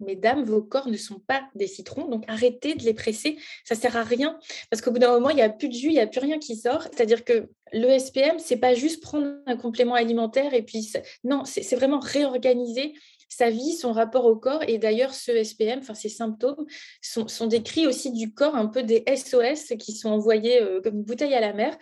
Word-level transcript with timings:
mesdames, 0.00 0.44
vos 0.44 0.62
corps 0.62 0.88
ne 0.88 0.96
sont 0.96 1.18
pas 1.18 1.42
des 1.54 1.66
citrons, 1.66 2.08
donc 2.08 2.24
arrêtez 2.28 2.74
de 2.74 2.84
les 2.84 2.94
presser, 2.94 3.38
ça 3.64 3.74
sert 3.74 3.96
à 3.96 4.02
rien, 4.02 4.38
parce 4.70 4.82
qu'au 4.82 4.90
bout 4.90 4.98
d'un 4.98 5.12
moment, 5.12 5.30
il 5.30 5.36
n'y 5.36 5.42
a 5.42 5.50
plus 5.50 5.68
de 5.68 5.74
jus, 5.74 5.88
il 5.88 5.94
n'y 5.94 6.00
a 6.00 6.06
plus 6.06 6.20
rien 6.20 6.38
qui 6.38 6.56
sort. 6.56 6.82
C'est-à-dire 6.82 7.24
que 7.24 7.48
le 7.72 7.98
SPM, 7.98 8.38
c'est 8.38 8.58
pas 8.58 8.74
juste 8.74 9.02
prendre 9.02 9.34
un 9.46 9.56
complément 9.56 9.94
alimentaire 9.94 10.54
et 10.54 10.62
puis 10.62 10.92
non, 11.24 11.44
c'est 11.44 11.74
vraiment 11.74 11.98
réorganiser 11.98 12.94
sa 13.28 13.50
vie, 13.50 13.72
son 13.72 13.92
rapport 13.92 14.24
au 14.24 14.36
corps. 14.36 14.62
Et 14.68 14.78
d'ailleurs, 14.78 15.14
ce 15.14 15.42
SPM, 15.42 15.80
enfin 15.80 15.94
ces 15.94 16.08
symptômes, 16.08 16.66
sont, 17.00 17.26
cris 17.64 17.86
aussi 17.86 18.12
du 18.12 18.32
corps, 18.32 18.54
un 18.54 18.66
peu 18.66 18.82
des 18.82 19.04
SOS 19.14 19.76
qui 19.78 19.92
sont 19.92 20.10
envoyés 20.10 20.62
euh, 20.62 20.80
comme 20.80 20.96
une 20.96 21.02
bouteille 21.02 21.34
à 21.34 21.40
la 21.40 21.52
mer, 21.52 21.76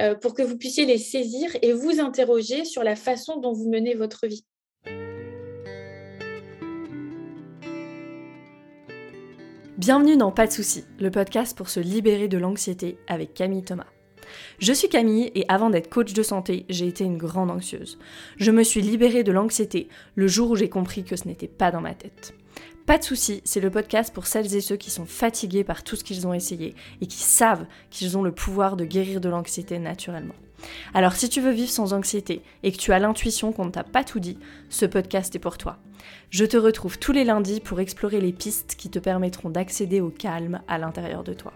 euh, 0.00 0.14
pour 0.14 0.34
que 0.34 0.42
vous 0.42 0.56
puissiez 0.56 0.84
les 0.84 0.98
saisir 0.98 1.50
et 1.62 1.72
vous 1.72 2.00
interroger 2.00 2.64
sur 2.64 2.84
la 2.84 2.96
façon 2.96 3.38
dont 3.38 3.52
vous 3.52 3.68
menez 3.68 3.94
votre 3.94 4.26
vie. 4.26 4.44
Bienvenue 9.80 10.18
dans 10.18 10.30
Pas 10.30 10.46
de 10.46 10.52
soucis, 10.52 10.84
le 10.98 11.10
podcast 11.10 11.56
pour 11.56 11.70
se 11.70 11.80
libérer 11.80 12.28
de 12.28 12.36
l'anxiété 12.36 12.98
avec 13.08 13.32
Camille 13.32 13.64
Thomas. 13.64 13.86
Je 14.58 14.74
suis 14.74 14.90
Camille 14.90 15.32
et 15.34 15.46
avant 15.48 15.70
d'être 15.70 15.88
coach 15.88 16.12
de 16.12 16.22
santé, 16.22 16.66
j'ai 16.68 16.86
été 16.86 17.02
une 17.02 17.16
grande 17.16 17.50
anxieuse. 17.50 17.98
Je 18.36 18.50
me 18.50 18.62
suis 18.62 18.82
libérée 18.82 19.24
de 19.24 19.32
l'anxiété 19.32 19.88
le 20.16 20.28
jour 20.28 20.50
où 20.50 20.56
j'ai 20.56 20.68
compris 20.68 21.02
que 21.02 21.16
ce 21.16 21.26
n'était 21.26 21.48
pas 21.48 21.70
dans 21.70 21.80
ma 21.80 21.94
tête. 21.94 22.34
Pas 22.84 22.98
de 22.98 23.04
soucis, 23.04 23.40
c'est 23.46 23.60
le 23.60 23.70
podcast 23.70 24.12
pour 24.12 24.26
celles 24.26 24.54
et 24.54 24.60
ceux 24.60 24.76
qui 24.76 24.90
sont 24.90 25.06
fatigués 25.06 25.64
par 25.64 25.82
tout 25.82 25.96
ce 25.96 26.04
qu'ils 26.04 26.26
ont 26.26 26.34
essayé 26.34 26.74
et 27.00 27.06
qui 27.06 27.22
savent 27.22 27.64
qu'ils 27.88 28.18
ont 28.18 28.22
le 28.22 28.32
pouvoir 28.32 28.76
de 28.76 28.84
guérir 28.84 29.18
de 29.22 29.30
l'anxiété 29.30 29.78
naturellement. 29.78 30.34
Alors 30.94 31.14
si 31.14 31.28
tu 31.28 31.40
veux 31.40 31.52
vivre 31.52 31.70
sans 31.70 31.92
anxiété 31.92 32.42
et 32.62 32.72
que 32.72 32.78
tu 32.78 32.92
as 32.92 32.98
l'intuition 32.98 33.52
qu'on 33.52 33.66
ne 33.66 33.70
t'a 33.70 33.84
pas 33.84 34.04
tout 34.04 34.20
dit, 34.20 34.38
ce 34.68 34.86
podcast 34.86 35.34
est 35.34 35.40
pour 35.40 35.58
toi. 35.58 35.78
Je 36.30 36.44
te 36.44 36.56
retrouve 36.56 36.98
tous 36.98 37.12
les 37.12 37.24
lundis 37.24 37.60
pour 37.60 37.80
explorer 37.80 38.20
les 38.20 38.32
pistes 38.32 38.74
qui 38.76 38.90
te 38.90 38.98
permettront 38.98 39.50
d'accéder 39.50 40.00
au 40.00 40.10
calme 40.10 40.60
à 40.68 40.78
l'intérieur 40.78 41.24
de 41.24 41.34
toi. 41.34 41.52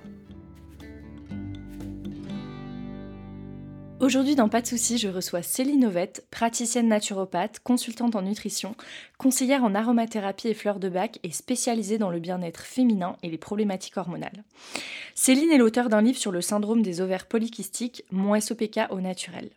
Aujourd'hui 4.00 4.34
dans 4.34 4.48
Pas 4.48 4.60
de 4.60 4.66
soucis, 4.66 4.98
je 4.98 5.08
reçois 5.08 5.42
Céline 5.42 5.86
Ovette, 5.86 6.26
praticienne 6.30 6.88
naturopathe, 6.88 7.60
consultante 7.60 8.16
en 8.16 8.22
nutrition, 8.22 8.74
conseillère 9.18 9.62
en 9.62 9.74
aromathérapie 9.74 10.48
et 10.48 10.54
fleurs 10.54 10.80
de 10.80 10.88
bac 10.88 11.20
et 11.22 11.30
spécialisée 11.30 11.96
dans 11.96 12.10
le 12.10 12.18
bien-être 12.18 12.60
féminin 12.60 13.16
et 13.22 13.30
les 13.30 13.38
problématiques 13.38 13.96
hormonales. 13.96 14.44
Céline 15.14 15.52
est 15.52 15.58
l'auteur 15.58 15.88
d'un 15.88 16.02
livre 16.02 16.18
sur 16.18 16.32
le 16.32 16.40
syndrome 16.40 16.82
des 16.82 17.00
ovaires 17.00 17.26
polykystiques, 17.26 18.04
Mon 18.10 18.38
SOPK 18.38 18.80
au 18.90 19.00
naturel. 19.00 19.48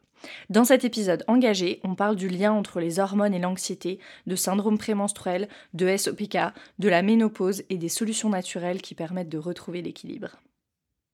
Dans 0.49 0.65
cet 0.65 0.85
épisode 0.85 1.23
engagé, 1.27 1.79
on 1.83 1.95
parle 1.95 2.15
du 2.15 2.29
lien 2.29 2.53
entre 2.53 2.79
les 2.79 2.99
hormones 2.99 3.33
et 3.33 3.39
l'anxiété, 3.39 3.99
de 4.27 4.35
syndrome 4.35 4.77
prémenstruel, 4.77 5.47
de 5.73 5.95
SOPK, 5.95 6.37
de 6.79 6.89
la 6.89 7.01
ménopause 7.01 7.63
et 7.69 7.77
des 7.77 7.89
solutions 7.89 8.29
naturelles 8.29 8.81
qui 8.81 8.95
permettent 8.95 9.29
de 9.29 9.37
retrouver 9.37 9.81
l'équilibre. 9.81 10.37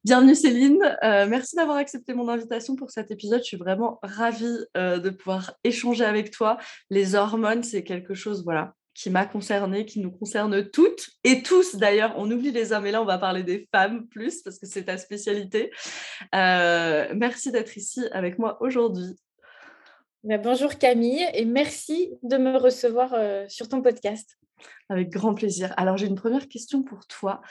Bienvenue 0.05 0.35
Céline, 0.35 0.83
euh, 1.01 1.27
merci 1.29 1.55
d'avoir 1.55 1.77
accepté 1.77 2.13
mon 2.13 2.27
invitation 2.27 2.75
pour 2.75 2.91
cet 2.91 3.09
épisode. 3.09 3.39
Je 3.39 3.45
suis 3.45 3.57
vraiment 3.57 3.99
ravie 4.03 4.57
euh, 4.75 4.99
de 4.99 5.09
pouvoir 5.09 5.53
échanger 5.63 6.03
avec 6.03 6.29
toi. 6.29 6.57
Les 6.89 7.15
hormones, 7.15 7.63
c'est 7.63 7.85
quelque 7.85 8.13
chose 8.13 8.43
voilà, 8.43 8.73
qui 8.93 9.09
m'a 9.09 9.25
concernée, 9.25 9.85
qui 9.85 10.01
nous 10.01 10.11
concerne 10.11 10.69
toutes 10.71 11.09
et 11.23 11.41
tous 11.41 11.77
d'ailleurs. 11.77 12.13
On 12.17 12.29
oublie 12.29 12.51
les 12.51 12.73
hommes 12.73 12.85
et 12.85 12.91
là, 12.91 13.01
on 13.01 13.05
va 13.05 13.17
parler 13.17 13.43
des 13.43 13.69
femmes 13.73 14.05
plus 14.09 14.41
parce 14.41 14.59
que 14.59 14.65
c'est 14.65 14.83
ta 14.83 14.97
spécialité. 14.97 15.71
Euh, 16.35 17.07
merci 17.15 17.53
d'être 17.53 17.77
ici 17.77 18.01
avec 18.11 18.37
moi 18.37 18.61
aujourd'hui. 18.61 19.15
Ben, 20.25 20.41
bonjour 20.41 20.77
Camille 20.77 21.25
et 21.33 21.45
merci 21.45 22.11
de 22.23 22.35
me 22.35 22.57
recevoir 22.57 23.15
sur 23.49 23.69
ton 23.69 23.81
podcast. 23.81 24.37
Avec 24.89 25.11
grand 25.11 25.33
plaisir. 25.33 25.73
Alors 25.77 25.95
j'ai 25.95 26.07
une 26.07 26.15
première 26.15 26.49
question 26.49 26.83
pour 26.83 27.07
toi. 27.07 27.41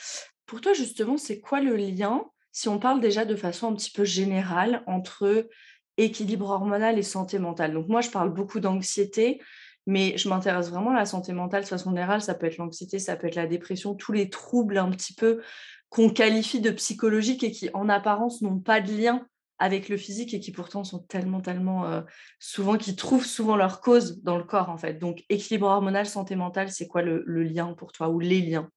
Pour 0.44 0.60
toi 0.60 0.74
justement, 0.74 1.16
c'est 1.16 1.40
quoi 1.40 1.62
le 1.62 1.76
lien 1.76 2.26
si 2.52 2.68
on 2.68 2.78
parle 2.78 3.00
déjà 3.00 3.24
de 3.24 3.34
façon 3.34 3.68
un 3.68 3.74
petit 3.74 3.90
peu 3.90 4.04
générale 4.04 4.82
entre 4.86 5.48
équilibre 5.96 6.50
hormonal 6.50 6.98
et 6.98 7.02
santé 7.02 7.38
mentale. 7.38 7.72
Donc 7.72 7.88
moi, 7.88 8.00
je 8.00 8.10
parle 8.10 8.32
beaucoup 8.32 8.60
d'anxiété, 8.60 9.40
mais 9.86 10.16
je 10.16 10.28
m'intéresse 10.28 10.70
vraiment 10.70 10.90
à 10.90 10.96
la 10.96 11.06
santé 11.06 11.32
mentale 11.32 11.62
de 11.62 11.68
façon 11.68 11.90
générale. 11.90 12.22
Ça 12.22 12.34
peut 12.34 12.46
être 12.46 12.58
l'anxiété, 12.58 12.98
ça 12.98 13.16
peut 13.16 13.26
être 13.26 13.34
la 13.34 13.46
dépression, 13.46 13.94
tous 13.94 14.12
les 14.12 14.30
troubles 14.30 14.78
un 14.78 14.90
petit 14.90 15.14
peu 15.14 15.42
qu'on 15.88 16.08
qualifie 16.08 16.60
de 16.60 16.70
psychologiques 16.70 17.44
et 17.44 17.50
qui 17.50 17.68
en 17.74 17.88
apparence 17.88 18.40
n'ont 18.42 18.58
pas 18.58 18.80
de 18.80 18.92
lien 18.92 19.26
avec 19.58 19.88
le 19.88 19.96
physique 19.96 20.34
et 20.34 20.40
qui 20.40 20.50
pourtant 20.50 20.84
sont 20.84 21.00
tellement, 21.00 21.40
tellement 21.40 21.86
euh, 21.86 22.00
souvent, 22.38 22.76
qui 22.76 22.96
trouvent 22.96 23.26
souvent 23.26 23.56
leur 23.56 23.80
cause 23.80 24.22
dans 24.22 24.38
le 24.38 24.44
corps 24.44 24.70
en 24.70 24.78
fait. 24.78 24.94
Donc 24.94 25.24
équilibre 25.28 25.66
hormonal, 25.66 26.06
santé 26.06 26.34
mentale, 26.34 26.70
c'est 26.70 26.88
quoi 26.88 27.02
le 27.02 27.42
lien 27.42 27.74
pour 27.74 27.92
toi 27.92 28.08
ou 28.08 28.18
les 28.18 28.40
liens? 28.40 28.70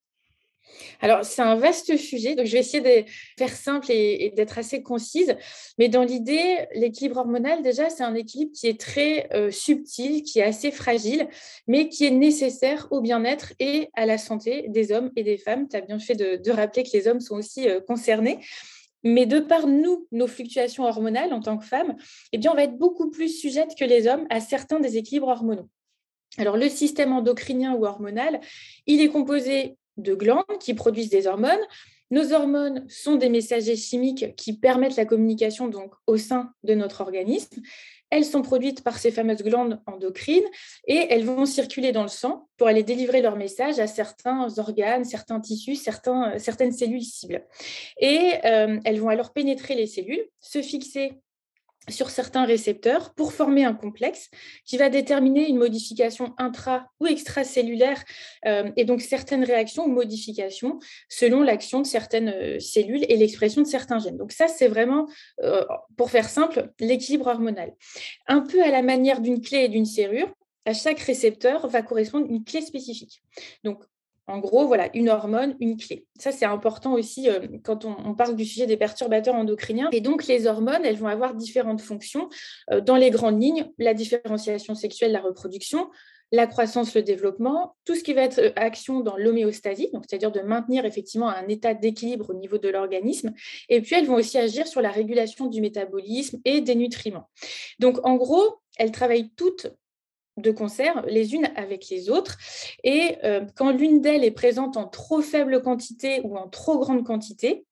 Alors, 1.01 1.25
c'est 1.25 1.41
un 1.41 1.55
vaste 1.55 1.97
sujet, 1.97 2.35
donc 2.35 2.45
je 2.45 2.53
vais 2.53 2.59
essayer 2.59 2.81
de 2.81 3.09
faire 3.37 3.53
simple 3.55 3.91
et, 3.91 4.31
d'être 4.35 4.57
assez 4.57 4.81
concise. 4.81 5.35
Mais 5.77 5.89
dans 5.89 6.03
l'idée, 6.03 6.67
l'équilibre 6.73 7.17
hormonal, 7.17 7.61
déjà, 7.61 7.89
c'est 7.89 8.03
un 8.03 8.15
équilibre 8.15 8.51
qui 8.53 8.67
est 8.67 8.79
très 8.79 9.27
euh, 9.33 9.51
subtil, 9.51 10.23
qui 10.23 10.39
est 10.39 10.43
assez 10.43 10.71
fragile, 10.71 11.27
mais 11.67 11.89
qui 11.89 12.05
est 12.05 12.11
nécessaire 12.11 12.87
au 12.91 13.01
bien-être 13.01 13.53
et 13.59 13.89
à 13.93 14.05
la 14.05 14.17
santé 14.17 14.65
des 14.69 14.91
hommes 14.91 15.11
et 15.15 15.23
des 15.23 15.37
femmes. 15.37 15.67
Tu 15.67 15.75
as 15.75 15.81
bien 15.81 15.99
fait 15.99 16.15
de, 16.15 16.51
rappeler 16.51 16.83
que 16.83 16.91
les 16.93 17.07
hommes 17.07 17.19
sont 17.19 17.35
aussi 17.35 17.67
euh, 17.67 17.81
concernés. 17.81 18.39
Mais 19.03 19.27
de 19.27 19.39
par 19.39 19.67
nous, 19.67 20.07
nos 20.11 20.25
fluctuations 20.25 20.85
hormonales 20.85 21.31
en 21.31 21.39
tant 21.39 21.57
que 21.57 21.65
femmes, 21.65 21.95
eh 22.31 22.39
bien, 22.39 22.51
on 22.51 22.55
va 22.55 22.63
être 22.63 22.77
beaucoup 22.77 23.11
plus 23.11 23.29
sujette 23.29 23.75
que 23.77 23.85
les 23.85 24.07
hommes 24.07 24.25
à 24.31 24.39
certains 24.39 24.79
déséquilibres 24.79 25.27
hormonaux. 25.27 25.69
Alors, 26.37 26.57
le 26.57 26.69
système 26.69 27.13
endocrinien 27.13 27.75
ou 27.75 27.85
hormonal, 27.85 28.41
il 28.87 29.01
est 29.01 29.09
composé 29.09 29.77
de 29.97 30.13
glandes 30.13 30.43
qui 30.59 30.73
produisent 30.73 31.09
des 31.09 31.27
hormones. 31.27 31.59
Nos 32.11 32.33
hormones 32.33 32.85
sont 32.87 33.15
des 33.15 33.29
messagers 33.29 33.75
chimiques 33.75 34.35
qui 34.35 34.57
permettent 34.57 34.95
la 34.95 35.05
communication 35.05 35.67
donc 35.67 35.91
au 36.05 36.17
sein 36.17 36.51
de 36.63 36.75
notre 36.75 37.01
organisme. 37.01 37.61
Elles 38.11 38.25
sont 38.25 38.43
produites 38.43 38.83
par 38.83 38.99
ces 38.99 39.09
fameuses 39.09 39.41
glandes 39.41 39.81
endocrines 39.87 40.45
et 40.87 41.07
elles 41.09 41.25
vont 41.25 41.47
circuler 41.47 41.91
dans 41.91 42.03
le 42.03 42.07
sang 42.07 42.47
pour 42.57 42.67
aller 42.67 42.83
délivrer 42.83 43.21
leur 43.21 43.35
message 43.35 43.79
à 43.79 43.87
certains 43.87 44.47
organes, 44.59 45.03
certains 45.03 45.39
tissus, 45.39 45.75
certains, 45.75 46.37
certaines 46.37 46.71
cellules 46.71 47.03
cibles. 47.03 47.43
Et 47.99 48.33
euh, 48.45 48.79
elles 48.85 48.99
vont 48.99 49.09
alors 49.09 49.33
pénétrer 49.33 49.73
les 49.73 49.87
cellules, 49.87 50.23
se 50.39 50.61
fixer 50.61 51.13
sur 51.89 52.09
certains 52.09 52.45
récepteurs 52.45 53.13
pour 53.13 53.33
former 53.33 53.63
un 53.63 53.73
complexe 53.73 54.29
qui 54.65 54.77
va 54.77 54.89
déterminer 54.89 55.47
une 55.47 55.57
modification 55.57 56.33
intra 56.37 56.87
ou 56.99 57.07
extracellulaire 57.07 58.03
euh, 58.45 58.71
et 58.75 58.85
donc 58.85 59.01
certaines 59.01 59.43
réactions 59.43 59.85
ou 59.85 59.89
modifications 59.89 60.79
selon 61.09 61.41
l'action 61.41 61.81
de 61.81 61.85
certaines 61.85 62.29
euh, 62.29 62.59
cellules 62.59 63.05
et 63.09 63.17
l'expression 63.17 63.61
de 63.61 63.67
certains 63.67 63.99
gènes. 63.99 64.17
Donc 64.17 64.31
ça, 64.31 64.47
c'est 64.47 64.67
vraiment, 64.67 65.07
euh, 65.41 65.63
pour 65.97 66.09
faire 66.09 66.29
simple, 66.29 66.71
l'équilibre 66.79 67.27
hormonal. 67.27 67.73
Un 68.27 68.41
peu 68.41 68.61
à 68.63 68.71
la 68.71 68.81
manière 68.81 69.21
d'une 69.21 69.41
clé 69.41 69.65
et 69.65 69.69
d'une 69.69 69.85
serrure, 69.85 70.33
à 70.65 70.73
chaque 70.73 70.99
récepteur 70.99 71.67
va 71.67 71.81
correspondre 71.83 72.25
une 72.27 72.43
clé 72.43 72.61
spécifique. 72.61 73.21
Donc, 73.63 73.83
en 74.27 74.39
gros, 74.39 74.65
voilà, 74.65 74.89
une 74.95 75.09
hormone, 75.09 75.55
une 75.59 75.77
clé. 75.77 76.05
Ça, 76.19 76.31
c'est 76.31 76.45
important 76.45 76.93
aussi 76.93 77.29
euh, 77.29 77.39
quand 77.63 77.85
on, 77.85 78.15
parle 78.15 78.35
du 78.35 78.45
sujet 78.45 78.65
des 78.65 78.77
perturbateurs 78.77 79.35
endocriniens. 79.35 79.89
Et 79.91 80.01
donc, 80.01 80.25
les 80.25 80.47
hormones, 80.47 80.83
elles 80.83 80.97
vont 80.97 81.07
avoir 81.07 81.35
différentes 81.35 81.81
fonctions. 81.81 82.29
Euh, 82.71 82.81
dans 82.81 82.95
les 82.95 83.11
grandes 83.11 83.41
lignes, 83.41 83.71
la 83.77 83.93
différenciation 83.93 84.73
sexuelle, 84.73 85.11
la 85.11 85.21
reproduction, 85.21 85.89
la 86.31 86.47
croissance, 86.47 86.95
le 86.95 87.03
développement, 87.03 87.75
tout 87.85 87.93
ce 87.93 88.03
qui 88.03 88.13
va 88.13 88.23
être 88.23 88.39
euh, 88.39 88.51
action 88.55 89.01
dans 89.01 89.15
l'homéostasie, 89.15 89.89
c'est-à-dire 90.07 90.31
de 90.31 90.41
maintenir 90.41 90.85
effectivement 90.85 91.29
un 91.29 91.47
état 91.47 91.75
d'équilibre 91.75 92.31
au 92.31 92.33
niveau 92.33 92.57
de 92.57 92.69
l'organisme. 92.69 93.31
Et 93.69 93.81
puis, 93.81 93.95
elles 93.95 94.07
vont 94.07 94.15
aussi 94.15 94.39
agir 94.39 94.65
sur 94.65 94.81
la 94.81 94.89
régulation 94.89 95.45
du 95.45 95.61
métabolisme 95.61 96.39
et 96.45 96.61
des 96.61 96.75
nutriments. 96.75 97.29
Donc, 97.77 98.03
en 98.03 98.15
gros, 98.15 98.55
elles 98.77 98.91
travaillent 98.91 99.29
toutes 99.35 99.67
de 100.37 100.51
concert 100.51 101.05
les 101.07 101.33
unes 101.33 101.49
avec 101.55 101.89
les 101.89 102.09
autres. 102.09 102.37
Et 102.83 103.17
euh, 103.23 103.45
quand 103.55 103.71
l'une 103.71 104.01
d'elles 104.01 104.23
est 104.23 104.31
présente 104.31 104.77
en 104.77 104.87
trop 104.87 105.21
faible 105.21 105.61
quantité 105.61 106.21
ou 106.23 106.37
en 106.37 106.47
trop 106.47 106.79
grande 106.79 107.05
quantité, 107.05 107.65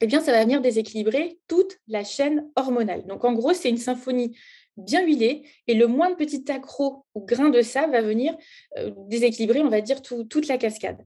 eh 0.00 0.06
bien, 0.06 0.20
ça 0.20 0.32
va 0.32 0.42
venir 0.42 0.60
déséquilibrer 0.60 1.38
toute 1.48 1.78
la 1.88 2.04
chaîne 2.04 2.48
hormonale. 2.54 3.04
Donc, 3.06 3.24
en 3.24 3.32
gros, 3.32 3.52
c'est 3.52 3.68
une 3.68 3.78
symphonie 3.78 4.36
bien 4.76 5.04
huilée 5.04 5.42
et 5.66 5.74
le 5.74 5.88
moins 5.88 6.10
de 6.10 6.14
petits 6.14 6.44
accros 6.52 7.04
ou 7.14 7.24
grains 7.24 7.50
de 7.50 7.62
sable 7.62 7.92
va 7.92 8.00
venir 8.00 8.36
euh, 8.78 8.92
déséquilibrer, 9.08 9.60
on 9.60 9.68
va 9.68 9.80
dire, 9.80 10.00
toute 10.02 10.46
la 10.46 10.56
cascade. 10.56 11.04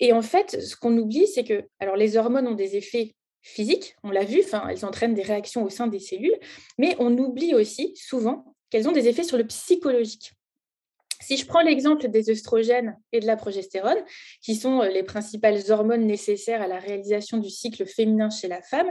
Et 0.00 0.12
en 0.12 0.22
fait, 0.22 0.60
ce 0.60 0.74
qu'on 0.74 0.96
oublie, 0.98 1.28
c'est 1.28 1.44
que 1.44 1.64
alors 1.78 1.94
les 1.94 2.16
hormones 2.16 2.48
ont 2.48 2.54
des 2.54 2.76
effets 2.76 3.14
physiques, 3.42 3.96
on 4.02 4.10
l'a 4.10 4.24
vu, 4.24 4.42
elles 4.68 4.84
entraînent 4.84 5.14
des 5.14 5.22
réactions 5.22 5.64
au 5.64 5.68
sein 5.68 5.86
des 5.86 5.98
cellules, 5.98 6.36
mais 6.78 6.96
on 6.98 7.16
oublie 7.16 7.54
aussi 7.54 7.92
souvent 7.96 8.54
qu'elles 8.72 8.88
ont 8.88 8.92
des 8.92 9.06
effets 9.06 9.22
sur 9.22 9.36
le 9.36 9.44
psychologique. 9.44 10.32
Si 11.20 11.36
je 11.36 11.46
prends 11.46 11.60
l'exemple 11.60 12.08
des 12.08 12.30
œstrogènes 12.30 12.98
et 13.12 13.20
de 13.20 13.26
la 13.26 13.36
progestérone, 13.36 14.02
qui 14.40 14.56
sont 14.56 14.80
euh, 14.80 14.88
les 14.88 15.02
principales 15.02 15.60
hormones 15.68 16.06
nécessaires 16.06 16.62
à 16.62 16.66
la 16.66 16.78
réalisation 16.78 17.36
du 17.36 17.50
cycle 17.50 17.84
féminin 17.84 18.30
chez 18.30 18.48
la 18.48 18.62
femme, 18.62 18.90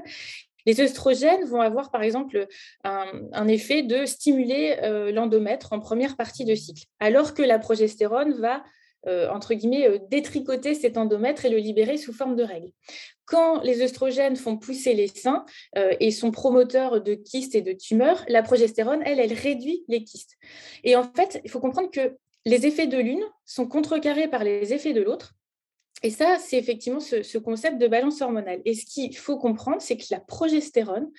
les 0.67 0.79
œstrogènes 0.79 1.43
vont 1.45 1.61
avoir 1.61 1.89
par 1.89 2.03
exemple 2.03 2.47
un, 2.83 3.47
effet 3.47 3.81
de 3.81 4.05
stimuler 4.05 4.77
euh, 4.83 5.11
l'endomètre 5.11 5.73
en 5.73 5.79
première 5.79 6.15
partie 6.15 6.45
de 6.45 6.53
cycle, 6.53 6.83
alors 6.99 7.33
que 7.33 7.41
la 7.41 7.57
progestérone 7.57 8.39
va 8.39 8.63
entre 9.07 9.53
guillemets, 9.53 9.99
détricoter 10.09 10.73
cet 10.75 10.97
endomètre 10.97 11.45
et 11.45 11.49
le 11.49 11.57
libérer 11.57 11.97
sous 11.97 12.13
forme 12.13 12.35
de 12.35 12.43
règles. 12.43 12.71
Quand 13.25 13.61
les 13.61 13.81
œstrogènes 13.81 14.35
font 14.35 14.57
pousser 14.57 14.93
les 14.93 15.07
seins 15.07 15.45
et 15.99 16.11
sont 16.11 16.31
promoteurs 16.31 17.01
de 17.01 17.15
kystes 17.15 17.55
et 17.55 17.61
de 17.61 17.71
tumeurs, 17.71 18.23
la 18.27 18.43
progestérone, 18.43 19.01
elle, 19.05 19.19
elle 19.19 19.33
réduit 19.33 19.83
les 19.87 20.03
kystes. 20.03 20.37
Et 20.83 20.95
en 20.95 21.03
fait, 21.03 21.41
il 21.43 21.49
faut 21.49 21.59
comprendre 21.59 21.89
que 21.89 22.17
les 22.45 22.65
effets 22.65 22.87
de 22.87 22.97
l'une 22.97 23.23
sont 23.45 23.67
contrecarrés 23.67 24.27
par 24.27 24.43
les 24.43 24.73
effets 24.73 24.93
de 24.93 25.01
l'autre. 25.01 25.35
Et 26.03 26.09
ça, 26.09 26.37
c'est 26.39 26.57
effectivement 26.57 26.99
ce, 26.99 27.37
concept 27.37 27.77
de 27.77 27.87
balance 27.87 28.21
hormonale. 28.21 28.61
Et 28.65 28.73
ce 28.73 28.85
qu'il 28.85 29.15
faut 29.15 29.37
comprendre, 29.37 29.81
c'est 29.81 29.97
que 29.97 30.05
la 30.09 30.19
progestérone, 30.19 31.11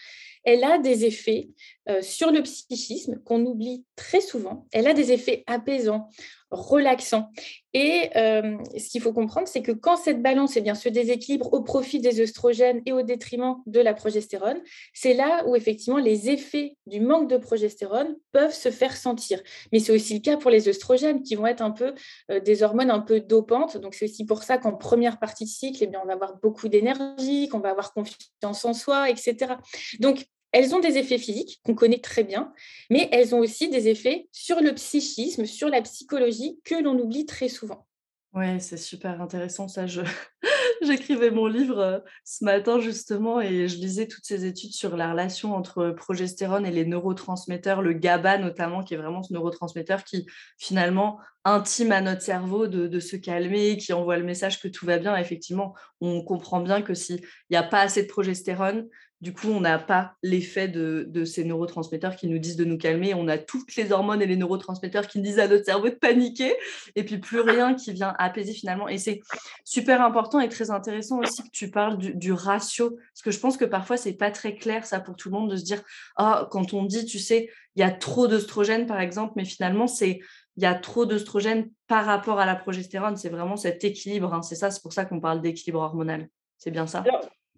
elle 0.45 0.65
a 0.65 0.79
des 0.79 1.05
effets 1.05 1.51
euh, 1.89 2.03
sur 2.03 2.33
le 2.33 2.43
psychisme 2.43 3.21
qu'on 3.25 3.47
oublie 3.47 3.85
très 3.95 4.21
souvent. 4.21 4.67
Elle 4.73 4.89
a 4.89 4.95
des 4.95 5.13
effets 5.13 5.45
apaisants, 5.47 6.09
relaxants. 6.53 7.31
Et 7.75 8.11
euh, 8.17 8.59
ce 8.77 8.91
qu'il 8.91 9.01
faut 9.01 9.13
comprendre, 9.13 9.49
c'est 9.49 9.63
que 9.63 9.73
quand 9.73 9.97
cette 9.97 10.21
balance 10.21 10.57
eh 10.57 10.61
bien, 10.61 10.75
se 10.75 10.89
déséquilibre 10.91 11.53
au 11.53 11.63
profit 11.63 12.01
des 12.01 12.21
œstrogènes 12.21 12.83
et 12.85 12.93
au 12.93 13.03
détriment 13.03 13.57
de 13.67 13.81
la 13.81 13.95
progestérone, 13.95 14.61
c'est 14.93 15.15
là 15.15 15.43
où 15.47 15.57
effectivement 15.57 15.99
les 15.99 16.29
effets 16.29 16.77
du 16.87 17.01
manque 17.01 17.31
de 17.31 17.39
progestérone 17.39 18.15
peuvent 18.33 18.53
se 18.53 18.71
faire 18.71 18.97
sentir. 18.97 19.43
Mais 19.73 19.79
c'est 19.79 19.93
aussi 19.93 20.15
le 20.15 20.21
cas 20.21 20.37
pour 20.37 20.51
les 20.51 20.69
œstrogènes 20.69 21.23
qui 21.23 21.35
vont 21.35 21.47
être 21.47 21.63
un 21.63 21.71
peu 21.71 21.95
euh, 22.31 22.41
des 22.41 22.63
hormones 22.63 22.91
un 22.91 23.01
peu 23.01 23.21
dopantes. 23.21 23.79
Donc 23.79 23.95
c'est 23.95 24.05
aussi 24.05 24.27
pour 24.27 24.43
ça 24.43 24.59
qu'en 24.59 24.73
première 24.73 25.19
partie 25.19 25.45
de 25.45 25.51
cycle, 25.51 25.79
eh 25.83 25.87
bien, 25.87 26.01
on 26.03 26.07
va 26.07 26.13
avoir 26.13 26.37
beaucoup 26.43 26.69
d'énergie, 26.69 27.49
qu'on 27.49 27.61
va 27.61 27.71
avoir 27.71 27.95
confiance 27.95 28.65
en 28.65 28.75
soi, 28.75 29.09
etc. 29.09 29.55
Donc 29.99 30.27
elles 30.53 30.75
ont 30.75 30.81
des 30.81 30.99
effets 30.99 31.19
physiques 31.19 31.61
qu'on 31.65 31.75
connaît 31.75 32.01
très 32.01 32.25
bien, 32.25 32.53
mais 32.91 33.09
elles 33.13 33.35
ont 33.35 33.39
aussi 33.39 33.69
des 33.69 33.89
effets 33.89 34.29
sur 34.33 34.61
le 34.61 34.75
psychisme, 34.75 35.47
sur 35.47 35.69
la 35.69 35.83
psychologie 35.83 36.61
que 36.65 36.75
l'on 36.75 36.99
oublie 36.99 37.27
très 37.27 37.49
souvent. 37.49 37.87
Ouais, 38.35 38.61
c'est 38.61 38.79
super 38.79 39.21
intéressant 39.21 39.69
ça. 39.69 39.87
Je... 39.87 40.01
J'écrivais 40.83 41.31
mon 41.31 41.47
livre 41.47 41.79
euh, 41.79 41.99
ce 42.25 42.45
matin 42.45 42.81
justement 42.81 43.41
et 43.41 43.69
je 43.69 43.77
lisais 43.77 44.09
toutes 44.09 44.25
ces 44.25 44.47
études 44.47 44.73
sur 44.73 44.97
la 44.97 45.13
relation 45.13 45.55
entre 45.55 45.91
progestérone 45.91 46.67
et 46.67 46.71
les 46.71 46.87
neurotransmetteurs, 46.87 47.83
le 47.83 47.93
GABA 47.93 48.39
notamment, 48.39 48.83
qui 48.83 48.95
est 48.95 48.97
vraiment 48.97 49.23
ce 49.23 49.33
neurotransmetteur 49.35 50.03
qui 50.03 50.27
finalement 50.59 51.21
intime 51.45 51.93
à 51.93 52.01
notre 52.01 52.23
cerveau 52.23 52.67
de, 52.69 52.87
de 52.89 53.01
se 53.01 53.17
calmer, 53.17 53.77
qui 53.77 53.93
envoie 53.93 54.17
le 54.17 54.25
message 54.25 54.61
que 54.61 54.69
tout 54.69 54.87
va 54.87 54.99
bien. 54.99 55.15
Effectivement, 55.17 55.75
on 56.01 56.25
comprend 56.25 56.61
bien 56.61 56.83
que 56.83 56.95
s'il 56.95 57.21
n'y 57.51 57.57
a 57.57 57.63
pas 57.63 57.83
assez 57.83 58.03
de 58.03 58.09
progestérone, 58.09 58.89
du 59.23 59.33
coup, 59.33 59.47
on 59.51 59.61
n'a 59.61 59.79
pas 59.79 60.17
l'effet 60.25 60.67
de, 60.67 61.25
ces 61.25 61.45
neurotransmetteurs 61.45 62.17
qui 62.17 62.27
nous 62.27 62.41
disent 62.41 62.57
de 62.57 62.65
nous 62.65 62.77
calmer. 62.77 63.15
On 63.15 63.29
a 63.29 63.39
toutes 63.39 63.77
les 63.77 63.93
hormones 63.93 64.21
et 64.21 64.27
les 64.27 64.35
neurotransmetteurs 64.35 65.07
qui 65.07 65.21
disent 65.21 65.39
à 65.39 65.47
notre 65.47 65.65
cerveau 65.65 65.91
de 65.91 65.95
paniquer. 65.95 66.57
Et 66.97 67.05
puis, 67.05 67.19
plus 67.19 67.39
rien 67.39 67.75
qui 67.75 67.93
vient 67.93 68.17
apaiser 68.19 68.53
finalement. 68.53 68.89
Et 68.89 68.99
c'est 68.99 69.21
super 69.65 70.03
important 70.03 70.41
et 70.41 70.49
très 70.49 70.73
intéressant 70.73 71.21
aussi 71.21 71.45
que 71.45 71.51
tu 71.53 71.71
parles 71.71 71.99
du, 71.99 72.33
ratio. 72.33 72.91
Parce 72.91 73.23
que 73.23 73.31
je 73.31 73.39
pense 73.39 73.57
que 73.57 73.65
parfois, 73.65 73.97
c'est 73.97 74.15
pas 74.15 74.33
très 74.33 74.57
clair, 74.57 74.85
ça, 74.85 74.99
pour 74.99 75.15
tout 75.15 75.31
le 75.31 75.39
monde, 75.39 75.53
de 75.53 75.57
se 75.57 75.63
dire, 75.63 75.81
ah, 76.17 76.49
quand 76.51 76.75
on 76.75 76.83
dit, 76.83 77.05
tu 77.05 77.21
sais, 77.21 77.49
il 77.77 77.81
y 77.81 77.85
a 77.85 77.93
trop 77.93 78.27
d'œstrogènes, 78.27 78.87
par 78.87 79.01
exemple, 79.01 79.35
mais 79.37 79.45
finalement, 79.45 79.87
c'est 79.87 80.19
il 80.57 80.65
y 80.65 80.67
a 80.67 80.75
trop 80.75 81.07
d'œstrogènes 81.07 81.71
par 81.87 82.05
rapport 82.07 82.41
à 82.41 82.45
la 82.45 82.57
progestérone. 82.57 83.17
C'est 83.17 83.31
vraiment 83.31 83.57
cet 83.57 83.85
équilibre. 83.85 84.35
Hein. 84.35 84.43
C'est 84.43 84.57
ça, 84.57 84.73
c'est 84.73 84.83
pour 84.83 84.93
ça 84.93 85.05
qu'on 85.05 85.21
parle 85.21 85.41
d'équilibre 85.41 85.79
hormonal. 85.79 86.29
C'est 86.59 86.73
bien 86.73 86.89
ça? 86.89 87.05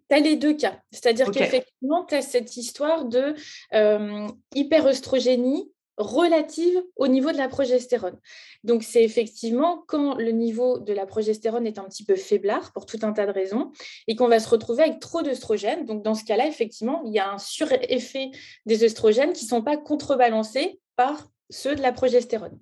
Tu 0.08 0.16
as 0.16 0.20
les 0.20 0.36
deux 0.36 0.54
cas. 0.54 0.78
C'est-à-dire 0.90 1.30
qu'effectivement, 1.30 2.04
tu 2.04 2.14
as 2.14 2.22
cette 2.22 2.56
histoire 2.56 3.04
de 3.04 3.34
euh, 3.74 4.26
hyperœstrogénie 4.54 5.70
relative 5.96 6.82
au 6.96 7.06
niveau 7.06 7.30
de 7.30 7.36
la 7.36 7.48
progestérone. 7.48 8.18
Donc, 8.64 8.82
c'est 8.82 9.04
effectivement 9.04 9.84
quand 9.86 10.16
le 10.16 10.32
niveau 10.32 10.78
de 10.78 10.92
la 10.92 11.06
progestérone 11.06 11.66
est 11.66 11.78
un 11.78 11.84
petit 11.84 12.04
peu 12.04 12.16
faiblard 12.16 12.72
pour 12.72 12.86
tout 12.86 12.98
un 13.02 13.12
tas 13.12 13.26
de 13.26 13.30
raisons 13.30 13.70
et 14.08 14.16
qu'on 14.16 14.28
va 14.28 14.40
se 14.40 14.48
retrouver 14.48 14.82
avec 14.82 15.00
trop 15.00 15.22
d'œstrogènes. 15.22 15.84
Donc, 15.84 16.02
dans 16.02 16.14
ce 16.14 16.24
cas-là, 16.24 16.46
effectivement, 16.48 17.02
il 17.06 17.12
y 17.12 17.18
a 17.18 17.30
un 17.30 17.38
sureffet 17.38 18.30
des 18.66 18.84
œstrogènes 18.84 19.32
qui 19.32 19.44
ne 19.44 19.50
sont 19.50 19.62
pas 19.62 19.76
contrebalancés 19.76 20.80
par 20.96 21.28
ceux 21.50 21.76
de 21.76 21.82
la 21.82 21.92
progestérone. 21.92 22.58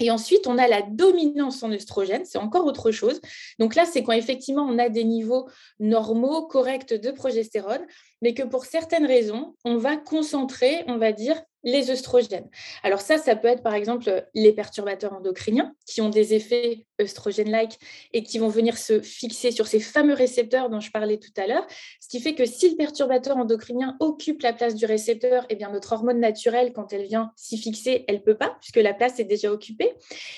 Et 0.00 0.10
ensuite, 0.10 0.46
on 0.46 0.58
a 0.58 0.66
la 0.66 0.82
dominance 0.82 1.62
en 1.62 1.70
œstrogène, 1.70 2.24
c'est 2.24 2.38
encore 2.38 2.66
autre 2.66 2.90
chose. 2.90 3.20
Donc 3.58 3.74
là, 3.74 3.84
c'est 3.84 4.02
quand 4.02 4.12
effectivement 4.12 4.66
on 4.68 4.78
a 4.78 4.88
des 4.88 5.04
niveaux 5.04 5.48
normaux, 5.78 6.46
corrects 6.46 6.94
de 6.94 7.10
progestérone, 7.10 7.86
mais 8.20 8.34
que 8.34 8.42
pour 8.42 8.64
certaines 8.64 9.06
raisons, 9.06 9.54
on 9.64 9.76
va 9.76 9.96
concentrer, 9.96 10.84
on 10.88 10.98
va 10.98 11.12
dire, 11.12 11.40
les 11.62 11.90
œstrogènes. 11.90 12.48
Alors 12.82 13.00
ça, 13.00 13.18
ça 13.18 13.36
peut 13.36 13.48
être 13.48 13.62
par 13.62 13.74
exemple 13.74 14.26
les 14.34 14.52
perturbateurs 14.52 15.14
endocriniens 15.14 15.74
qui 15.86 16.02
ont 16.02 16.10
des 16.10 16.34
effets 16.34 16.86
œstrogènes-like 17.00 17.78
et 18.12 18.22
qui 18.22 18.38
vont 18.38 18.48
venir 18.48 18.78
se 18.78 19.00
fixer 19.00 19.50
sur 19.50 19.66
ces 19.66 19.80
fameux 19.80 20.14
récepteurs 20.14 20.70
dont 20.70 20.80
je 20.80 20.90
parlais 20.90 21.18
tout 21.18 21.32
à 21.36 21.46
l'heure. 21.46 21.66
Ce 22.00 22.08
qui 22.08 22.20
fait 22.20 22.34
que 22.34 22.44
si 22.44 22.70
le 22.70 22.76
perturbateur 22.76 23.36
endocrinien 23.36 23.96
occupe 24.00 24.42
la 24.42 24.52
place 24.52 24.74
du 24.74 24.86
récepteur, 24.86 25.46
eh 25.48 25.56
bien 25.56 25.70
notre 25.70 25.92
hormone 25.92 26.20
naturelle, 26.20 26.72
quand 26.72 26.92
elle 26.92 27.06
vient 27.06 27.32
s'y 27.36 27.58
fixer, 27.58 28.04
elle 28.08 28.22
peut 28.22 28.36
pas 28.36 28.56
puisque 28.60 28.76
la 28.76 28.94
place 28.94 29.18
est 29.20 29.24
déjà 29.24 29.52
occupée. 29.52 29.92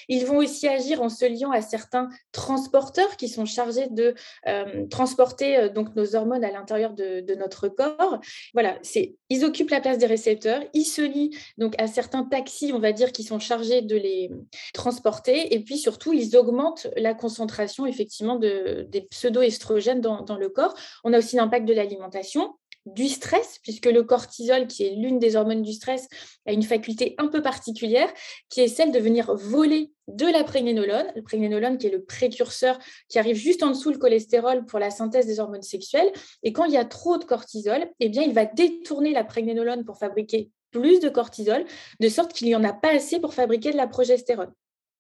Ils 0.09 0.27
vont 0.27 0.39
aussi 0.39 0.69
agir 0.69 1.03
en 1.03 1.09
se 1.09 1.25
liant 1.25 1.51
à 1.51 1.61
certains 1.61 2.09
transporteurs 2.33 3.17
qui 3.17 3.29
sont 3.29 3.45
chargés 3.45 3.89
de 3.91 4.15
euh, 4.47 4.87
transporter 4.89 5.57
euh, 5.57 5.69
donc 5.69 5.95
nos 5.97 6.15
hormones 6.15 6.45
à 6.45 6.51
l'intérieur 6.51 6.93
de, 6.93 7.35
notre 7.37 7.69
corps. 7.69 8.21
Voilà, 8.55 8.79
c'est 8.83 9.17
ils 9.29 9.45
occupent 9.45 9.71
la 9.71 9.81
place 9.81 9.99
des 9.99 10.07
récepteurs, 10.07 10.63
ils 10.73 10.85
se 10.85 11.03
lient 11.03 11.37
donc 11.59 11.75
à 11.79 11.87
certains 11.87 12.25
taxis, 12.25 12.73
on 12.73 12.79
va 12.79 12.93
dire, 12.93 13.13
qui 13.13 13.25
sont 13.25 13.39
chargés 13.39 13.83
de 13.83 13.97
les 13.97 14.31
transporter, 14.73 15.55
et 15.55 15.61
puis 15.61 15.77
surtout 15.77 16.13
ils 16.13 16.37
augmente 16.47 16.87
la 16.97 17.15
concentration 17.15 17.87
effectivement 17.87 18.37
de, 18.37 18.87
des 18.89 19.03
pseudo-estrogènes 19.03 20.01
dans, 20.01 20.23
dans 20.23 20.37
le 20.37 20.49
corps. 20.49 20.75
On 21.05 21.13
a 21.13 21.19
aussi 21.19 21.37
l'impact 21.37 21.67
de 21.67 21.75
l'alimentation 21.75 22.55
du 22.87 23.09
stress, 23.09 23.59
puisque 23.63 23.87
le 23.87 24.05
cortisol, 24.05 24.69
qui 24.69 24.85
est 24.85 24.95
l'une 24.95 25.19
des 25.19 25.35
hormones 25.35 25.63
du 25.63 25.73
stress, 25.73 26.09
a 26.47 26.53
une 26.53 26.63
faculté 26.63 27.17
un 27.19 27.27
peu 27.27 27.43
particulière, 27.43 28.09
qui 28.49 28.61
est 28.61 28.69
celle 28.69 28.93
de 28.93 29.01
venir 29.01 29.35
voler 29.35 29.91
de 30.07 30.27
la 30.27 30.45
prégnénolone, 30.45 31.07
le 31.17 31.23
prégnénolone 31.23 31.79
qui 31.79 31.89
est 31.89 31.91
le 31.91 32.05
précurseur 32.05 32.79
qui 33.09 33.19
arrive 33.19 33.35
juste 33.35 33.65
en 33.65 33.71
dessous 33.71 33.91
le 33.91 33.99
cholestérol 33.99 34.65
pour 34.67 34.79
la 34.79 34.91
synthèse 34.91 35.27
des 35.27 35.41
hormones 35.41 35.63
sexuelles. 35.63 36.13
Et 36.45 36.53
quand 36.53 36.65
il 36.65 36.73
y 36.73 36.77
a 36.77 36.85
trop 36.85 37.19
de 37.19 37.25
cortisol, 37.25 37.89
eh 37.99 38.09
bien, 38.09 38.23
il 38.23 38.33
va 38.33 38.45
détourner 38.45 39.13
la 39.13 39.25
prégnénolone 39.25 39.85
pour 39.85 39.99
fabriquer 39.99 40.51
plus 40.71 41.01
de 41.01 41.09
cortisol, 41.09 41.65
de 41.99 42.09
sorte 42.09 42.33
qu'il 42.33 42.47
n'y 42.47 42.55
en 42.55 42.63
a 42.63 42.73
pas 42.73 42.95
assez 42.95 43.19
pour 43.19 43.35
fabriquer 43.35 43.73
de 43.73 43.77
la 43.77 43.89
progestérone 43.89 44.53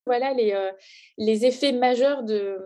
voilà 0.06 0.32
les, 0.32 0.52
euh, 0.52 0.70
les, 1.18 1.44
effets 1.44 1.72
majeurs 1.72 2.22
de, 2.22 2.58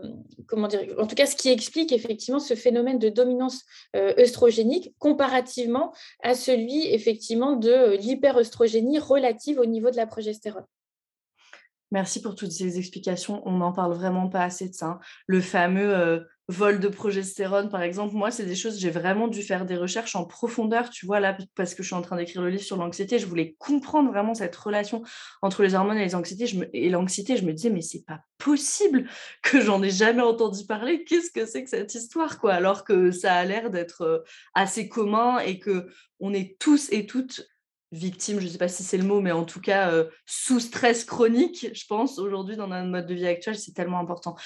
comment 0.46 0.69
dire, 0.69 0.82
en 0.98 1.06
tout 1.06 1.14
cas 1.14 1.26
ce 1.26 1.34
qui 1.34 1.48
explique 1.48 1.90
effectivement 1.90 2.38
ce 2.38 2.55
phénomène 2.55 2.98
de 2.98 3.08
dominance 3.08 3.65
euh, 3.96 4.12
comparativement 4.98 5.93
à 6.22 6.34
celui 6.34 6.86
effectivement 6.93 7.56
de 7.56 7.70
euh, 7.70 7.96
l'hyperœstrogénie 7.96 8.98
relative 8.98 9.58
au 9.58 9.67
niveau 9.67 9.91
de 9.91 9.96
la 9.96 10.06
progestérone. 10.06 10.67
Merci 11.91 12.22
pour 12.22 12.36
toutes 12.36 12.53
ces 12.53 12.79
explications. 12.79 13.43
On 13.46 13.53
n'en 13.53 13.72
parle 13.72 13.94
vraiment 13.94 14.29
pas 14.29 14.44
assez 14.44 14.69
de 14.69 14.74
ça. 14.74 14.86
Hein. 14.86 15.00
Le 15.26 15.41
fameux 15.41 16.24
vol 16.50 16.80
de 16.80 16.88
progestérone, 16.88 17.69
par 17.70 17.82
exemple, 17.82 18.14
moi, 18.14 18.30
c'est 18.30 18.44
des 18.44 18.54
choses, 18.54 18.78
j'ai 18.78 18.90
vraiment 18.90 19.28
dû 19.28 19.42
faire 19.42 19.64
des 19.64 19.76
recherches 19.76 20.16
en 20.16 20.24
profondeur, 20.24 20.90
tu 20.90 21.06
vois, 21.06 21.20
là, 21.20 21.36
parce 21.54 21.74
que 21.74 21.82
je 21.82 21.88
suis 21.88 21.96
en 21.96 22.02
train 22.02 22.16
d'écrire 22.16 22.42
le 22.42 22.50
livre 22.50 22.62
sur 22.62 22.76
l'anxiété, 22.76 23.19
je 23.19 23.26
voulais 23.26 23.54
comprendre 23.58 24.10
vraiment 24.10 24.34
cette 24.34 24.54
relation 24.56 25.02
entre 25.42 25.62
les 25.62 25.74
hormones 25.74 25.96
et 25.96 26.04
les 26.04 26.14
anxiétés. 26.14 26.69
Et 26.72 26.90
l'anxiété, 26.90 27.36
je 27.36 27.44
me 27.44 27.52
disais, 27.52 27.70
mais 27.70 27.80
c'est 27.80 28.04
pas 28.04 28.20
possible 28.38 29.08
que 29.42 29.60
j'en 29.60 29.82
ai 29.82 29.90
jamais 29.90 30.22
entendu 30.22 30.66
parler. 30.66 31.04
Qu'est-ce 31.04 31.30
que 31.30 31.46
c'est 31.46 31.62
que 31.62 31.70
cette 31.70 31.94
histoire, 31.94 32.38
quoi 32.38 32.54
Alors 32.54 32.84
que 32.84 33.10
ça 33.12 33.34
a 33.34 33.44
l'air 33.44 33.70
d'être 33.70 34.02
euh, 34.02 34.19
assez 34.54 34.88
commun 34.88 35.38
et 35.38 35.58
que 35.58 35.86
on 36.19 36.34
est 36.34 36.58
tous 36.58 36.90
et 36.92 37.06
toutes 37.06 37.48
victimes, 37.93 38.39
je 38.41 38.47
ne 38.47 38.51
sais 38.51 38.59
pas 38.59 38.69
si 38.69 38.82
c'est 38.82 38.99
le 38.99 39.05
mot, 39.05 39.20
mais 39.20 39.32
en 39.32 39.44
tout 39.44 39.61
cas 39.61 39.91
euh, 39.91 40.09
sous 40.27 40.61
stress 40.61 41.05
chronique, 41.05 41.69
je 41.73 41.87
pense, 41.87 42.19
aujourd'hui 42.19 42.56
dans 42.56 42.69
notre 42.69 42.89
mode 42.89 43.06
de 43.06 43.15
vie 43.15 43.27
actuel, 43.27 43.56
c'est 43.56 43.73
tellement 43.73 43.99
important. 43.99 44.37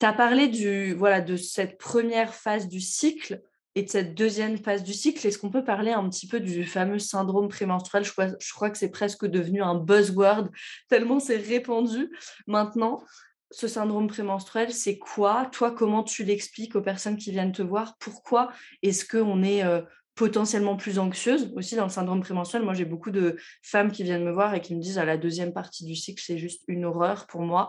Tu 0.00 0.06
as 0.06 0.12
parlé 0.12 0.48
du, 0.48 0.94
voilà, 0.94 1.20
de 1.20 1.36
cette 1.36 1.78
première 1.78 2.34
phase 2.34 2.68
du 2.68 2.80
cycle 2.80 3.42
et 3.74 3.82
de 3.82 3.88
cette 3.88 4.14
deuxième 4.14 4.58
phase 4.58 4.84
du 4.84 4.92
cycle. 4.92 5.26
Est-ce 5.26 5.38
qu'on 5.38 5.50
peut 5.50 5.64
parler 5.64 5.90
un 5.90 6.08
petit 6.08 6.28
peu 6.28 6.38
du 6.38 6.64
fameux 6.64 7.00
syndrome 7.00 7.48
prémenstruel? 7.48 8.04
Je 8.04 8.12
crois, 8.12 8.28
je 8.38 8.52
crois 8.52 8.70
que 8.70 8.78
c'est 8.78 8.90
presque 8.90 9.26
devenu 9.26 9.62
un 9.62 9.74
buzzword, 9.74 10.48
tellement 10.88 11.20
c'est 11.20 11.36
répandu 11.36 12.10
maintenant. 12.46 13.02
Ce 13.50 13.68
syndrome 13.68 14.08
prémenstruel, 14.08 14.72
c'est 14.72 14.98
quoi? 14.98 15.48
Toi, 15.52 15.70
comment 15.70 16.02
tu 16.02 16.24
l'expliques 16.24 16.74
aux 16.74 16.82
personnes 16.82 17.16
qui 17.16 17.30
viennent 17.30 17.52
te 17.52 17.62
voir? 17.62 17.96
Pourquoi 18.00 18.50
est-ce 18.82 19.04
qu'on 19.04 19.44
est, 19.44 19.62
euh, 19.62 19.82
potentiellement 20.14 20.76
plus 20.76 20.98
anxieuse 20.98 21.52
aussi 21.56 21.76
dans 21.76 21.84
le 21.84 21.90
syndrome 21.90 22.20
prémenstruel. 22.20 22.64
Moi, 22.64 22.74
j'ai 22.74 22.84
beaucoup 22.84 23.10
de 23.10 23.36
femmes 23.62 23.90
qui 23.90 24.04
viennent 24.04 24.24
me 24.24 24.32
voir 24.32 24.54
et 24.54 24.60
qui 24.60 24.74
me 24.74 24.80
disent 24.80 24.98
à 24.98 25.04
la 25.04 25.16
deuxième 25.16 25.52
partie 25.52 25.84
du 25.84 25.96
cycle, 25.96 26.22
c'est 26.24 26.38
juste 26.38 26.62
une 26.68 26.84
horreur 26.84 27.26
pour 27.26 27.42
moi. 27.42 27.68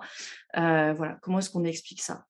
Euh, 0.58 0.94
voilà, 0.94 1.18
comment 1.22 1.40
est-ce 1.40 1.50
qu'on 1.50 1.64
explique 1.64 2.02
ça? 2.02 2.26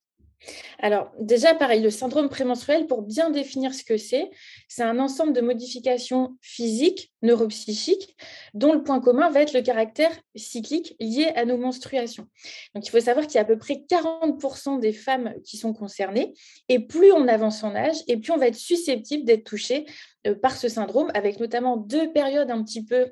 Alors, 0.78 1.10
déjà, 1.20 1.54
pareil, 1.54 1.82
le 1.82 1.90
syndrome 1.90 2.28
prémenstruel, 2.28 2.86
pour 2.86 3.02
bien 3.02 3.30
définir 3.30 3.74
ce 3.74 3.84
que 3.84 3.96
c'est, 3.96 4.30
c'est 4.68 4.82
un 4.82 4.98
ensemble 4.98 5.32
de 5.32 5.40
modifications 5.40 6.36
physiques, 6.40 7.12
neuropsychiques, 7.22 8.16
dont 8.54 8.72
le 8.72 8.82
point 8.82 9.00
commun 9.00 9.30
va 9.30 9.42
être 9.42 9.54
le 9.54 9.62
caractère 9.62 10.12
cyclique 10.34 10.94
lié 11.00 11.32
à 11.34 11.44
nos 11.44 11.56
menstruations. 11.56 12.26
Donc, 12.74 12.86
il 12.86 12.90
faut 12.90 13.00
savoir 13.00 13.26
qu'il 13.26 13.36
y 13.36 13.38
a 13.38 13.42
à 13.42 13.44
peu 13.44 13.58
près 13.58 13.84
40% 13.90 14.80
des 14.80 14.92
femmes 14.92 15.34
qui 15.44 15.56
sont 15.56 15.72
concernées, 15.72 16.34
et 16.68 16.78
plus 16.78 17.12
on 17.12 17.26
avance 17.28 17.64
en 17.64 17.74
âge, 17.74 17.96
et 18.08 18.16
plus 18.16 18.32
on 18.32 18.38
va 18.38 18.48
être 18.48 18.56
susceptible 18.56 19.24
d'être 19.24 19.44
touché 19.44 19.86
euh, 20.26 20.34
par 20.34 20.56
ce 20.56 20.68
syndrome, 20.68 21.10
avec 21.14 21.40
notamment 21.40 21.76
deux 21.76 22.12
périodes 22.12 22.50
un 22.50 22.62
petit 22.62 22.84
peu 22.84 23.10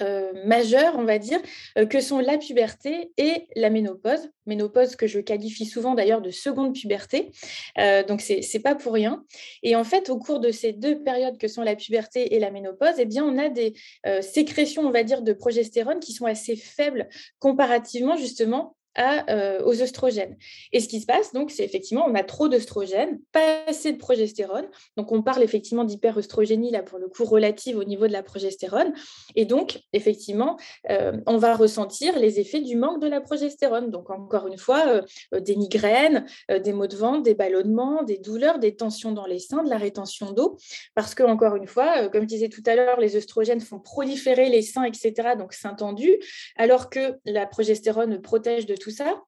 euh, 0.00 0.32
majeures, 0.46 0.94
on 0.96 1.04
va 1.04 1.18
dire, 1.18 1.40
euh, 1.78 1.86
que 1.86 2.00
sont 2.00 2.18
la 2.18 2.38
puberté 2.38 3.12
et 3.18 3.46
la 3.56 3.70
ménopause. 3.70 4.30
Ménopause 4.46 4.96
que 4.96 5.06
je 5.06 5.20
qualifie 5.20 5.66
souvent 5.66 5.94
d'ailleurs 5.94 6.22
de 6.22 6.30
seconde 6.30 6.74
puberté. 6.74 7.30
Euh, 7.78 8.02
donc, 8.02 8.20
ce 8.20 8.34
n'est 8.34 8.62
pas 8.62 8.74
pour 8.74 8.94
rien. 8.94 9.24
Et 9.62 9.76
en 9.76 9.84
fait, 9.84 10.08
au 10.08 10.18
cours 10.18 10.40
de 10.40 10.50
ces 10.50 10.72
deux 10.72 11.02
périodes 11.02 11.38
que 11.38 11.48
sont 11.48 11.62
la 11.62 11.76
puberté 11.76 12.34
et 12.34 12.38
la 12.38 12.50
ménopause, 12.50 12.94
eh 12.98 13.04
bien, 13.04 13.24
on 13.24 13.38
a 13.38 13.48
des 13.48 13.74
sécrétions, 14.20 14.82
on 14.82 14.90
va 14.90 15.02
dire, 15.02 15.22
de 15.22 15.32
progestérone 15.32 16.00
qui 16.00 16.12
sont 16.12 16.26
assez 16.26 16.56
faibles 16.56 17.08
comparativement 17.38 18.16
justement 18.16 18.76
euh, 18.98 19.62
aux 19.64 19.80
oestrogènes. 19.80 20.36
Et 20.72 20.80
ce 20.80 20.86
qui 20.86 21.00
se 21.00 21.06
passe, 21.06 21.32
donc, 21.32 21.50
c'est 21.50 21.64
effectivement, 21.64 22.04
on 22.06 22.14
a 22.14 22.22
trop 22.22 22.48
d'oestrogènes, 22.48 23.20
pas 23.32 23.64
assez 23.66 23.90
de 23.90 23.96
progestérone. 23.96 24.66
Donc, 24.98 25.12
on 25.12 25.22
parle 25.22 25.42
effectivement 25.42 25.84
d'hyperoestrogénie, 25.84 26.70
là, 26.70 26.82
pour 26.82 26.98
le 26.98 27.08
coup, 27.08 27.24
relative 27.24 27.78
au 27.78 27.84
niveau 27.84 28.06
de 28.06 28.12
la 28.12 28.22
progestérone. 28.22 28.92
Et 29.34 29.46
donc, 29.46 29.80
effectivement, 29.94 30.58
euh, 30.90 31.16
on 31.26 31.38
va 31.38 31.56
ressentir 31.56 32.18
les 32.18 32.38
effets 32.38 32.60
du 32.60 32.76
manque 32.76 33.00
de 33.00 33.06
la 33.06 33.22
progestérone. 33.22 33.90
Donc, 33.90 34.10
encore 34.10 34.46
une 34.46 34.58
fois, 34.58 35.02
euh, 35.32 35.40
des 35.40 35.56
migraines, 35.56 36.26
des 36.50 36.74
maux 36.74 36.86
de 36.86 36.96
ventre, 36.96 37.22
des 37.22 37.34
ballonnements, 37.34 38.02
des 38.02 38.18
douleurs, 38.18 38.58
des 38.58 38.76
tensions 38.76 39.12
dans 39.12 39.26
les 39.26 39.38
seins, 39.38 39.62
de 39.62 39.70
la 39.70 39.78
rétention 39.78 40.32
d'eau. 40.32 40.58
Parce 40.94 41.14
que, 41.14 41.22
encore 41.22 41.56
une 41.56 41.66
fois, 41.66 42.10
comme 42.10 42.24
je 42.24 42.28
disais 42.28 42.50
tout 42.50 42.62
à 42.66 42.74
l'heure, 42.76 43.00
les 43.00 43.16
oestrogènes 43.16 43.62
font 43.62 43.78
proliférer 43.78 44.50
les 44.50 44.60
seins, 44.60 44.84
etc. 44.84 45.30
Donc, 45.38 45.54
seins 45.54 45.74
tendus, 45.74 46.18
alors 46.56 46.90
que 46.90 47.14
la 47.24 47.46
progestérone 47.46 48.20
protège 48.20 48.66
de 48.66 48.74
ça. 48.90 49.22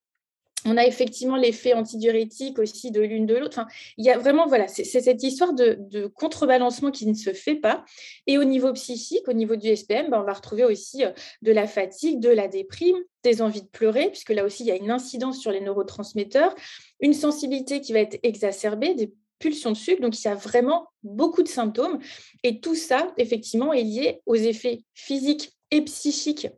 On 0.66 0.76
a 0.78 0.86
effectivement 0.86 1.36
l'effet 1.36 1.74
antidiurétique 1.74 2.58
aussi 2.58 2.90
de 2.90 3.02
l'une 3.02 3.26
de 3.26 3.34
l'autre. 3.34 3.58
Enfin, 3.58 3.68
il 3.98 4.04
y 4.04 4.10
a 4.10 4.16
vraiment, 4.16 4.46
voilà, 4.46 4.66
c'est 4.66 4.84
cette 4.84 5.22
histoire 5.22 5.52
de, 5.52 6.06
contrebalancement 6.14 6.90
qui 6.90 7.06
ne 7.06 7.14
se 7.14 7.32
fait 7.32 7.56
pas. 7.56 7.84
Et 8.26 8.38
au 8.38 8.44
niveau 8.44 8.72
psychique, 8.72 9.28
au 9.28 9.34
niveau 9.34 9.56
du 9.56 9.74
SPM, 9.74 10.10
ben, 10.10 10.20
on 10.20 10.24
va 10.24 10.32
retrouver 10.32 10.64
aussi 10.64 11.04
euh, 11.04 11.10
de 11.42 11.52
la 11.52 11.66
fatigue, 11.66 12.18
de 12.20 12.30
la 12.30 12.48
déprime, 12.48 12.96
des 13.22 13.42
envies 13.42 13.62
de 13.62 13.68
pleurer, 13.68 14.08
puisque 14.08 14.30
là 14.30 14.44
aussi, 14.44 14.62
il 14.62 14.66
y 14.66 14.72
a 14.72 14.76
une 14.76 14.90
incidence 14.90 15.38
sur 15.38 15.50
les 15.50 15.60
neurotransmetteurs, 15.60 16.54
une 17.00 17.14
sensibilité 17.14 17.80
qui 17.80 17.92
va 17.92 18.00
être 18.00 18.18
exacerbée, 18.22 18.94
des 18.94 19.12
pulsions 19.38 19.72
de 19.72 19.76
sucre. 19.76 20.00
Donc, 20.00 20.18
il 20.18 20.24
y 20.24 20.30
a 20.30 20.34
vraiment 20.34 20.88
beaucoup 21.02 21.42
de 21.42 21.48
symptômes. 21.48 21.98
Et 22.42 22.60
tout 22.60 22.74
ça, 22.74 23.12
effectivement, 23.18 23.74
est 23.74 23.82
lié 23.82 24.22
aux 24.24 24.36
effets 24.36 24.82
physiques 24.94 25.52
et 25.70 25.82
psychiques 25.82 26.48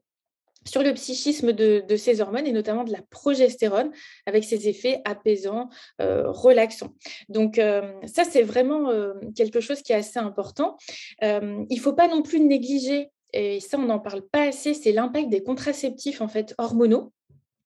sur 0.67 0.83
le 0.83 0.93
psychisme 0.95 1.53
de, 1.53 1.85
ces 1.97 2.21
hormones 2.21 2.47
et 2.47 2.53
notamment 2.53 2.85
de 2.85 2.93
la 2.93 3.03
progestérone 3.11 3.91
avec 4.27 4.45
ses 4.45 4.69
effets 4.69 5.01
apaisants, 5.05 5.69
euh, 6.01 6.31
relaxants. 6.31 6.93
Donc 7.29 7.59
euh, 7.59 7.93
ça, 8.07 8.25
c'est 8.25 8.43
vraiment 8.43 8.91
euh, 8.91 9.15
quelque 9.35 9.61
chose 9.61 9.83
qui 9.83 9.93
est 9.93 9.97
assez 9.97 10.19
important. 10.19 10.77
il 11.23 11.67
ne 11.71 11.81
faut 11.81 11.95
pas 11.95 12.09
non 12.09 12.23
plus 12.23 12.41
négliger, 12.41 13.11
et 13.33 13.61
ça, 13.61 13.79
on 13.79 13.87
n'en 13.87 13.99
parle 13.99 14.23
pas 14.23 14.49
assez, 14.49 14.75
c'est 14.75 14.93
l'impact 14.93 15.29
des 15.29 15.43
contraceptifs 15.43 16.21
en 16.21 16.29
fait 16.29 16.55
hormonaux 16.59 17.13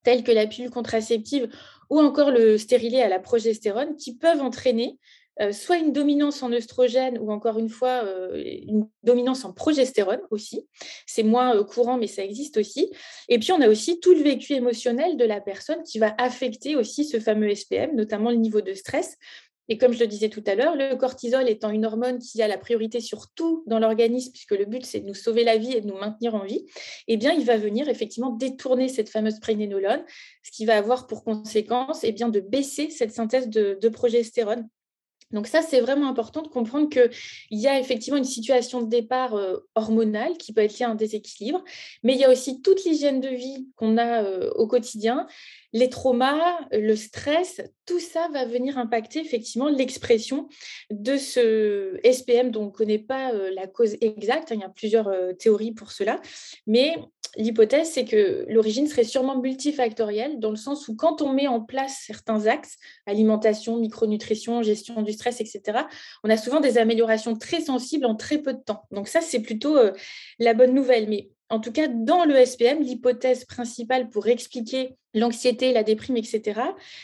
tels 0.02 0.24
que 0.24 0.32
la 0.32 0.46
pilule 0.46 0.70
contraceptive 0.70 1.48
ou 1.90 2.00
encore 2.00 2.30
le 2.30 2.56
stérilet 2.56 3.02
à 3.02 3.08
la 3.08 3.18
progestérone, 3.18 3.96
qui 3.96 4.16
peuvent 4.16 4.40
entraîner 4.40 4.98
soit 5.52 5.78
une 5.78 5.92
dominance 5.92 6.42
en 6.42 6.52
œstrogène 6.52 7.18
ou 7.18 7.32
encore 7.32 7.58
une 7.58 7.70
fois 7.70 8.04
euh, 8.04 8.42
une 8.66 8.88
dominance 9.02 9.44
en 9.44 9.52
progestérone 9.52 10.20
aussi. 10.30 10.66
C'est 11.06 11.22
moins 11.22 11.56
euh, 11.56 11.64
courant, 11.64 11.96
mais 11.96 12.06
ça 12.06 12.22
existe 12.22 12.58
aussi. 12.58 12.90
Et 13.28 13.38
puis, 13.38 13.52
on 13.52 13.60
a 13.60 13.68
aussi 13.68 14.00
tout 14.00 14.12
le 14.12 14.22
vécu 14.22 14.52
émotionnel 14.52 15.16
de 15.16 15.24
la 15.24 15.40
personne 15.40 15.82
qui 15.82 15.98
va 15.98 16.14
affecter 16.18 16.76
aussi 16.76 17.04
ce 17.04 17.18
fameux 17.20 17.54
SPM, 17.54 17.96
notamment 17.96 18.30
le 18.30 18.36
niveau 18.36 18.60
de 18.60 18.74
stress. 18.74 19.16
Et 19.68 19.78
comme 19.78 19.92
je 19.92 20.00
le 20.00 20.08
disais 20.08 20.28
tout 20.28 20.42
à 20.46 20.56
l'heure, 20.56 20.74
le 20.74 20.96
cortisol 20.96 21.48
étant 21.48 21.70
une 21.70 21.86
hormone 21.86 22.18
qui 22.18 22.42
a 22.42 22.48
la 22.48 22.58
priorité 22.58 23.00
sur 23.00 23.30
tout 23.30 23.62
dans 23.68 23.78
l'organisme, 23.78 24.32
puisque 24.32 24.50
le 24.50 24.64
but 24.64 24.84
c'est 24.84 24.98
de 24.98 25.06
nous 25.06 25.14
sauver 25.14 25.44
la 25.44 25.58
vie 25.58 25.72
et 25.72 25.80
de 25.80 25.86
nous 25.86 25.96
maintenir 25.96 26.34
en 26.34 26.42
vie, 26.42 26.66
eh 27.06 27.16
bien 27.16 27.32
il 27.32 27.44
va 27.44 27.56
venir 27.56 27.88
effectivement 27.88 28.30
détourner 28.30 28.88
cette 28.88 29.08
fameuse 29.08 29.38
prénénolone, 29.38 30.02
ce 30.42 30.50
qui 30.50 30.66
va 30.66 30.76
avoir 30.76 31.06
pour 31.06 31.22
conséquence 31.22 32.00
eh 32.02 32.10
bien, 32.10 32.28
de 32.28 32.40
baisser 32.40 32.90
cette 32.90 33.12
synthèse 33.12 33.48
de 33.48 33.88
progestérone 33.88 34.68
donc 35.32 35.46
ça, 35.46 35.62
c'est 35.62 35.80
vraiment 35.80 36.08
important 36.08 36.42
de 36.42 36.48
comprendre 36.48 36.88
qu'il 36.88 37.10
y 37.52 37.68
a 37.68 37.78
effectivement 37.78 38.18
une 38.18 38.24
situation 38.24 38.82
de 38.82 38.88
départ 38.88 39.34
euh, 39.34 39.58
hormonale 39.74 40.36
qui 40.36 40.52
peut 40.52 40.62
être 40.62 40.78
liée 40.78 40.84
à 40.84 40.90
un 40.90 40.96
déséquilibre, 40.96 41.62
mais 42.02 42.14
il 42.14 42.18
y 42.18 42.24
a 42.24 42.30
aussi 42.30 42.62
toute 42.62 42.84
l'hygiène 42.84 43.20
de 43.20 43.28
vie 43.28 43.68
qu'on 43.76 43.96
a 43.96 44.24
euh, 44.24 44.50
au 44.56 44.66
quotidien, 44.66 45.26
les 45.72 45.88
traumas, 45.88 46.58
le 46.72 46.96
stress, 46.96 47.60
tout 47.86 48.00
ça 48.00 48.28
va 48.32 48.44
venir 48.44 48.78
impacter 48.78 49.20
effectivement 49.20 49.68
l'expression 49.68 50.48
de 50.90 51.16
ce 51.16 51.98
SPM 52.04 52.50
dont 52.50 52.62
on 52.62 52.66
ne 52.66 52.70
connaît 52.70 52.98
pas 52.98 53.32
euh, 53.32 53.50
la 53.54 53.66
cause 53.66 53.96
exacte. 54.00 54.52
Hein, 54.52 54.56
il 54.56 54.60
y 54.60 54.64
a 54.64 54.68
plusieurs 54.68 55.10
théories 55.38 55.72
pour 55.72 55.92
cela, 55.92 56.20
mais 56.66 56.96
l'hypothèse, 57.36 57.90
c'est 57.90 58.04
que 58.04 58.44
l'origine 58.48 58.86
serait 58.86 59.04
sûrement 59.04 59.40
multifactorielle, 59.40 60.40
dans 60.40 60.50
le 60.50 60.56
sens 60.56 60.88
où 60.88 60.96
quand 60.96 61.22
on 61.22 61.32
met 61.32 61.46
en 61.46 61.60
place 61.60 62.02
certains 62.06 62.46
axes, 62.46 62.76
alimentation, 63.06 63.78
micronutrition, 63.78 64.62
gestion 64.62 65.02
du 65.02 65.12
stress, 65.12 65.40
etc., 65.40 65.84
on 66.24 66.30
a 66.30 66.36
souvent 66.36 66.60
des 66.60 66.78
améliorations 66.78 67.36
très 67.36 67.60
sensibles 67.60 68.06
en 68.06 68.14
très 68.14 68.38
peu 68.38 68.52
de 68.52 68.60
temps. 68.60 68.82
Donc 68.90 69.08
ça, 69.08 69.20
c'est 69.20 69.40
plutôt 69.40 69.76
euh, 69.76 69.92
la 70.38 70.54
bonne 70.54 70.74
nouvelle. 70.74 71.08
Mais 71.08 71.30
en 71.50 71.58
tout 71.58 71.72
cas, 71.72 71.88
dans 71.88 72.24
le 72.24 72.44
SPM, 72.44 72.80
l'hypothèse 72.80 73.44
principale 73.44 74.08
pour 74.08 74.28
expliquer 74.28 74.96
l'anxiété, 75.14 75.72
la 75.72 75.82
déprime, 75.82 76.16
etc., 76.16 76.60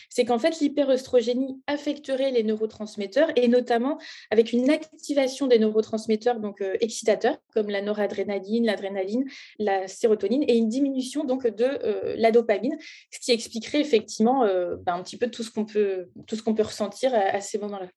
c'est 0.09 0.25
qu'en 0.25 0.39
fait, 0.39 0.61
l'hyperoestrogénie 0.61 1.61
affecterait 1.67 2.31
les 2.31 2.45
neurotransmetteurs 2.45 3.31
et 3.35 3.49
notamment 3.49 3.99
avec 4.31 4.53
une 4.53 4.71
activation 4.71 5.49
des 5.49 5.59
neurotransmetteurs 5.59 6.39
donc 6.39 6.61
euh, 6.61 6.77
excitateurs 6.81 7.37
comme 7.53 7.69
la 7.69 7.83
noradrénaline, 7.83 8.65
l'adrénaline, 8.65 9.25
la 9.59 9.89
sérotonine 9.89 10.45
et 10.47 10.57
une 10.57 10.69
diminution 10.69 11.25
donc 11.25 11.49
de 11.49 11.65
euh, 11.65 12.15
la 12.17 12.31
dopamine, 12.31 12.79
ce 13.11 13.19
qui 13.19 13.33
expliquerait 13.33 13.81
effectivement 13.81 14.45
euh, 14.45 14.77
ben, 14.77 14.95
un 14.95 15.03
petit 15.03 15.19
peu 15.19 15.29
tout 15.29 15.43
ce 15.43 15.51
qu'on 15.51 15.65
peut, 15.65 16.07
tout 16.29 16.37
ce 16.37 16.43
qu'on 16.45 16.55
peut 16.55 16.63
ressentir 16.63 17.13
à, 17.13 17.19
à 17.19 17.41
ces 17.41 17.59
moments-là. 17.59 17.89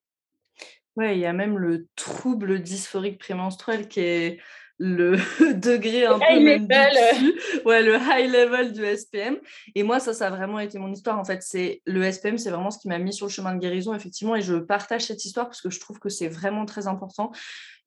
Ouais, 0.96 1.16
il 1.16 1.20
y 1.20 1.26
a 1.28 1.34
même 1.34 1.60
le 1.60 1.88
trouble 1.96 2.60
dysphorique 2.60 3.20
prémenstruel 3.20 3.88
qui 3.88 4.00
est 4.00 4.40
le 4.80 5.18
degré 5.54 6.06
un 6.06 6.18
peu 6.18 6.40
même 6.40 6.66
dessus. 6.66 7.40
Ouais, 7.66 7.84
le 7.84 7.96
high 7.96 8.32
level 8.32 8.74
du 8.74 8.84
SPM. 8.86 9.38
Et 9.76 9.84
moi, 9.84 10.00
ça, 10.00 10.14
ça 10.14 10.28
a 10.28 10.30
vraiment 10.30 10.60
été 10.60 10.80
mon 10.80 10.92
histoire. 10.92 11.20
En 11.20 11.26
fait, 11.26 11.44
c'est 11.44 11.82
le 11.86 12.10
SPM, 12.10 12.38
c'est 12.38 12.50
vraiment 12.50 12.72
ce 12.72 12.80
qui 12.80 12.88
m'a 12.88 12.98
mis 12.98 13.14
sur 13.14 13.28
le 13.28 13.32
chemin 13.32 13.54
de 13.54 13.60
guérison, 13.60 13.94
effectivement. 13.94 14.36
Et 14.36 14.42
je 14.42 14.56
partage 14.56 15.06
cette 15.06 15.24
histoire 15.26 15.48
parce 15.48 15.62
que 15.62 15.70
je 15.70 15.80
trouve 15.80 16.00
que 16.00 16.10
c'est 16.10 16.30
vraiment 16.30 16.66
très 16.66 16.88
important. 16.88 17.32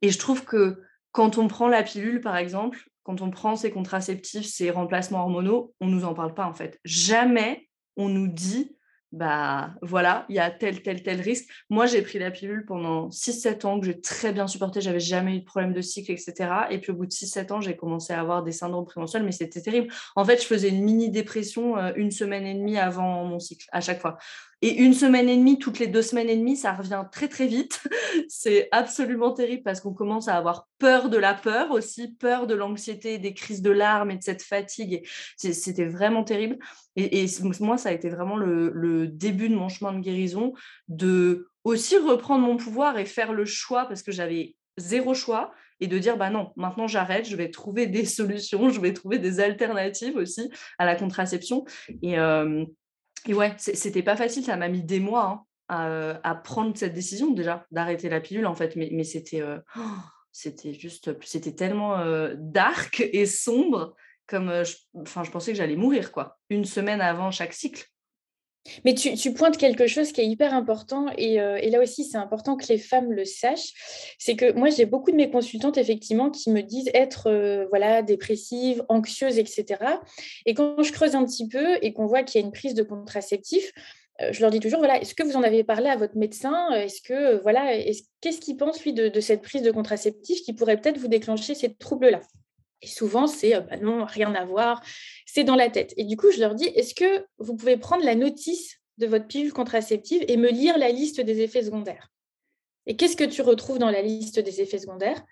Et 0.02 0.10
je 0.10 0.18
trouve 0.18 0.44
que 0.44 0.80
quand 1.12 1.38
on 1.38 1.48
prend 1.48 1.68
la 1.68 1.82
pilule, 1.82 2.20
par 2.20 2.36
exemple, 2.36 2.78
quand 3.04 3.20
on 3.20 3.30
prend 3.30 3.56
ces 3.56 3.70
contraceptifs, 3.70 4.46
ces 4.46 4.70
remplacements 4.70 5.22
hormonaux, 5.22 5.74
on 5.80 5.86
nous 5.86 6.04
en 6.04 6.14
parle 6.14 6.34
pas, 6.34 6.46
en 6.46 6.54
fait. 6.54 6.78
Jamais 6.84 7.68
on 7.96 8.08
nous 8.08 8.28
dit 8.28 8.76
bah 9.12 9.74
voilà, 9.82 10.24
il 10.30 10.36
y 10.36 10.38
a 10.38 10.50
tel, 10.50 10.82
tel, 10.82 11.02
tel 11.02 11.20
risque. 11.20 11.48
Moi, 11.68 11.84
j'ai 11.86 12.00
pris 12.00 12.18
la 12.18 12.30
pilule 12.30 12.64
pendant 12.66 13.08
6-7 13.10 13.66
ans, 13.66 13.78
que 13.78 13.86
j'ai 13.86 14.00
très 14.00 14.32
bien 14.32 14.46
supporté, 14.46 14.80
j'avais 14.80 15.00
jamais 15.00 15.36
eu 15.36 15.40
de 15.40 15.44
problème 15.44 15.74
de 15.74 15.82
cycle, 15.82 16.10
etc. 16.12 16.34
Et 16.70 16.78
puis 16.78 16.92
au 16.92 16.94
bout 16.94 17.06
de 17.06 17.12
6-7 17.12 17.52
ans, 17.52 17.60
j'ai 17.60 17.76
commencé 17.76 18.14
à 18.14 18.20
avoir 18.20 18.42
des 18.42 18.52
syndromes 18.52 18.86
prémenstruels, 18.86 19.24
mais 19.24 19.32
c'était 19.32 19.60
terrible. 19.60 19.92
En 20.16 20.24
fait, 20.24 20.40
je 20.40 20.46
faisais 20.46 20.70
une 20.70 20.82
mini 20.82 21.10
dépression 21.10 21.76
euh, 21.76 21.92
une 21.96 22.10
semaine 22.10 22.46
et 22.46 22.54
demie 22.54 22.78
avant 22.78 23.24
mon 23.24 23.38
cycle, 23.38 23.66
à 23.72 23.80
chaque 23.80 24.00
fois. 24.00 24.16
Et 24.64 24.76
une 24.80 24.94
semaine 24.94 25.28
et 25.28 25.36
demie, 25.36 25.58
toutes 25.58 25.80
les 25.80 25.88
deux 25.88 26.02
semaines 26.02 26.28
et 26.28 26.36
demie, 26.36 26.56
ça 26.56 26.72
revient 26.72 27.04
très 27.10 27.26
très 27.26 27.48
vite. 27.48 27.82
c'est 28.28 28.68
absolument 28.70 29.32
terrible 29.32 29.64
parce 29.64 29.80
qu'on 29.80 29.92
commence 29.92 30.28
à 30.28 30.36
avoir 30.36 30.68
peur 30.78 31.10
de 31.10 31.16
la 31.16 31.34
peur 31.34 31.72
aussi, 31.72 32.14
peur 32.14 32.46
de 32.46 32.54
l'anxiété, 32.54 33.18
des 33.18 33.34
crises 33.34 33.60
de 33.60 33.72
larmes 33.72 34.12
et 34.12 34.16
de 34.16 34.22
cette 34.22 34.42
fatigue. 34.42 35.06
C'était 35.36 35.86
vraiment 35.86 36.22
terrible. 36.22 36.58
Et, 36.94 37.26
moi, 37.60 37.76
ça 37.76 37.88
a 37.88 37.92
été 37.92 38.08
vraiment 38.08 38.36
le, 38.36 39.08
début 39.08 39.48
de 39.48 39.56
mon 39.56 39.68
chemin 39.68 39.92
de 39.92 40.00
guérison, 40.00 40.52
de 40.86 41.48
aussi 41.64 41.96
reprendre 41.96 42.46
mon 42.46 42.56
pouvoir 42.56 42.98
et 42.98 43.04
faire 43.04 43.32
le 43.32 43.44
choix 43.44 43.86
parce 43.86 44.02
que 44.02 44.12
j'avais 44.12 44.54
zéro 44.76 45.14
choix 45.14 45.52
et 45.80 45.88
de 45.88 45.98
dire 45.98 46.16
bah 46.16 46.30
non, 46.30 46.52
maintenant 46.56 46.86
j'arrête, 46.86 47.28
je 47.28 47.36
vais 47.36 47.50
trouver 47.50 47.86
des 47.86 48.04
solutions, 48.04 48.70
je 48.70 48.80
vais 48.80 48.92
trouver 48.92 49.18
des 49.18 49.40
alternatives 49.40 50.16
aussi 50.16 50.50
à 50.78 50.86
la 50.86 50.94
contraception. 50.94 51.64
Euh, 52.04 52.64
et 53.26 53.34
ouais, 53.34 53.54
c'était 53.58 54.02
pas 54.02 54.16
facile, 54.16 54.44
ça 54.44 54.56
m'a 54.56 54.68
mis 54.68 54.82
des 54.82 55.00
mois 55.00 55.46
hein, 55.68 56.20
à, 56.22 56.34
prendre 56.34 56.76
cette 56.76 56.94
décision 56.94 57.30
déjà, 57.30 57.66
d'arrêter 57.70 58.08
la 58.08 58.20
pilule 58.20 58.46
en 58.46 58.54
fait, 58.54 58.76
mais, 58.76 58.90
euh, 59.34 59.58
c'était 60.32 60.72
juste, 60.72 61.10
c'était 61.24 61.54
tellement 61.54 61.98
euh, 61.98 62.34
dark 62.38 63.00
et 63.12 63.26
sombre 63.26 63.94
comme, 64.26 64.64
je, 64.64 64.76
enfin, 64.94 65.24
je 65.24 65.30
pensais 65.30 65.52
que 65.52 65.58
j'allais 65.58 65.76
mourir 65.76 66.12
quoi, 66.12 66.38
une 66.48 66.64
semaine 66.64 67.00
avant 67.00 67.30
chaque 67.30 67.52
cycle. 67.52 67.86
Mais 68.84 68.94
tu, 68.94 69.32
pointes 69.32 69.56
quelque 69.56 69.86
chose 69.86 70.12
qui 70.12 70.20
est 70.20 70.26
hyper 70.26 70.54
important 70.54 71.06
et, 71.18 71.40
euh, 71.40 71.56
et 71.56 71.68
là 71.70 71.80
aussi 71.80 72.04
c'est 72.04 72.16
important 72.16 72.56
que 72.56 72.66
les 72.68 72.78
femmes 72.78 73.12
le 73.12 73.24
sachent. 73.24 73.72
C'est 74.18 74.36
que 74.36 74.52
moi 74.52 74.70
j'ai 74.70 74.86
beaucoup 74.86 75.10
de 75.10 75.16
mes 75.16 75.30
consultantes 75.30 75.78
effectivement 75.78 76.30
qui 76.30 76.50
me 76.50 76.62
disent 76.62 76.90
être 76.94 77.28
euh, 77.28 77.66
voilà 77.70 78.02
dépressives, 78.02 78.84
anxieuses, 78.88 79.38
etc. 79.38 79.80
Et 80.46 80.54
quand 80.54 80.82
je 80.82 80.92
creuse 80.92 81.14
un 81.16 81.24
petit 81.24 81.48
peu 81.48 81.78
et 81.82 81.92
qu'on 81.92 82.06
voit 82.06 82.22
qu'il 82.22 82.40
y 82.40 82.44
a 82.44 82.46
une 82.46 82.52
prise 82.52 82.74
de 82.74 82.84
contraceptif, 82.84 83.72
euh, 84.20 84.32
je 84.32 84.40
leur 84.40 84.50
dis 84.50 84.60
toujours 84.60 84.78
voilà 84.78 85.00
est-ce 85.00 85.14
que 85.14 85.24
vous 85.24 85.36
en 85.36 85.42
avez 85.42 85.64
parlé 85.64 85.88
à 85.88 85.96
votre 85.96 86.16
médecin? 86.16 86.70
Est-ce 86.70 87.02
que 87.02 87.42
voilà 87.42 87.76
qu'est-ce 88.20 88.40
qu'il 88.40 88.56
pense 88.56 88.82
lui 88.84 88.92
de, 88.92 89.20
cette 89.20 89.42
prise 89.42 89.62
de 89.62 89.72
contraceptif 89.72 90.40
qui 90.42 90.52
pourrait 90.52 90.80
peut-être 90.80 90.98
vous 90.98 91.08
déclencher 91.08 91.56
ces 91.56 91.74
troubles 91.74 92.10
là 92.10 92.20
et 92.82 92.88
souvent, 92.88 93.26
c'est 93.26 93.52
bah 93.60 93.76
non, 93.76 94.04
rien 94.04 94.34
à 94.34 94.44
voir, 94.44 94.82
c'est 95.24 95.44
dans 95.44 95.54
la 95.54 95.70
tête. 95.70 95.94
Et 95.96 96.04
du 96.04 96.16
coup, 96.16 96.30
je 96.32 96.40
leur 96.40 96.54
dis, 96.54 96.64
est-ce 96.64 96.94
que 96.94 97.24
vous 97.38 97.56
pouvez 97.56 97.76
prendre 97.76 98.04
la 98.04 98.14
notice 98.14 98.80
de 98.98 99.06
votre 99.06 99.26
pilule 99.26 99.52
contraceptive 99.52 100.24
et 100.28 100.36
me 100.36 100.50
lire 100.50 100.76
la 100.78 100.90
liste 100.90 101.20
des 101.20 101.40
effets 101.40 101.62
secondaires? 101.62 102.10
Et 102.86 102.96
qu'est-ce 102.96 103.16
que 103.16 103.24
tu 103.24 103.42
retrouves 103.42 103.78
dans 103.78 103.90
la 103.90 104.02
liste 104.02 104.40
des 104.40 104.60
effets 104.60 104.78
secondaires? 104.78 105.24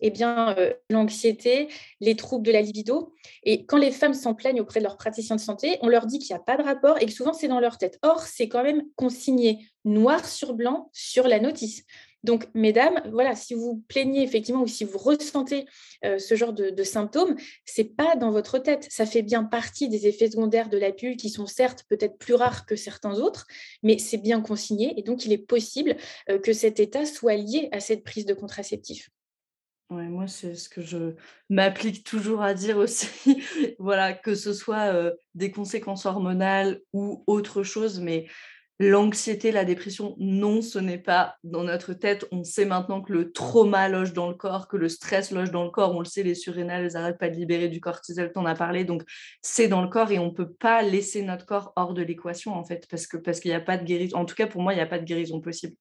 Eh 0.00 0.10
bien, 0.10 0.56
l'anxiété, 0.90 1.68
les 2.00 2.16
troubles 2.16 2.46
de 2.46 2.52
la 2.52 2.62
libido. 2.62 3.14
Et 3.42 3.64
quand 3.64 3.76
les 3.76 3.92
femmes 3.92 4.14
s'en 4.14 4.34
plaignent 4.34 4.60
auprès 4.60 4.80
de 4.80 4.84
leurs 4.84 4.96
praticiens 4.96 5.36
de 5.36 5.40
santé, 5.40 5.78
on 5.82 5.88
leur 5.88 6.06
dit 6.06 6.18
qu'il 6.18 6.34
n'y 6.34 6.40
a 6.40 6.42
pas 6.42 6.56
de 6.56 6.62
rapport 6.62 7.00
et 7.00 7.06
que 7.06 7.12
souvent 7.12 7.32
c'est 7.32 7.48
dans 7.48 7.60
leur 7.60 7.78
tête. 7.78 7.98
Or, 8.02 8.20
c'est 8.20 8.48
quand 8.48 8.62
même 8.62 8.82
consigné 8.96 9.66
noir 9.84 10.24
sur 10.26 10.54
blanc 10.54 10.90
sur 10.92 11.28
la 11.28 11.38
notice. 11.38 11.84
Donc, 12.24 12.48
mesdames, 12.54 13.02
voilà, 13.12 13.36
si 13.36 13.52
vous 13.52 13.84
plaignez 13.86 14.22
effectivement 14.22 14.62
ou 14.62 14.66
si 14.66 14.84
vous 14.84 14.96
ressentez 14.96 15.66
euh, 16.04 16.18
ce 16.18 16.34
genre 16.34 16.54
de, 16.54 16.82
symptômes, 16.82 17.36
c'est 17.66 17.94
pas 17.96 18.16
dans 18.16 18.30
votre 18.30 18.58
tête. 18.58 18.86
Ça 18.90 19.04
fait 19.04 19.22
bien 19.22 19.44
partie 19.44 19.90
des 19.90 20.06
effets 20.06 20.30
secondaires 20.30 20.70
de 20.70 20.78
la 20.78 20.90
pilule 20.90 21.16
qui 21.16 21.28
sont 21.28 21.46
certes 21.46 21.84
peut-être 21.88 22.18
plus 22.18 22.34
rares 22.34 22.64
que 22.64 22.76
certains 22.76 23.20
autres, 23.20 23.46
mais 23.82 23.98
c'est 23.98 24.18
bien 24.18 24.40
consigné 24.40 24.98
et 24.98 25.02
donc 25.02 25.26
il 25.26 25.32
est 25.32 25.38
possible 25.38 25.96
euh, 26.30 26.38
que 26.38 26.54
cet 26.54 26.80
état 26.80 27.04
soit 27.04 27.36
lié 27.36 27.68
à 27.72 27.80
cette 27.80 28.04
prise 28.04 28.24
de 28.24 28.34
contraceptif. 28.34 29.10
Ouais, 29.90 30.08
moi, 30.08 30.26
c'est 30.26 30.54
ce 30.54 30.70
que 30.70 30.80
je 30.80 31.14
m'applique 31.50 32.04
toujours 32.04 32.42
à 32.42 32.54
dire 32.54 32.78
aussi. 32.78 33.42
voilà, 33.78 34.14
que 34.14 34.34
ce 34.34 34.54
soit 34.54 34.92
euh, 34.94 35.12
des 35.34 35.50
conséquences 35.50 36.06
hormonales 36.06 36.80
ou 36.94 37.22
autre 37.26 37.62
chose, 37.62 38.00
mais 38.00 38.26
L'anxiété, 38.80 39.52
la 39.52 39.64
dépression, 39.64 40.16
non, 40.18 40.60
ce 40.60 40.80
n'est 40.80 40.98
pas 40.98 41.36
dans 41.44 41.62
notre 41.62 41.92
tête. 41.92 42.26
On 42.32 42.42
sait 42.42 42.64
maintenant 42.64 43.02
que 43.02 43.12
le 43.12 43.30
trauma 43.30 43.88
loge 43.88 44.12
dans 44.12 44.28
le 44.28 44.34
corps, 44.34 44.66
que 44.66 44.76
le 44.76 44.88
stress 44.88 45.30
loge 45.30 45.52
dans 45.52 45.62
le 45.62 45.70
corps. 45.70 45.94
On 45.94 46.00
le 46.00 46.04
sait, 46.04 46.24
les 46.24 46.34
surrénales, 46.34 46.84
elles 46.84 46.92
n'arrêtent 46.94 47.18
pas 47.18 47.30
de 47.30 47.36
libérer 47.36 47.68
du 47.68 47.80
cortisol, 47.80 48.32
en 48.34 48.46
as 48.46 48.56
parlé. 48.56 48.84
Donc, 48.84 49.04
c'est 49.42 49.68
dans 49.68 49.80
le 49.80 49.88
corps 49.88 50.10
et 50.10 50.18
on 50.18 50.26
ne 50.26 50.30
peut 50.30 50.52
pas 50.52 50.82
laisser 50.82 51.22
notre 51.22 51.46
corps 51.46 51.72
hors 51.76 51.94
de 51.94 52.02
l'équation, 52.02 52.52
en 52.52 52.64
fait, 52.64 52.88
parce 52.88 53.06
qu'il 53.06 53.50
n'y 53.52 53.56
a 53.56 53.60
pas 53.60 53.78
de 53.78 53.84
guérison. 53.84 54.16
En 54.16 54.24
tout 54.24 54.34
cas, 54.34 54.48
pour 54.48 54.60
moi, 54.60 54.72
il 54.72 54.76
n'y 54.76 54.82
a 54.82 54.86
pas 54.86 54.98
de 54.98 55.04
guérison 55.04 55.40
possible. 55.40 55.76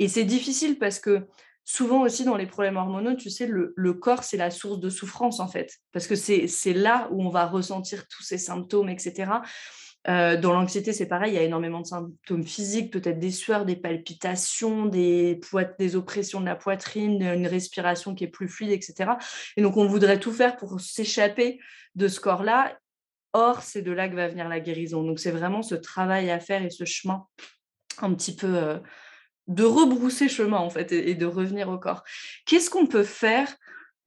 Et 0.00 0.08
c'est 0.08 0.24
difficile 0.24 0.80
parce 0.80 0.98
que 0.98 1.20
souvent 1.64 2.02
aussi 2.02 2.24
dans 2.24 2.36
les 2.36 2.46
problèmes 2.46 2.76
hormonaux, 2.76 3.14
tu 3.14 3.30
sais, 3.30 3.46
le, 3.46 3.72
le 3.76 3.94
corps, 3.94 4.24
c'est 4.24 4.36
la 4.36 4.50
source 4.50 4.80
de 4.80 4.88
souffrance, 4.88 5.38
en 5.38 5.46
fait, 5.46 5.76
parce 5.92 6.08
que 6.08 6.16
c'est 6.16 6.74
là 6.74 7.08
où 7.12 7.22
on 7.22 7.28
va 7.28 7.46
ressentir 7.46 8.08
tous 8.08 8.24
ces 8.24 8.38
symptômes, 8.38 8.88
etc. 8.88 9.30
Euh, 10.08 10.36
dans 10.36 10.52
l'anxiété, 10.52 10.92
c'est 10.92 11.06
pareil, 11.06 11.32
il 11.32 11.36
y 11.36 11.38
a 11.38 11.42
énormément 11.42 11.80
de 11.80 11.86
symptômes 11.86 12.44
physiques, 12.44 12.92
peut-être 12.92 13.20
des 13.20 13.30
sueurs, 13.30 13.64
des 13.64 13.76
palpitations, 13.76 14.86
des, 14.86 15.40
oppressions 15.94 16.40
de 16.40 16.46
la 16.46 16.56
poitrine, 16.56 17.22
une 17.22 17.46
respiration 17.46 18.14
qui 18.14 18.24
est 18.24 18.28
plus 18.28 18.48
fluide, 18.48 18.72
etc. 18.72 19.12
Et 19.56 19.62
donc, 19.62 19.76
on 19.76 19.86
voudrait 19.86 20.18
tout 20.18 20.32
faire 20.32 20.56
pour 20.56 20.80
s'échapper 20.80 21.60
de 21.94 22.08
ce 22.08 22.18
corps-là. 22.18 22.76
Or, 23.32 23.62
c'est 23.62 23.82
de 23.82 23.92
là 23.92 24.08
que 24.08 24.14
va 24.14 24.28
venir 24.28 24.48
la 24.48 24.60
guérison. 24.60 25.04
Donc, 25.04 25.20
c'est 25.20 25.30
vraiment 25.30 25.62
ce 25.62 25.76
travail 25.76 26.30
à 26.30 26.40
faire 26.40 26.62
et 26.62 26.70
ce 26.70 26.84
chemin 26.84 27.26
un 28.00 28.12
petit 28.14 28.34
peu 28.34 28.56
euh, 28.56 28.78
de 29.46 29.64
rebrousser 29.64 30.28
chemin, 30.28 30.58
en 30.58 30.70
fait, 30.70 30.92
et, 30.92 31.14
de 31.14 31.26
revenir 31.26 31.68
au 31.68 31.78
corps. 31.78 32.02
Qu'est-ce 32.46 32.70
qu'on 32.70 32.86
peut 32.86 33.04
faire 33.04 33.54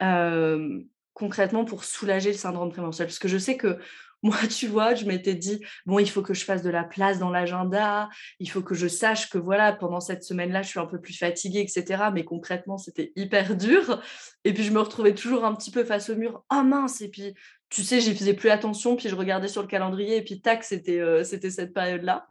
euh, 0.03 0.81
concrètement 1.13 1.63
pour 1.63 1.85
soulager 1.85 2.31
le 2.31 2.37
syndrome 2.37 2.71
prémenstruel 2.71 3.07
Parce 3.07 3.19
que 3.19 3.27
je 3.27 3.37
sais 3.37 3.55
que 3.55 3.79
moi, 4.25 4.37
tu 4.49 4.67
vois, 4.67 4.95
je 4.95 5.05
m'étais 5.05 5.35
dit, 5.35 5.63
bon, 5.85 5.99
il 5.99 6.09
faut 6.09 6.23
que 6.23 6.33
je 6.33 6.43
fasse 6.43 6.63
de 6.63 6.69
la 6.71 6.83
place 6.83 7.19
dans 7.19 7.29
l'agenda, 7.29 8.09
il 8.39 8.49
faut 8.49 8.61
que 8.61 8.73
je 8.73 8.87
sache 8.87 9.29
que 9.29 9.37
voilà, 9.37 9.71
pendant 9.71 9.99
cette 9.99 10.23
semaine-là, 10.23 10.63
je 10.63 10.69
suis 10.69 10.79
un 10.79 10.87
peu 10.87 10.99
plus 10.99 11.17
fatiguée, 11.17 11.59
etc. 11.59 12.05
Mais 12.11 12.25
concrètement, 12.25 12.77
c'était 12.77 13.13
hyper 13.15 13.55
dur. 13.55 14.01
Et 14.43 14.53
puis, 14.53 14.63
je 14.63 14.71
me 14.71 14.79
retrouvais 14.79 15.13
toujours 15.13 15.45
un 15.45 15.53
petit 15.53 15.71
peu 15.71 15.83
face 15.83 16.09
au 16.09 16.15
mur. 16.15 16.43
Ah 16.49 16.63
mince 16.63 17.01
Et 17.01 17.09
puis, 17.09 17.35
tu 17.69 17.83
sais, 17.83 18.01
j'y 18.01 18.15
faisais 18.15 18.33
plus 18.33 18.49
attention, 18.49 18.95
puis 18.95 19.09
je 19.09 19.15
regardais 19.15 19.47
sur 19.47 19.61
le 19.61 19.67
calendrier, 19.67 20.17
et 20.17 20.23
puis 20.23 20.41
tac, 20.41 20.63
c'était 20.63 20.99
euh, 20.99 21.23
c'était 21.23 21.51
cette 21.51 21.73
période-là. 21.73 22.27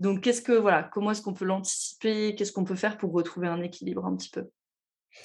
Donc, 0.00 0.22
qu'est-ce 0.22 0.42
que, 0.42 0.52
voilà, 0.52 0.84
comment 0.84 1.10
est-ce 1.10 1.22
qu'on 1.22 1.34
peut 1.34 1.44
l'anticiper? 1.44 2.34
Qu'est-ce 2.36 2.52
qu'on 2.52 2.64
peut 2.64 2.76
faire 2.76 2.96
pour 2.96 3.12
retrouver 3.12 3.48
un 3.48 3.60
équilibre 3.60 4.06
un 4.06 4.16
petit 4.16 4.30
peu? 4.30 4.48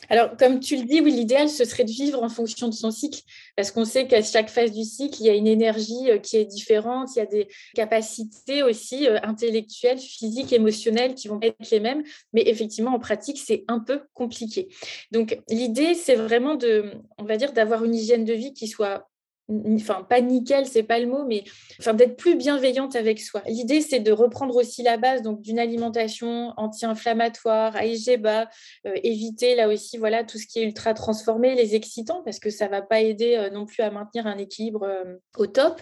Alors, 0.10 0.36
comme 0.38 0.60
tu 0.60 0.76
le 0.76 0.84
dis, 0.84 1.02
oui, 1.02 1.12
l'idéal, 1.12 1.50
ce 1.50 1.66
serait 1.66 1.84
de 1.86 1.92
vivre 1.92 2.22
en 2.22 2.30
fonction 2.30 2.68
de 2.68 2.74
son 2.74 2.92
cycle, 2.92 3.22
parce 3.56 3.72
qu'on 3.72 3.86
sait 3.86 4.08
qu'à 4.08 4.22
chaque 4.22 4.50
phase 4.50 4.72
du 4.72 4.84
cycle, 4.84 5.22
il 5.22 5.26
y 5.26 5.30
a 5.30 5.34
une 5.34 5.48
énergie 5.48 6.10
euh, 6.10 6.18
qui 6.18 6.38
est 6.38 6.46
différente, 6.46 7.10
il 7.16 7.20
y 7.20 7.22
a 7.22 7.26
des 7.26 7.48
capacités 7.74 8.64
aussi 8.64 9.08
euh, 9.08 9.18
intellectuelles, 9.24 10.00
physiques, 10.00 10.54
émotionnelles 10.54 11.16
qui 11.16 11.28
vont 11.28 11.40
être 11.42 11.70
les 11.72 11.80
mêmes, 11.80 12.04
mais 12.34 12.44
effectivement, 12.46 12.94
en 12.94 13.00
pratique, 13.00 13.40
c'est 13.44 13.64
un 13.68 13.80
peu 13.80 14.02
compliqué. 14.14 14.70
Donc, 15.12 15.40
l'idée, 15.50 15.94
c'est 15.94 16.16
vraiment 16.16 16.56
de, 16.56 16.92
va 17.20 17.38
dire, 17.38 17.54
d'avoir 17.54 17.84
une 17.84 17.96
hygiène 17.96 18.26
de 18.26 18.34
vie 18.34 18.54
qui 18.54 18.68
soit 18.68 19.10
enfin 19.50 20.06
pas 20.08 20.22
nickel, 20.22 20.66
c'est 20.66 20.84
pas 20.84 21.00
le 21.00 21.08
mot, 21.08 21.26
mais 21.26 21.44
enfin 21.80 21.94
d'être 21.94 22.16
plus 22.16 22.36
bienveillante 22.36 22.96
avec 22.96 23.20
soi. 23.20 23.42
L'idée 23.48 23.82
c'est 23.82 24.00
de 24.00 24.12
reprendre 24.12 24.56
aussi 24.56 24.84
la 24.84 24.98
base 24.98 25.22
d'une 25.22 25.60
alimentation 25.60 26.54
anti-inflammatoire, 26.58 27.76
AIG 27.76 28.22
bas, 28.22 28.50
euh, 28.86 28.94
éviter 29.04 29.56
là 29.56 29.68
aussi 29.68 29.98
voilà 29.98 30.24
tout 30.24 30.38
ce 30.38 30.48
qui 30.48 30.60
est 30.60 30.64
ultra 30.64 30.94
transformé, 30.94 31.56
les 31.56 31.76
excitants 31.76 32.22
parce 32.24 32.40
que 32.40 32.50
ça 32.50 32.68
va 32.68 32.82
pas 32.82 33.02
aider 33.02 33.36
euh, 33.36 33.50
non 33.50 33.66
plus 33.66 33.84
à 33.84 33.92
maintenir 33.92 34.28
un 34.28 34.38
équilibre 34.38 34.84
euh, 34.84 35.16
au 35.38 35.48
top. 35.48 35.82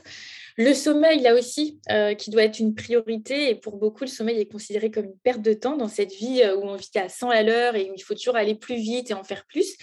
Le 0.57 0.73
sommeil, 0.73 1.21
là 1.21 1.33
aussi, 1.33 1.79
euh, 1.89 2.13
qui 2.13 2.29
doit 2.29 2.43
être 2.43 2.59
une 2.59 2.75
priorité. 2.75 3.49
Et 3.49 3.55
pour 3.55 3.77
beaucoup, 3.77 4.03
le 4.03 4.09
sommeil 4.09 4.39
est 4.39 4.51
considéré 4.51 4.91
comme 4.91 5.05
une 5.05 5.17
perte 5.17 5.41
de 5.41 5.53
temps 5.53 5.77
dans 5.77 5.87
cette 5.87 6.11
vie 6.11 6.41
euh, 6.43 6.55
où 6.57 6.63
on 6.63 6.75
vit 6.75 6.89
à 6.95 7.09
100 7.09 7.29
à 7.29 7.43
l'heure 7.43 7.75
et 7.75 7.89
où 7.89 7.93
il 7.95 8.01
faut 8.01 8.13
toujours 8.13 8.35
aller 8.35 8.55
plus 8.55 8.75
vite 8.75 9.11
et 9.11 9.13
en 9.13 9.23
faire 9.23 9.45
plus. 9.45 9.75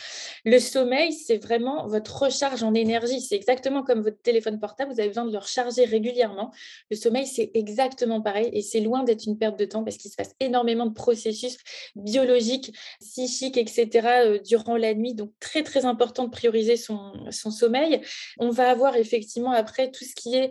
Le 0.45 0.59
sommeil, 0.59 1.13
c'est 1.13 1.39
vraiment 1.39 1.87
votre 1.87 2.23
recharge 2.23 2.63
en 2.63 2.75
énergie. 2.75 3.21
C'est 3.21 3.37
exactement 3.37 3.83
comme 3.83 4.03
votre 4.03 4.21
téléphone 4.21 4.61
portable. 4.61 4.93
Vous 4.93 5.01
avez 5.01 5.09
besoin 5.09 5.25
de 5.25 5.33
le 5.33 5.39
recharger 5.39 5.85
régulièrement. 5.85 6.53
Le 6.91 6.97
sommeil, 6.97 7.27
c'est 7.27 7.51
exactement 7.55 8.21
pareil. 8.21 8.51
Et 8.53 8.63
c'est 8.63 8.81
loin 8.81 9.05
d'être 9.05 9.27
une 9.27 9.39
perte 9.39 9.59
de 9.59 9.65
temps 9.65 9.85
parce 9.85 9.97
qu'il 9.97 10.11
se 10.11 10.17
passe 10.17 10.35
énormément 10.41 10.87
de 10.87 10.95
processus 10.95 11.57
biologiques, 11.97 12.75
psychiques, 13.01 13.57
etc. 13.57 13.89
Euh, 14.25 14.39
durant 14.39 14.77
la 14.77 14.95
nuit. 14.95 15.15
Donc, 15.15 15.33
très, 15.41 15.63
très 15.63 15.85
important 15.85 16.25
de 16.25 16.31
prioriser 16.31 16.77
son, 16.77 17.13
son 17.31 17.51
sommeil. 17.51 18.01
On 18.39 18.51
va 18.51 18.71
avoir 18.71 18.97
effectivement 18.97 19.53
après 19.53 19.91
tout 19.91 20.05
ce 20.05 20.15
qui 20.15 20.37
est 20.37 20.51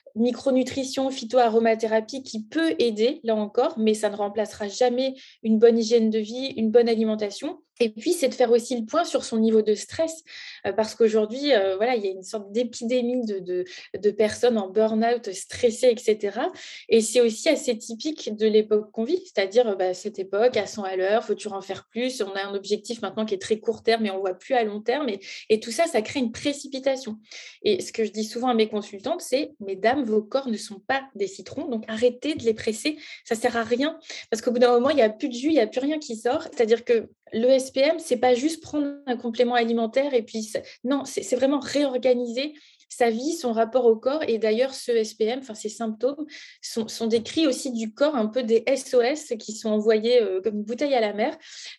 micronutrition, 0.15 1.09
phytoaromathérapie 1.09 2.23
qui 2.23 2.43
peut 2.43 2.75
aider, 2.79 3.19
là 3.23 3.35
encore, 3.35 3.77
mais 3.77 3.93
ça 3.93 4.09
ne 4.09 4.15
remplacera 4.15 4.67
jamais 4.67 5.15
une 5.43 5.59
bonne 5.59 5.77
hygiène 5.77 6.09
de 6.09 6.19
vie, 6.19 6.53
une 6.57 6.71
bonne 6.71 6.89
alimentation. 6.89 7.59
Et 7.81 7.89
puis, 7.89 8.13
c'est 8.13 8.29
de 8.29 8.35
faire 8.35 8.51
aussi 8.51 8.79
le 8.79 8.85
point 8.85 9.03
sur 9.03 9.23
son 9.23 9.39
niveau 9.39 9.63
de 9.63 9.73
stress, 9.73 10.23
euh, 10.67 10.71
parce 10.71 10.93
qu'aujourd'hui, 10.93 11.51
euh, 11.51 11.77
voilà, 11.77 11.95
il 11.95 12.05
y 12.05 12.07
a 12.07 12.11
une 12.11 12.21
sorte 12.21 12.51
d'épidémie 12.51 13.25
de, 13.25 13.39
de, 13.39 14.11
personnes 14.11 14.59
en 14.59 14.69
burn-out, 14.69 15.31
stressées, 15.31 15.89
etc. 15.89 16.41
Et 16.89 17.01
c'est 17.01 17.21
aussi 17.21 17.49
assez 17.49 17.75
typique 17.75 18.35
de 18.35 18.45
l'époque 18.45 18.91
qu'on 18.91 19.03
vit, 19.03 19.19
c'est-à-dire 19.25 19.75
bah, 19.77 19.95
cette 19.95 20.19
époque, 20.19 20.57
à 20.57 20.67
100 20.67 20.83
à 20.83 20.95
l'heure, 20.95 21.23
faut 21.23 21.33
toujours 21.33 21.53
en 21.53 21.61
faire 21.61 21.87
plus. 21.89 22.21
On 22.21 22.33
a 22.33 22.43
un 22.43 22.53
objectif 22.53 23.01
maintenant 23.01 23.25
qui 23.25 23.33
est 23.33 23.41
très 23.41 23.59
court 23.59 23.81
terme, 23.81 24.03
mais 24.03 24.11
on 24.11 24.19
voit 24.19 24.35
plus 24.35 24.53
à 24.53 24.63
long 24.63 24.81
terme. 24.81 25.09
Et, 25.09 25.19
et 25.49 25.59
tout 25.59 25.71
ça, 25.71 25.87
ça 25.87 26.03
crée 26.03 26.19
une 26.19 26.31
précipitation. 26.31 27.17
Et 27.63 27.81
ce 27.81 27.91
que 27.91 28.05
je 28.05 28.11
dis 28.11 28.25
souvent 28.25 28.49
à 28.49 28.53
mes 28.53 28.69
consultantes, 28.69 29.21
c'est, 29.21 29.53
mesdames, 29.59 30.00
vos 30.03 30.21
corps 30.21 30.47
ne 30.47 30.57
sont 30.57 30.79
pas 30.79 31.03
des 31.15 31.27
citrons, 31.27 31.67
donc 31.67 31.83
arrêtez 31.87 32.35
de 32.35 32.43
les 32.43 32.53
presser. 32.53 32.97
Ça 33.25 33.35
sert 33.35 33.57
à 33.57 33.63
rien, 33.63 33.97
parce 34.29 34.41
qu'au 34.41 34.51
bout 34.51 34.59
d'un 34.59 34.71
moment, 34.71 34.89
il 34.89 34.95
n'y 34.95 35.01
a 35.01 35.09
plus 35.09 35.29
de 35.29 35.33
jus, 35.33 35.47
il 35.47 35.53
n'y 35.53 35.59
a 35.59 35.67
plus 35.67 35.81
rien 35.81 35.99
qui 35.99 36.15
sort. 36.15 36.43
C'est-à-dire 36.43 36.85
que 36.85 37.09
le 37.33 37.57
SPM, 37.57 37.99
c'est 37.99 38.17
pas 38.17 38.33
juste 38.33 38.61
prendre 38.61 38.87
un 39.05 39.17
complément 39.17 39.55
alimentaire 39.55 40.13
et 40.13 40.23
puis 40.23 40.51
non, 40.83 41.03
c'est 41.05 41.35
vraiment 41.35 41.59
réorganiser 41.59 42.53
sa 42.91 43.09
vie, 43.09 43.33
son 43.33 43.53
rapport 43.53 43.85
au 43.85 43.95
corps. 43.95 44.23
Et 44.27 44.37
d'ailleurs, 44.37 44.73
ce 44.73 45.03
SPM, 45.03 45.39
enfin 45.39 45.55
ces 45.55 45.69
symptômes, 45.69 46.25
sont, 46.61 46.85
cris 47.23 47.47
aussi 47.47 47.71
du 47.71 47.93
corps, 47.93 48.15
un 48.15 48.27
peu 48.27 48.43
des 48.43 48.63
SOS 48.67 49.37
qui 49.39 49.53
sont 49.53 49.69
envoyés 49.69 50.21
euh, 50.21 50.41
comme 50.41 50.55
une 50.55 50.63
bouteille 50.63 50.93
à 50.93 51.01
la 51.01 51.13
mer, 51.13 51.37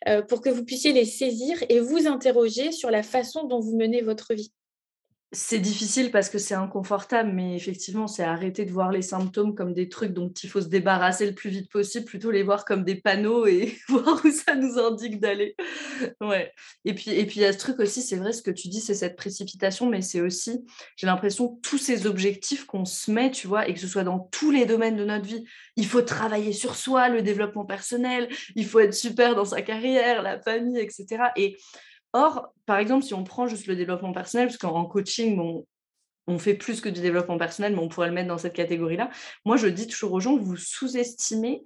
euh, 0.08 0.22
pour 0.22 0.40
que 0.40 0.48
vous 0.48 0.64
puissiez 0.64 0.92
les 0.92 1.04
saisir 1.04 1.58
et 1.68 1.80
vous 1.80 2.06
interroger 2.06 2.72
sur 2.72 2.90
la 2.90 3.02
façon 3.02 3.44
dont 3.44 3.61
vous 3.61 3.76
menez 3.76 4.00
votre 4.00 4.35
vie. 4.35 4.52
C'est 5.34 5.60
difficile 5.60 6.10
parce 6.10 6.28
que 6.28 6.36
c'est 6.36 6.54
inconfortable, 6.54 7.32
mais 7.32 7.56
effectivement, 7.56 8.06
c'est 8.06 8.22
arrêter 8.22 8.66
de 8.66 8.70
voir 8.70 8.92
les 8.92 9.00
symptômes 9.00 9.54
comme 9.54 9.72
des 9.72 9.88
trucs 9.88 10.12
dont 10.12 10.30
il 10.30 10.50
faut 10.50 10.60
se 10.60 10.68
débarrasser 10.68 11.24
le 11.26 11.34
plus 11.34 11.48
vite 11.48 11.70
possible, 11.70 12.04
plutôt 12.04 12.30
les 12.30 12.42
voir 12.42 12.66
comme 12.66 12.84
des 12.84 12.96
panneaux 12.96 13.46
et 13.46 13.78
voir 13.88 14.20
où 14.22 14.30
ça 14.30 14.54
nous 14.54 14.78
indique 14.78 15.20
d'aller. 15.20 15.56
Ouais. 16.20 16.52
Et 16.84 16.94
puis, 16.94 17.12
et 17.12 17.24
puis 17.24 17.40
il 17.40 17.42
y 17.42 17.46
a 17.46 17.52
ce 17.54 17.58
truc 17.58 17.78
aussi, 17.80 18.02
c'est 18.02 18.16
vrai, 18.16 18.34
ce 18.34 18.42
que 18.42 18.50
tu 18.50 18.68
dis, 18.68 18.82
c'est 18.82 18.94
cette 18.94 19.16
précipitation, 19.16 19.88
mais 19.88 20.02
c'est 20.02 20.20
aussi, 20.20 20.66
j'ai 20.96 21.06
l'impression, 21.06 21.58
tous 21.62 21.78
ces 21.78 22.06
objectifs 22.06 22.66
qu'on 22.66 22.84
se 22.84 23.10
met, 23.10 23.30
tu 23.30 23.46
vois, 23.46 23.66
et 23.66 23.72
que 23.72 23.80
ce 23.80 23.88
soit 23.88 24.04
dans 24.04 24.18
tous 24.18 24.50
les 24.50 24.66
domaines 24.66 24.96
de 24.96 25.04
notre 25.04 25.24
vie. 25.24 25.44
Il 25.76 25.86
faut 25.86 26.02
travailler 26.02 26.52
sur 26.52 26.76
soi, 26.76 27.08
le 27.08 27.22
développement 27.22 27.64
personnel, 27.64 28.28
il 28.54 28.66
faut 28.66 28.80
être 28.80 28.94
super 28.94 29.34
dans 29.34 29.46
sa 29.46 29.62
carrière, 29.62 30.20
la 30.20 30.38
famille, 30.38 30.78
etc. 30.78 31.24
Et 31.36 31.56
Or, 32.12 32.53
par 32.66 32.79
exemple, 32.79 33.05
si 33.05 33.14
on 33.14 33.25
prend 33.25 33.46
juste 33.46 33.66
le 33.66 33.77
développement 33.77 34.12
personnel, 34.12 34.48
parce 34.48 34.59
qu'en 34.59 34.85
coaching, 34.85 35.64
on 36.27 36.38
fait 36.38 36.55
plus 36.55 36.81
que 36.81 36.88
du 36.88 37.01
développement 37.01 37.38
personnel, 37.38 37.75
mais 37.75 37.81
on 37.81 37.88
pourrait 37.88 38.09
le 38.09 38.14
mettre 38.14 38.29
dans 38.29 38.38
cette 38.38 38.53
catégorie-là. 38.53 39.11
Moi, 39.44 39.57
je 39.57 39.66
dis 39.66 39.87
toujours 39.87 40.12
aux 40.12 40.20
gens 40.20 40.37
vous 40.37 40.57
sous-estimez 40.57 41.64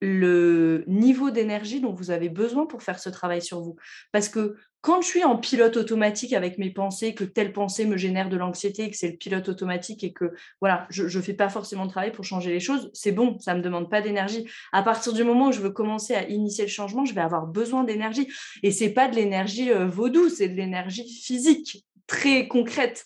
le 0.00 0.84
niveau 0.86 1.30
d'énergie 1.30 1.80
dont 1.80 1.92
vous 1.92 2.10
avez 2.10 2.28
besoin 2.28 2.66
pour 2.66 2.82
faire 2.82 2.98
ce 2.98 3.08
travail 3.08 3.40
sur 3.40 3.60
vous. 3.60 3.76
Parce 4.12 4.28
que 4.28 4.56
quand 4.82 5.02
je 5.02 5.08
suis 5.08 5.24
en 5.24 5.36
pilote 5.36 5.76
automatique 5.76 6.32
avec 6.32 6.58
mes 6.58 6.70
pensées, 6.70 7.12
que 7.12 7.24
telle 7.24 7.52
pensée 7.52 7.86
me 7.86 7.96
génère 7.96 8.28
de 8.28 8.36
l'anxiété, 8.36 8.88
que 8.88 8.96
c'est 8.96 9.10
le 9.10 9.16
pilote 9.16 9.48
automatique 9.48 10.04
et 10.04 10.12
que 10.12 10.32
voilà, 10.60 10.86
je 10.90 11.04
ne 11.04 11.22
fais 11.22 11.34
pas 11.34 11.48
forcément 11.48 11.86
de 11.86 11.90
travail 11.90 12.12
pour 12.12 12.24
changer 12.24 12.52
les 12.52 12.60
choses, 12.60 12.90
c'est 12.92 13.10
bon, 13.10 13.36
ça 13.40 13.54
ne 13.54 13.58
me 13.58 13.64
demande 13.64 13.90
pas 13.90 14.00
d'énergie. 14.00 14.46
À 14.72 14.84
partir 14.84 15.12
du 15.12 15.24
moment 15.24 15.48
où 15.48 15.52
je 15.52 15.60
veux 15.60 15.70
commencer 15.70 16.14
à 16.14 16.28
initier 16.28 16.64
le 16.64 16.70
changement, 16.70 17.04
je 17.04 17.14
vais 17.14 17.20
avoir 17.20 17.46
besoin 17.46 17.82
d'énergie. 17.82 18.28
Et 18.62 18.70
c'est 18.70 18.90
pas 18.90 19.08
de 19.08 19.16
l'énergie 19.16 19.72
euh, 19.72 19.86
vaudou, 19.86 20.28
c'est 20.28 20.48
de 20.48 20.54
l'énergie 20.54 21.08
physique, 21.08 21.84
très 22.06 22.46
concrète. 22.46 23.04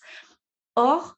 Or, 0.75 1.17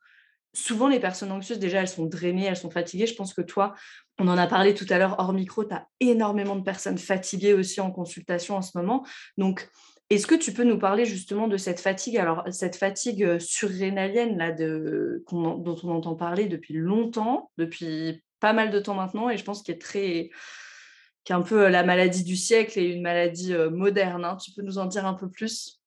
souvent 0.54 0.88
les 0.88 1.00
personnes 1.00 1.32
anxieuses, 1.32 1.60
déjà, 1.60 1.82
elles 1.82 1.88
sont 1.88 2.06
drainées, 2.06 2.46
elles 2.46 2.58
sont 2.58 2.70
fatiguées. 2.70 3.08
Je 3.08 3.16
pense 3.16 3.34
que 3.34 3.42
toi, 3.42 3.74
on 4.20 4.28
en 4.28 4.38
a 4.38 4.48
parlé 4.48 4.74
tout 4.74 4.86
à 4.90 4.98
l'heure 4.98 5.16
hors 5.18 5.34
micro, 5.34 5.64
tu 5.66 5.74
as 5.74 5.88
énormément 6.00 6.56
de 6.56 6.64
personnes 6.64 6.98
fatiguées 6.98 7.54
aussi 7.54 7.82
en 7.82 7.92
consultation 7.92 8.56
en 8.56 8.62
ce 8.62 8.78
moment. 8.78 9.06
Donc, 9.38 9.70
est-ce 10.10 10.28
que 10.28 10.36
tu 10.36 10.54
peux 10.54 10.64
nous 10.64 10.78
parler 10.78 11.06
justement 11.06 11.48
de 11.48 11.58
cette 11.58 11.80
fatigue? 11.80 12.18
Alors, 12.18 12.44
cette 12.52 12.76
fatigue 12.76 13.24
euh, 13.24 13.40
surrénalienne 13.40 14.38
là, 14.38 14.52
dont 14.52 15.24
on 15.32 15.90
entend 15.90 16.16
parler 16.16 16.46
depuis 16.46 16.76
longtemps, 16.76 17.50
depuis 17.58 18.24
pas 18.40 18.54
mal 18.54 18.70
de 18.70 18.80
temps 18.80 18.96
maintenant, 18.96 19.30
et 19.30 19.38
je 19.38 19.44
pense 19.44 19.64
qu'elle 19.64 19.76
est 19.76 19.80
très 19.80 20.30
un 21.30 21.42
peu 21.42 21.66
euh, 21.66 21.70
la 21.70 21.84
maladie 21.84 22.24
du 22.24 22.36
siècle 22.36 22.78
et 22.80 22.84
une 22.84 23.02
maladie 23.02 23.54
euh, 23.54 23.70
moderne. 23.70 24.26
Hein. 24.26 24.38
Tu 24.38 24.52
peux 24.52 24.62
nous 24.62 24.78
en 24.78 24.86
dire 24.86 25.06
un 25.06 25.14
peu 25.14 25.30
plus? 25.30 25.82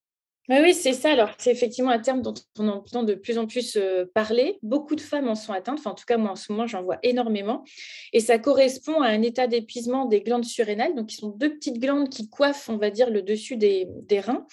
Oui, 0.48 0.74
c'est 0.74 0.92
ça. 0.92 1.10
Alors, 1.10 1.30
c'est 1.38 1.50
effectivement 1.50 1.90
un 1.90 1.98
terme 1.98 2.22
dont 2.22 2.34
on 2.58 2.68
entend 2.68 3.02
de 3.02 3.14
plus 3.14 3.36
en 3.36 3.46
plus 3.46 3.76
euh, 3.76 4.04
parler. 4.14 4.58
Beaucoup 4.62 4.94
de 4.94 5.00
femmes 5.00 5.28
en 5.28 5.34
sont 5.34 5.52
atteintes. 5.52 5.80
Enfin, 5.80 5.90
en 5.90 5.94
tout 5.94 6.04
cas, 6.06 6.18
moi, 6.18 6.30
en 6.30 6.36
ce 6.36 6.52
moment, 6.52 6.68
j'en 6.68 6.82
vois 6.82 6.98
énormément. 7.02 7.64
Et 8.12 8.20
ça 8.20 8.38
correspond 8.38 9.00
à 9.00 9.08
un 9.08 9.22
état 9.22 9.48
d'épuisement 9.48 10.04
des 10.04 10.20
glandes 10.20 10.44
surrénales. 10.44 10.94
Donc, 10.94 11.08
qui 11.08 11.16
sont 11.16 11.30
deux 11.30 11.52
petites 11.52 11.80
glandes 11.80 12.08
qui 12.08 12.28
coiffent, 12.28 12.68
on 12.68 12.76
va 12.76 12.90
dire, 12.90 13.10
le 13.10 13.22
dessus 13.22 13.56
des, 13.56 13.88
reins. 14.20 14.46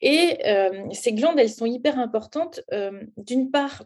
Et 0.00 0.38
euh, 0.46 0.70
ces 0.92 1.12
glandes, 1.12 1.38
elles 1.38 1.50
sont 1.50 1.66
hyper 1.66 1.98
importantes. 1.98 2.60
Euh, 2.72 3.02
d'une 3.16 3.50
part, 3.50 3.84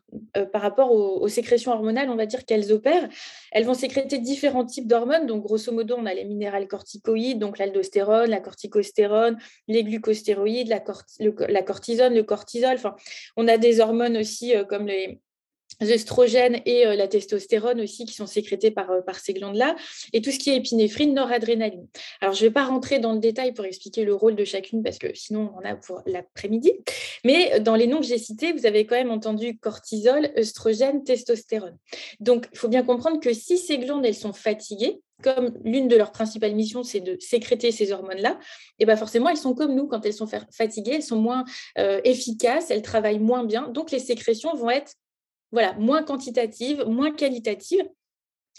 par 0.52 0.60
rapport 0.60 0.92
aux, 0.92 1.28
sécrétions 1.28 1.72
hormonales, 1.72 2.10
on 2.10 2.16
va 2.16 2.26
dire 2.26 2.44
qu'elles 2.44 2.72
opèrent. 2.72 3.08
Elles 3.52 3.64
vont 3.64 3.74
sécréter 3.74 4.18
différents 4.18 4.66
types 4.66 4.86
d'hormones. 4.86 5.26
Donc, 5.26 5.42
grosso 5.42 5.72
modo, 5.72 5.96
on 5.98 6.04
a 6.04 6.12
les 6.12 6.24
minérales 6.24 6.68
corticoïdes, 6.68 7.38
donc 7.38 7.58
l'aldostérone, 7.58 8.28
la 8.28 8.40
corticostérone, 8.40 9.38
les 9.68 9.82
glucostéroïdes, 9.82 10.68
la, 10.68 11.53
la 11.54 11.62
cortisone, 11.62 12.14
le 12.14 12.22
cortisol. 12.22 12.74
Enfin, 12.74 12.94
on 13.36 13.48
a 13.48 13.56
des 13.56 13.80
hormones 13.80 14.16
aussi 14.16 14.54
euh, 14.54 14.64
comme 14.64 14.86
les, 14.86 15.20
œstrogènes 15.82 16.60
et 16.66 16.86
euh, 16.86 16.94
la 16.94 17.08
testostérone 17.08 17.80
aussi 17.80 18.04
qui 18.04 18.14
sont 18.14 18.26
sécrétés 18.26 18.70
par, 18.70 18.90
euh, 18.90 19.00
par 19.00 19.18
ces 19.18 19.34
glandes-là, 19.34 19.76
et 20.12 20.20
tout 20.20 20.30
ce 20.30 20.38
qui 20.38 20.50
est 20.50 20.56
épinéphrine, 20.56 21.14
noradrénaline. 21.14 21.86
Alors, 22.20 22.34
je 22.34 22.44
ne 22.44 22.48
vais 22.48 22.52
pas 22.52 22.64
rentrer 22.64 22.98
dans 22.98 23.12
le 23.12 23.20
détail 23.20 23.52
pour 23.52 23.64
expliquer 23.64 24.04
le 24.04 24.14
rôle 24.14 24.36
de 24.36 24.44
chacune, 24.44 24.82
parce 24.82 24.98
que 24.98 25.08
sinon, 25.14 25.52
on 25.54 25.58
en 25.58 25.70
a 25.70 25.74
pour 25.74 26.02
l'après-midi. 26.06 26.72
Mais 27.24 27.60
dans 27.60 27.74
les 27.74 27.86
noms 27.86 28.00
que 28.00 28.06
j'ai 28.06 28.18
cités, 28.18 28.52
vous 28.52 28.66
avez 28.66 28.86
quand 28.86 28.96
même 28.96 29.10
entendu 29.10 29.58
cortisol, 29.58 30.30
œstrogène, 30.38 31.04
testostérone. 31.04 31.76
Donc, 32.20 32.48
il 32.52 32.58
faut 32.58 32.68
bien 32.68 32.82
comprendre 32.82 33.20
que 33.20 33.32
si 33.32 33.58
ces 33.58 33.78
glandes, 33.78 34.04
elles 34.04 34.14
sont 34.14 34.32
fatiguées, 34.32 35.00
comme 35.22 35.56
l'une 35.64 35.88
de 35.88 35.96
leurs 35.96 36.12
principales 36.12 36.54
missions, 36.54 36.82
c'est 36.82 37.00
de 37.00 37.16
sécréter 37.20 37.72
ces 37.72 37.92
hormones-là, 37.92 38.38
et 38.78 38.84
bien 38.84 38.96
forcément, 38.96 39.28
elles 39.30 39.36
sont 39.36 39.54
comme 39.54 39.74
nous, 39.74 39.86
quand 39.86 40.04
elles 40.04 40.12
sont 40.14 40.28
fatiguées, 40.50 40.96
elles 40.96 41.02
sont 41.02 41.16
moins 41.16 41.44
euh, 41.78 42.00
efficaces, 42.04 42.70
elles 42.70 42.82
travaillent 42.82 43.20
moins 43.20 43.44
bien, 43.44 43.68
donc 43.68 43.90
les 43.90 44.00
sécrétions 44.00 44.54
vont 44.54 44.70
être 44.70 44.94
voilà, 45.54 45.72
moins 45.74 46.02
quantitatives, 46.02 46.84
moins 46.86 47.12
qualitatives, 47.12 47.88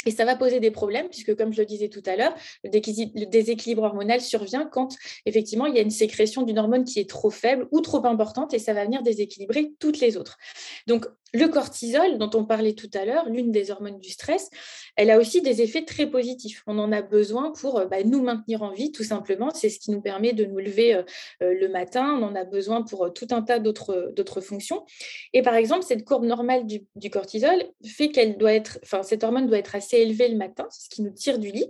et 0.05 0.11
ça 0.11 0.25
va 0.25 0.35
poser 0.35 0.59
des 0.59 0.71
problèmes, 0.71 1.07
puisque 1.09 1.35
comme 1.35 1.53
je 1.53 1.61
le 1.61 1.65
disais 1.65 1.89
tout 1.89 2.03
à 2.05 2.15
l'heure, 2.15 2.35
le 2.63 3.25
déséquilibre 3.25 3.83
hormonal 3.83 4.21
survient 4.21 4.65
quand 4.65 4.95
effectivement 5.25 5.65
il 5.67 5.75
y 5.75 5.79
a 5.79 5.81
une 5.81 5.89
sécrétion 5.89 6.43
d'une 6.43 6.59
hormone 6.59 6.83
qui 6.83 6.99
est 6.99 7.09
trop 7.09 7.29
faible 7.29 7.67
ou 7.71 7.81
trop 7.81 8.05
importante, 8.05 8.53
et 8.53 8.59
ça 8.59 8.73
va 8.73 8.83
venir 8.85 9.03
déséquilibrer 9.03 9.73
toutes 9.79 9.99
les 9.99 10.17
autres. 10.17 10.37
Donc 10.85 11.05
le 11.35 11.47
cortisol, 11.47 12.17
dont 12.17 12.29
on 12.33 12.45
parlait 12.45 12.73
tout 12.73 12.89
à 12.93 13.05
l'heure, 13.05 13.27
l'une 13.29 13.51
des 13.51 13.71
hormones 13.71 13.99
du 13.99 14.09
stress, 14.09 14.49
elle 14.95 15.11
a 15.11 15.17
aussi 15.17 15.41
des 15.41 15.61
effets 15.61 15.83
très 15.83 16.07
positifs. 16.07 16.63
On 16.67 16.79
en 16.79 16.91
a 16.91 17.01
besoin 17.01 17.51
pour 17.51 17.79
euh, 17.79 17.85
bah, 17.85 18.03
nous 18.03 18.23
maintenir 18.23 18.63
en 18.63 18.71
vie, 18.71 18.91
tout 18.91 19.03
simplement. 19.03 19.51
C'est 19.53 19.69
ce 19.69 19.79
qui 19.79 19.91
nous 19.91 20.01
permet 20.01 20.33
de 20.33 20.45
nous 20.45 20.59
lever 20.59 20.95
euh, 20.95 21.03
euh, 21.43 21.53
le 21.53 21.67
matin. 21.67 22.17
On 22.19 22.23
en 22.23 22.35
a 22.35 22.45
besoin 22.45 22.83
pour 22.83 23.11
tout 23.13 23.27
un 23.31 23.41
tas 23.41 23.59
d'autres 23.59 24.41
fonctions. 24.41 24.85
Et 25.33 25.41
par 25.41 25.55
exemple, 25.55 25.83
cette 25.83 26.05
courbe 26.05 26.25
normale 26.25 26.65
du, 26.65 27.09
cortisol 27.09 27.63
fait 27.85 28.09
qu'elle 28.09 28.37
doit 28.37 28.53
être, 28.53 28.79
enfin, 28.83 29.03
cette 29.03 29.23
hormone 29.23 29.47
doit 29.47 29.57
être 29.57 29.75
assez 29.75 29.97
élevée 29.97 30.29
le 30.29 30.37
matin, 30.37 30.65
c'est 30.69 30.85
ce 30.85 30.89
qui 30.89 31.01
nous 31.01 31.11
tire 31.11 31.39
du 31.39 31.51
lit. 31.51 31.67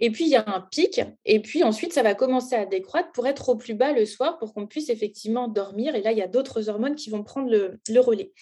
Et 0.00 0.10
puis, 0.10 0.24
il 0.24 0.30
y 0.30 0.36
a 0.36 0.44
un 0.46 0.60
pic. 0.60 1.00
Et 1.24 1.40
puis 1.40 1.62
ensuite, 1.62 1.92
ça 1.92 2.02
va 2.02 2.14
commencer 2.14 2.54
à 2.54 2.66
décroître 2.66 3.12
pour 3.12 3.26
être 3.26 3.48
au 3.50 3.56
plus 3.56 3.74
bas 3.74 3.92
le 3.92 4.06
soir 4.06 4.38
pour 4.38 4.54
qu'on 4.54 4.66
puisse 4.66 4.88
effectivement 4.88 5.48
dormir. 5.48 5.94
Et 5.94 6.02
là, 6.02 6.12
il 6.12 6.18
y 6.18 6.22
a 6.22 6.28
d'autres 6.28 6.68
hormones 6.68 6.94
qui 6.94 7.10
vont 7.10 7.22
prendre 7.22 7.50
le, 7.50 7.78
le 7.88 8.00
relais. 8.00 8.32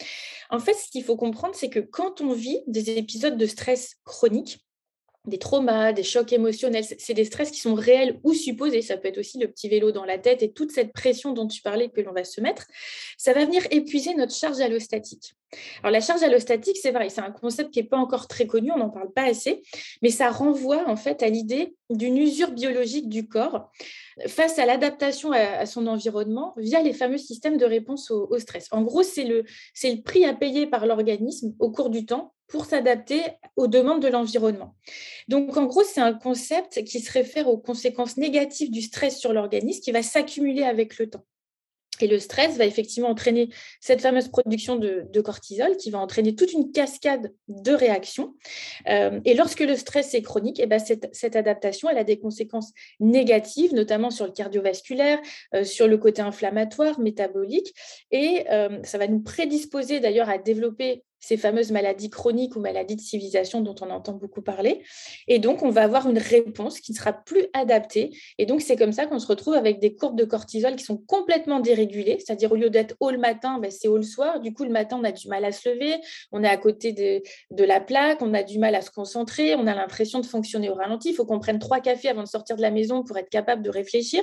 Fait, 0.61 0.75
ce 0.75 0.91
qu'il 0.91 1.05
faut 1.05 1.17
comprendre, 1.17 1.55
c'est 1.55 1.71
que 1.71 1.81
quand 1.81 2.21
on 2.21 2.33
vit 2.33 2.61
des 2.67 2.91
épisodes 2.91 3.37
de 3.37 3.47
stress 3.47 3.97
chroniques, 4.05 4.65
des 5.27 5.39
traumas, 5.39 5.93
des 5.93 6.03
chocs 6.03 6.33
émotionnels, 6.33 6.85
c'est 6.85 7.15
des 7.15 7.25
stress 7.25 7.51
qui 7.51 7.61
sont 7.61 7.75
réels 7.75 8.19
ou 8.25 8.33
supposés. 8.33 8.81
Ça 8.81 8.97
peut 8.97 9.09
être 9.09 9.19
aussi 9.19 9.39
le 9.39 9.49
petit 9.49 9.69
vélo 9.69 9.93
dans 9.93 10.05
la 10.05 10.19
tête 10.19 10.43
et 10.43 10.53
toute 10.53 10.73
cette 10.73 10.93
pression 10.93 11.33
dont 11.33 11.47
tu 11.47 11.61
parlais 11.61 11.91
que 11.91 12.01
l'on 12.01 12.13
va 12.13 12.25
se 12.25 12.41
mettre. 12.41 12.67
Ça 13.19 13.33
va 13.35 13.45
venir 13.45 13.63
épuiser 13.71 14.15
notre 14.15 14.35
charge 14.35 14.61
allostatique. 14.61 15.35
Alors 15.83 15.93
la 15.93 16.01
charge 16.01 16.23
allostatique, 16.23 16.79
c'est 16.81 16.93
vrai, 16.93 17.09
c'est 17.11 17.21
un 17.21 17.33
concept 17.33 17.71
qui 17.73 17.81
n'est 17.81 17.89
pas 17.89 17.97
encore 17.97 18.29
très 18.29 18.47
connu, 18.47 18.71
on 18.73 18.79
n'en 18.79 18.89
parle 18.89 19.13
pas 19.13 19.25
assez, 19.25 19.63
mais 20.01 20.11
ça 20.11 20.31
renvoie 20.31 20.89
en 20.89 20.97
fait 20.97 21.23
à 21.23 21.29
l'idée 21.29 21.75
d'une 21.91 22.17
usure 22.17 22.53
biologique 22.53 23.09
du 23.09 23.27
corps 23.27 23.71
face 24.29 24.59
à 24.61 24.67
l'adaptation 24.67 25.33
à, 25.33 25.67
son 25.67 25.87
environnement 25.89 26.55
via 26.57 26.83
les 26.83 26.93
fameux 26.93 27.19
systèmes 27.19 27.57
de 27.57 27.65
réponse 27.65 28.11
au, 28.11 28.39
stress. 28.39 28.69
En 28.71 28.83
gros, 28.83 29.03
c'est 29.03 29.25
le 29.25 30.03
prix 30.03 30.25
à 30.25 30.35
payer 30.35 30.67
par 30.67 30.87
l'organisme 30.87 31.53
au 31.59 31.71
cours 31.73 31.91
du 31.91 32.07
temps 32.07 32.33
pour 32.51 32.67
s'adapter 32.67 33.23
aux 33.57 33.69
demandes 33.69 34.03
de 34.03 34.09
l'environnement. 34.09 34.75
Donc, 35.29 35.57
en 35.57 35.67
gros, 35.67 35.85
c'est 35.85 36.01
un 36.01 36.13
concept 36.13 36.85
qui 36.85 37.01
se 37.01 37.11
réfère 37.11 37.49
aux 37.49 37.59
conséquences 37.59 38.17
négatives 38.17 38.71
du 38.71 38.83
stress 38.83 39.19
sur 39.19 39.33
l'organisme 39.33 39.81
qui 39.81 39.93
va 39.93 40.03
s'accumuler 40.03 40.65
avec 40.65 40.99
le 40.99 41.09
temps. 41.09 41.25
Et 42.03 42.07
le 42.07 42.19
stress 42.19 42.57
va 42.57 42.65
effectivement 42.65 43.11
entraîner 43.11 43.51
cette 43.81 44.01
fameuse 44.01 44.29
production 44.29 44.77
de, 44.77 45.21
cortisol 45.21 45.77
qui 45.77 45.91
va 45.91 45.99
entraîner 45.99 46.35
toute 46.35 46.53
une 46.53 46.73
cascade 46.73 47.33
de 47.49 47.73
réactions. 47.73 48.35
Euh, 48.89 49.21
et 49.27 49.35
lorsque 49.35 49.61
le 49.61 49.77
stress 49.77 50.15
est 50.15 50.23
chronique, 50.23 50.59
et 50.61 50.63
eh 50.63 50.67
ben 50.67 50.79
cette, 50.79 51.37
adaptation 51.37 51.91
elle 51.91 51.99
a 51.99 52.05
des 52.05 52.19
conséquences 52.19 52.73
négatives, 53.01 53.75
notamment 53.75 54.11
sur 54.11 54.25
le 54.25 54.33
cardiovasculaire, 54.33 55.19
euh, 55.55 55.63
sur 55.63 55.89
le 55.89 55.99
côté 55.99 56.23
inflammatoire, 56.23 56.99
métabolique. 57.01 57.75
Et 58.11 58.47
euh, 58.51 58.79
ça 58.83 58.97
va 58.97 59.07
nous 59.07 59.21
prédisposer 59.21 60.01
d'ailleurs 60.01 60.31
à 60.31 60.39
développer 60.39 61.05
ces 61.21 61.37
fameuses 61.37 61.71
maladies 61.71 62.11
chroniques 62.11 62.57
ou 62.57 62.61
maladies 62.61 62.97
de 62.97 63.01
civilisation 63.01 63.61
dont 63.61 63.75
on 63.81 63.91
entend 63.91 64.15
beaucoup 64.15 64.43
parler. 64.43 64.83
Et 65.29 65.39
donc, 65.39 65.63
on 65.63 65.71
va 65.71 65.83
avoir 65.83 66.09
une 66.09 66.19
réponse 66.19 66.81
qui 66.81 66.93
ne 66.93 66.97
sera 66.97 67.13
plus 67.13 67.47
adaptée. 67.53 68.11
Et 68.39 68.47
donc, 68.47 68.63
c'est 68.63 68.77
comme 68.77 68.93
ça 68.93 69.07
qu'on 69.07 69.19
se 69.19 69.27
retrouve 69.27 69.55
avec 69.55 69.79
des 69.81 69.95
courbes 69.95 70.19
de 70.19 70.25
cortisol 70.25 70.77
qui 70.77 70.85
sont 70.85 70.97
complètement 70.97 71.61
dérégulées. 71.61 72.19
C'est-à-dire, 72.19 72.53
au 72.53 72.57
lieu 72.57 72.71
d'être 72.71 72.97
haut 73.01 73.11
le 73.11 73.19
matin, 73.19 73.59
ben, 73.59 73.71
c'est 73.71 73.89
haut 73.89 73.97
le 73.97 74.03
soir. 74.03 74.41
Du 74.41 74.53
coup, 74.53 74.65
le 74.65 74.71
matin, 74.71 74.99
on 75.01 75.05
a 75.05 75.13
du 75.13 75.29
mal 75.29 75.45
à 75.45 75.53
se 75.53 75.69
lever, 75.69 75.97
on 76.33 76.43
est 76.43 76.49
à 76.49 76.57
côté 76.57 76.93
de, 76.93 77.23
de 77.51 77.65
la 77.65 77.81
plaque, 77.81 78.23
on 78.23 78.35
a 78.35 78.43
du 78.43 78.59
mal 78.59 78.75
à 78.75 78.83
se 78.83 78.91
concentrer, 78.91 79.55
on 79.55 79.67
a 79.67 79.75
l'impression 79.75 80.21
de 80.21 80.27
fonctionner 80.27 80.71
au 80.71 80.75
ralenti. 80.75 81.11
Il 81.11 81.15
faut 81.15 81.27
qu'on 81.27 81.41
prenne 81.41 81.59
trois 81.59 81.81
cafés 81.81 82.09
avant 82.09 82.23
de 82.23 82.29
sortir 82.29 82.57
de 82.57 82.63
la 82.63 82.71
maison 82.71 83.05
pour 83.05 83.17
être 83.19 83.29
capable 83.29 83.63
de 83.63 83.71
réfléchir. 83.71 84.23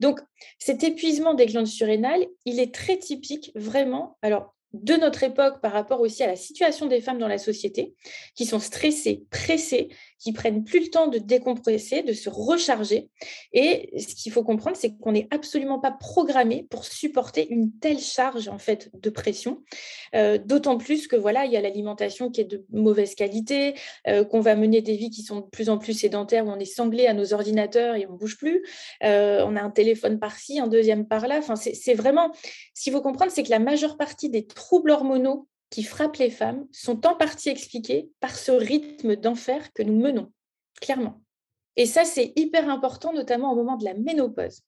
Donc, 0.00 0.20
cet 0.58 0.82
épuisement 0.82 1.34
des 1.34 1.46
glandes 1.46 1.66
surrénales, 1.66 2.24
il 2.44 2.60
est 2.60 2.74
très 2.74 2.96
typique, 2.96 3.52
vraiment. 3.54 4.16
Alors, 4.22 4.54
de 4.72 4.94
notre 4.94 5.22
époque 5.22 5.60
par 5.60 5.72
rapport 5.72 6.00
aussi 6.00 6.22
à 6.22 6.26
la 6.26 6.36
situation 6.36 6.86
des 6.86 7.00
femmes 7.00 7.18
dans 7.18 7.28
la 7.28 7.38
société, 7.38 7.94
qui 8.34 8.44
sont 8.44 8.60
stressées, 8.60 9.24
pressées, 9.30 9.88
qui 10.18 10.32
prennent 10.32 10.64
plus 10.64 10.80
le 10.80 10.90
temps 10.90 11.06
de 11.06 11.18
décompresser, 11.18 12.02
de 12.02 12.12
se 12.12 12.28
recharger. 12.28 13.10
Et 13.52 13.90
ce 13.98 14.14
qu'il 14.14 14.32
faut 14.32 14.42
comprendre, 14.42 14.76
c'est 14.76 14.96
qu'on 14.98 15.12
n'est 15.12 15.28
absolument 15.30 15.78
pas 15.78 15.92
programmé 15.92 16.66
pour 16.68 16.84
supporter 16.84 17.46
une 17.50 17.72
telle 17.78 18.00
charge 18.00 18.48
en 18.48 18.58
fait 18.58 18.90
de 18.94 19.10
pression. 19.10 19.62
Euh, 20.14 20.38
d'autant 20.38 20.76
plus 20.76 21.06
que 21.06 21.16
voilà, 21.16 21.44
il 21.44 21.52
y 21.52 21.56
a 21.56 21.60
l'alimentation 21.60 22.30
qui 22.30 22.40
est 22.40 22.44
de 22.44 22.64
mauvaise 22.70 23.14
qualité, 23.14 23.74
euh, 24.08 24.24
qu'on 24.24 24.40
va 24.40 24.56
mener 24.56 24.82
des 24.82 24.96
vies 24.96 25.10
qui 25.10 25.22
sont 25.22 25.40
de 25.40 25.46
plus 25.46 25.68
en 25.68 25.78
plus 25.78 25.92
sédentaires, 25.92 26.46
où 26.46 26.50
on 26.50 26.58
est 26.58 26.64
sanglé 26.64 27.06
à 27.06 27.14
nos 27.14 27.32
ordinateurs 27.32 27.94
et 27.94 28.06
on 28.06 28.14
bouge 28.14 28.36
plus. 28.38 28.64
Euh, 29.04 29.44
on 29.46 29.56
a 29.56 29.62
un 29.62 29.70
téléphone 29.70 30.18
par-ci, 30.18 30.58
un 30.58 30.66
deuxième 30.66 31.06
par-là. 31.06 31.38
Enfin, 31.38 31.56
c'est 31.56 31.94
vraiment, 31.94 32.32
ce 32.74 32.82
qu'il 32.82 32.92
faut 32.92 33.02
comprendre, 33.02 33.30
c'est 33.30 33.42
que 33.42 33.50
la 33.50 33.58
majeure 33.58 33.96
partie 33.96 34.30
des 34.30 34.46
troubles 34.46 34.90
hormonaux 34.90 35.46
qui 35.70 35.82
frappent 35.82 36.16
les 36.16 36.30
femmes 36.30 36.66
sont 36.72 37.06
en 37.06 37.14
partie 37.14 37.48
expliquées 37.48 38.10
par 38.20 38.36
ce 38.36 38.52
rythme 38.52 39.16
d'enfer 39.16 39.72
que 39.72 39.82
nous 39.82 39.98
menons, 39.98 40.32
clairement. 40.80 41.20
Et 41.76 41.86
ça, 41.86 42.04
c'est 42.04 42.32
hyper 42.36 42.68
important, 42.68 43.12
notamment 43.12 43.52
au 43.52 43.56
moment 43.56 43.76
de 43.76 43.84
la 43.84 43.94
ménopause. 43.94 44.62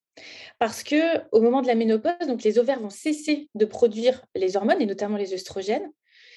Parce 0.58 0.82
que 0.82 1.18
au 1.32 1.40
moment 1.40 1.62
de 1.62 1.66
la 1.66 1.74
ménopause, 1.74 2.26
donc 2.26 2.42
les 2.42 2.58
ovaires 2.58 2.80
vont 2.80 2.90
cesser 2.90 3.48
de 3.54 3.64
produire 3.64 4.24
les 4.34 4.56
hormones 4.56 4.80
et 4.80 4.86
notamment 4.86 5.16
les 5.16 5.34
œstrogènes, 5.34 5.90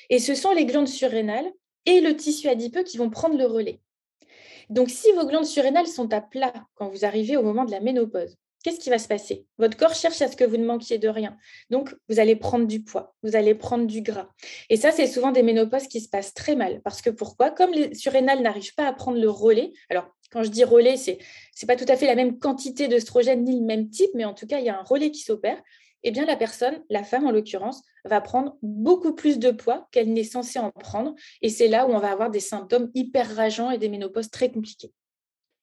et 0.09 0.19
ce 0.19 0.35
sont 0.35 0.51
les 0.51 0.65
glandes 0.65 0.87
surrénales 0.87 1.51
et 1.85 2.01
le 2.01 2.15
tissu 2.15 2.47
adipeux 2.47 2.83
qui 2.83 2.97
vont 2.97 3.09
prendre 3.09 3.37
le 3.37 3.45
relais. 3.45 3.81
Donc, 4.69 4.89
si 4.89 5.11
vos 5.11 5.27
glandes 5.27 5.45
surrénales 5.45 5.87
sont 5.87 6.13
à 6.13 6.21
plat 6.21 6.53
quand 6.75 6.87
vous 6.87 7.05
arrivez 7.05 7.35
au 7.35 7.43
moment 7.43 7.65
de 7.65 7.71
la 7.71 7.81
ménopause, 7.81 8.37
qu'est-ce 8.63 8.79
qui 8.79 8.89
va 8.89 8.97
se 8.97 9.07
passer? 9.07 9.45
Votre 9.57 9.77
corps 9.77 9.93
cherche 9.93 10.21
à 10.21 10.27
ce 10.27 10.35
que 10.35 10.43
vous 10.43 10.57
ne 10.57 10.65
manquiez 10.65 10.97
de 10.97 11.07
rien. 11.07 11.37
Donc, 11.69 11.95
vous 12.09 12.19
allez 12.19 12.35
prendre 12.35 12.65
du 12.65 12.81
poids, 12.81 13.13
vous 13.21 13.35
allez 13.35 13.53
prendre 13.53 13.85
du 13.85 14.01
gras. 14.01 14.29
Et 14.69 14.77
ça, 14.77 14.91
c'est 14.91 15.07
souvent 15.07 15.31
des 15.31 15.43
ménopauses 15.43 15.87
qui 15.87 16.01
se 16.01 16.09
passent 16.09 16.33
très 16.33 16.55
mal. 16.55 16.81
Parce 16.83 17.01
que 17.01 17.09
pourquoi? 17.09 17.51
Comme 17.51 17.71
les 17.71 17.93
surrénales 17.93 18.41
n'arrivent 18.41 18.73
pas 18.75 18.87
à 18.87 18.93
prendre 18.93 19.19
le 19.19 19.29
relais, 19.29 19.73
alors 19.89 20.07
quand 20.31 20.43
je 20.43 20.49
dis 20.49 20.63
relais, 20.63 20.97
ce 20.97 21.11
n'est 21.11 21.67
pas 21.67 21.75
tout 21.75 21.85
à 21.87 21.95
fait 21.95 22.07
la 22.07 22.15
même 22.15 22.39
quantité 22.39 22.87
d'œstrogène 22.87 23.43
ni 23.43 23.59
le 23.59 23.65
même 23.65 23.89
type, 23.89 24.09
mais 24.15 24.25
en 24.25 24.33
tout 24.33 24.47
cas, 24.47 24.59
il 24.59 24.65
y 24.65 24.69
a 24.69 24.79
un 24.79 24.83
relais 24.83 25.11
qui 25.11 25.21
s'opère. 25.21 25.61
Eh 26.05 26.11
bien, 26.11 26.25
la 26.25 26.35
personne, 26.35 26.83
la 26.89 27.03
femme 27.03 27.27
en 27.27 27.31
l'occurrence, 27.31 27.83
va 28.03 28.19
prendre 28.19 28.57
beaucoup 28.61 29.13
plus 29.13 29.39
de 29.39 29.51
poids 29.51 29.87
qu'elle 29.91 30.11
n'est 30.11 30.23
censée 30.23 30.59
en 30.59 30.71
prendre. 30.71 31.15
Et 31.41 31.49
c'est 31.49 31.67
là 31.67 31.87
où 31.87 31.91
on 31.91 31.99
va 31.99 32.11
avoir 32.11 32.29
des 32.29 32.41
symptômes 32.41 32.91
hyper 32.93 33.35
rageants 33.35 33.71
et 33.71 33.77
des 33.77 33.87
ménopauses 33.87 34.29
très 34.29 34.51
compliquées. 34.51 34.91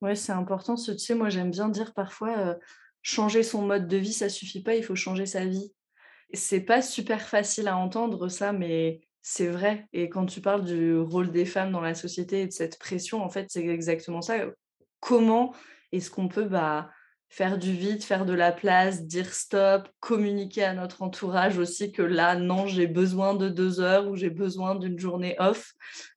Ouais, 0.00 0.14
c'est 0.14 0.32
important. 0.32 0.76
Ce, 0.76 0.92
tu 0.92 0.98
sais, 0.98 1.14
moi, 1.14 1.28
j'aime 1.28 1.50
bien 1.50 1.68
dire 1.68 1.92
parfois, 1.92 2.38
euh, 2.38 2.54
changer 3.02 3.42
son 3.42 3.62
mode 3.62 3.88
de 3.88 3.96
vie, 3.96 4.12
ça 4.12 4.28
suffit 4.28 4.62
pas, 4.62 4.74
il 4.74 4.84
faut 4.84 4.94
changer 4.94 5.26
sa 5.26 5.44
vie. 5.44 5.72
C'est 6.32 6.60
pas 6.60 6.82
super 6.82 7.22
facile 7.28 7.68
à 7.68 7.76
entendre 7.76 8.28
ça, 8.28 8.52
mais 8.52 9.00
c'est 9.22 9.48
vrai. 9.48 9.86
Et 9.92 10.08
quand 10.08 10.26
tu 10.26 10.40
parles 10.40 10.64
du 10.64 10.96
rôle 10.96 11.30
des 11.30 11.44
femmes 11.44 11.72
dans 11.72 11.80
la 11.80 11.94
société 11.94 12.42
et 12.42 12.46
de 12.46 12.52
cette 12.52 12.78
pression, 12.78 13.22
en 13.22 13.28
fait, 13.28 13.46
c'est 13.50 13.66
exactement 13.66 14.22
ça. 14.22 14.36
Comment 15.00 15.54
est-ce 15.92 16.10
qu'on 16.10 16.28
peut 16.28 16.44
bah, 16.44 16.90
faire 17.30 17.58
du 17.58 17.72
vide, 17.72 18.02
faire 18.02 18.26
de 18.26 18.32
la 18.32 18.52
place, 18.52 19.04
dire 19.06 19.32
stop, 19.32 19.88
communiquer 20.00 20.64
à 20.64 20.74
notre 20.74 21.02
entourage 21.02 21.58
aussi 21.58 21.92
que 21.92 22.02
là, 22.02 22.34
non, 22.34 22.66
j'ai 22.66 22.86
besoin 22.88 23.34
de 23.34 23.48
deux 23.48 23.80
heures 23.80 24.08
ou 24.08 24.16
j'ai 24.16 24.30
besoin 24.30 24.74
d'une 24.74 24.98
journée 24.98 25.36
off. 25.38 25.72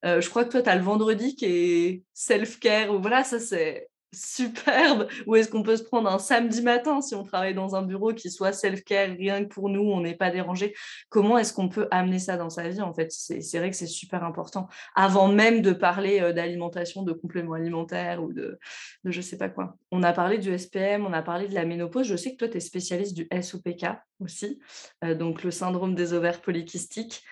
Euh, 0.05 0.21
je 0.21 0.29
crois 0.29 0.43
que 0.43 0.51
toi, 0.51 0.61
tu 0.63 0.69
as 0.69 0.75
le 0.75 0.83
vendredi 0.83 1.35
qui 1.35 1.45
est 1.45 2.03
self-care. 2.13 2.99
Voilà, 2.99 3.23
ça, 3.23 3.39
c'est 3.39 3.89
superbe 4.13 5.07
Ou 5.27 5.35
est-ce 5.35 5.49
qu'on 5.49 5.63
peut 5.63 5.77
se 5.77 5.83
prendre 5.83 6.09
un 6.09 6.19
samedi 6.19 6.61
matin 6.61 7.01
si 7.01 7.15
on 7.15 7.23
travaille 7.23 7.53
dans 7.53 7.75
un 7.75 7.81
bureau 7.81 8.13
qui 8.13 8.29
soit 8.29 8.53
self-care, 8.53 9.09
rien 9.17 9.43
que 9.43 9.49
pour 9.49 9.69
nous, 9.69 9.81
on 9.81 10.01
n'est 10.01 10.15
pas 10.15 10.31
dérangé? 10.31 10.73
Comment 11.09 11.37
est-ce 11.37 11.53
qu'on 11.53 11.69
peut 11.69 11.87
amener 11.91 12.19
ça 12.19 12.37
dans 12.37 12.49
sa 12.49 12.67
vie 12.69 12.81
En 12.81 12.93
fait, 12.93 13.11
c'est 13.11 13.57
vrai 13.57 13.69
que 13.69 13.75
c'est 13.75 13.87
super 13.87 14.23
important. 14.23 14.67
Avant 14.95 15.27
même 15.27 15.61
de 15.61 15.71
parler 15.71 16.19
euh, 16.21 16.33
d'alimentation, 16.33 17.03
de 17.03 17.13
compléments 17.13 17.53
alimentaires 17.53 18.23
ou 18.23 18.31
de, 18.31 18.59
de 19.03 19.11
je 19.11 19.21
sais 19.21 19.37
pas 19.37 19.49
quoi. 19.49 19.75
On 19.91 20.03
a 20.03 20.13
parlé 20.13 20.37
du 20.37 20.57
SPM, 20.57 21.05
on 21.05 21.13
a 21.13 21.21
parlé 21.21 21.47
de 21.47 21.53
la 21.53 21.65
ménopause. 21.65 22.07
Je 22.07 22.15
sais 22.15 22.31
que 22.31 22.37
toi, 22.37 22.47
tu 22.47 22.57
es 22.57 22.59
spécialiste 22.59 23.15
du 23.15 23.27
SOPK 23.31 23.85
aussi, 24.19 24.59
euh, 25.03 25.15
donc 25.15 25.43
le 25.43 25.51
syndrome 25.51 25.95
des 25.95 26.13
ovaires 26.13 26.41
polykystiques. 26.41 27.23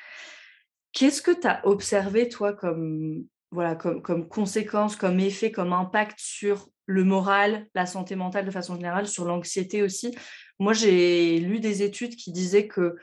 Qu'est-ce 0.94 1.22
que 1.22 1.32
tu 1.32 1.48
as 1.48 1.66
observé, 1.66 2.28
toi, 2.28 2.54
comme, 2.54 3.26
voilà, 3.52 3.76
comme, 3.76 4.02
comme 4.02 4.28
conséquence, 4.28 4.96
comme 4.96 5.20
effet, 5.20 5.52
comme 5.52 5.74
impact 5.74 6.18
sur 6.20 6.70
le 6.86 7.04
moral, 7.04 7.68
la 7.76 7.86
santé 7.86 8.16
mentale 8.16 8.46
de 8.46 8.52
façon 8.52 8.76
générale, 8.76 9.08
sur 9.08 9.26
l'anxiété 9.26 9.84
aussi. 9.84 10.16
Moi, 10.60 10.74
j'ai 10.74 11.40
lu 11.40 11.60
des 11.60 11.84
études 11.84 12.16
qui 12.16 12.32
disaient 12.32 12.68
que 12.68 12.96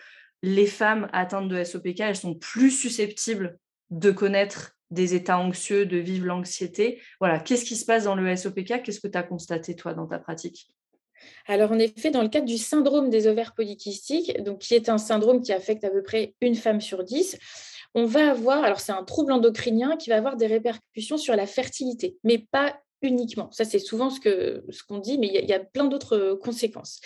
les 0.42 0.66
femmes 0.66 1.08
atteintes 1.12 1.48
de 1.48 1.62
SOPK, 1.62 2.00
elles 2.00 2.16
sont 2.16 2.34
plus 2.34 2.70
susceptibles 2.70 3.58
de 3.90 4.11
connaître 4.11 4.76
des 4.90 5.14
états 5.14 5.38
anxieux, 5.38 5.84
de 5.84 5.98
vivre 5.98 6.26
l'anxiété. 6.26 7.02
Voilà, 7.20 7.40
qu'est-ce 7.40 7.64
qui 7.64 7.76
se 7.76 7.84
passe 7.84 8.04
dans 8.04 8.14
le 8.14 8.37
SOPK 8.37 8.82
Qu'est-ce 8.82 9.00
que 9.00 9.08
tu 9.08 9.18
as 9.18 9.22
constaté, 9.22 9.76
toi, 9.76 9.92
dans 9.92 10.06
ta 10.06 10.18
pratique? 10.18 10.68
Alors, 11.46 11.72
en 11.72 11.78
effet, 11.78 12.11
dans 12.11 12.22
le 12.22 12.28
cadre 12.28 12.46
du 12.46 12.58
syndrome 12.58 13.11
des 13.11 13.26
ovaires 13.26 13.54
polykystiques, 13.54 14.42
donc, 14.42 14.61
qui 14.61 14.74
est 14.74 14.88
un 14.88 14.98
syndrome 14.98 15.42
qui 15.42 15.52
affecte 15.52 15.84
à 15.84 15.90
peu 15.90 16.02
près 16.02 16.34
une 16.40 16.54
femme 16.54 16.80
sur 16.80 17.04
dix, 17.04 17.37
on 17.98 18.06
va 18.06 18.30
avoir, 18.30 18.64
alors 18.64 18.80
c'est 18.80 18.92
un 18.92 19.04
trouble 19.04 19.32
endocrinien 19.32 19.96
qui 19.96 20.11
va 20.11 20.16
avoir 20.16 20.37
des 20.37 20.46
répercussions 20.46 21.16
sur 21.16 21.34
la 21.34 21.46
fertilité, 21.46 22.16
mais 22.24 22.38
pas 22.38 22.80
uniquement. 23.02 23.48
Ça, 23.52 23.64
c'est 23.64 23.78
souvent 23.78 24.11
ce 24.11 24.20
qu'on 24.20 24.96
ce 24.96 25.00
dit, 25.00 25.18
mais 25.18 25.28
il 25.28 25.48
y, 25.48 25.52
a 25.52 25.61
plein 25.61 25.84
d'autres 25.84 26.16
euh, 26.16 26.37
conséquences. 26.37 27.00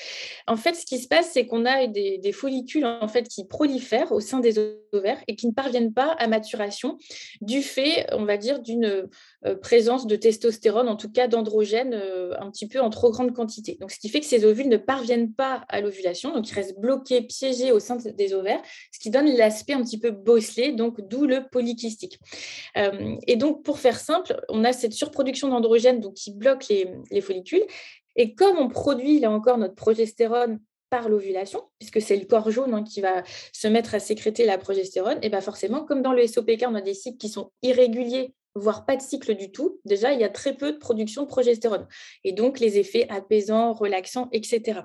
En 0.46 0.56
fait, 0.56 0.74
ce 0.74 0.86
qui 0.86 0.98
se 0.98 1.06
passe, 1.06 1.30
c'est 1.32 1.46
qu'on 1.46 1.66
a 1.66 1.86
des, 1.86 2.32
follicules 2.32 2.86
en 2.86 3.08
fait, 3.08 3.28
qui 3.28 3.46
prolifèrent 3.46 4.10
au 4.12 4.20
sein 4.20 4.40
des 4.40 4.58
ovaires 4.92 5.22
et 5.28 5.36
qui 5.36 5.46
ne 5.46 5.52
parviennent 5.52 5.92
pas 5.92 6.12
à 6.18 6.28
maturation 6.28 6.96
du 7.42 7.62
fait, 7.62 8.06
on 8.12 8.24
va 8.24 8.38
dire, 8.38 8.60
d'une 8.60 9.06
euh, 9.44 9.54
présence 9.56 10.06
de 10.06 10.16
testostérone, 10.16 10.88
en 10.88 10.96
tout 10.96 11.10
cas 11.10 11.28
d'androgène, 11.28 11.92
euh, 11.92 12.32
un 12.40 12.50
petit 12.50 12.68
peu 12.68 12.80
en 12.80 12.88
trop 12.88 13.10
grande 13.10 13.34
quantité. 13.34 13.76
Donc, 13.80 13.90
ce 13.90 13.98
qui 13.98 14.08
fait 14.08 14.20
que 14.20 14.26
ces 14.26 14.46
ovules 14.46 14.68
ne 14.68 14.78
parviennent 14.78 15.32
pas 15.34 15.64
à 15.68 15.82
l'ovulation, 15.82 16.32
donc 16.32 16.48
ils 16.48 16.54
restent 16.54 16.78
bloqués, 16.78 17.20
piégés 17.20 17.70
au 17.70 17.80
sein 17.80 17.96
des 17.96 18.32
ovaires, 18.32 18.62
ce 18.92 18.98
qui 18.98 19.10
donne 19.10 19.26
l'aspect 19.36 19.74
un 19.74 19.82
petit 19.82 19.98
peu 19.98 20.10
bosselé, 20.10 20.72
donc 20.72 21.06
d'où 21.08 21.26
le 21.26 21.46
polykystique. 21.50 22.18
Et 23.26 23.36
donc, 23.36 23.62
pour 23.62 23.78
faire 23.78 23.98
simple, 23.98 24.40
on 24.48 24.64
a 24.64 24.72
cette 24.72 24.92
surproduction 24.92 25.48
d'androgène 25.48 25.81
donc, 26.00 26.14
qui 26.14 26.32
bloque 26.32 26.68
les, 26.68 26.88
les 27.10 27.20
follicules. 27.20 27.64
Et 28.16 28.34
comme 28.34 28.58
on 28.58 28.68
produit, 28.68 29.20
là 29.20 29.30
encore, 29.30 29.58
notre 29.58 29.74
progestérone 29.74 30.60
par 30.90 31.08
l'ovulation, 31.08 31.62
puisque 31.78 32.02
c'est 32.02 32.16
le 32.16 32.26
corps 32.26 32.50
jaune 32.50 32.74
hein, 32.74 32.82
qui 32.82 33.00
va 33.00 33.22
se 33.52 33.66
mettre 33.66 33.94
à 33.94 33.98
sécréter 33.98 34.44
la 34.44 34.58
progestérone, 34.58 35.18
et 35.22 35.30
bien 35.30 35.40
forcément, 35.40 35.84
comme 35.84 36.02
dans 36.02 36.12
le 36.12 36.26
SOPK, 36.26 36.64
on 36.68 36.74
a 36.74 36.82
des 36.82 36.94
cycles 36.94 37.16
qui 37.16 37.28
sont 37.28 37.50
irréguliers 37.62 38.34
voire 38.54 38.84
pas 38.84 38.96
de 38.96 39.02
cycle 39.02 39.34
du 39.34 39.50
tout, 39.50 39.80
déjà, 39.84 40.12
il 40.12 40.20
y 40.20 40.24
a 40.24 40.28
très 40.28 40.54
peu 40.54 40.72
de 40.72 40.78
production 40.78 41.22
de 41.22 41.28
progestérone. 41.28 41.86
Et 42.24 42.32
donc, 42.32 42.60
les 42.60 42.78
effets 42.78 43.06
apaisants, 43.08 43.72
relaxants, 43.72 44.28
etc. 44.32 44.82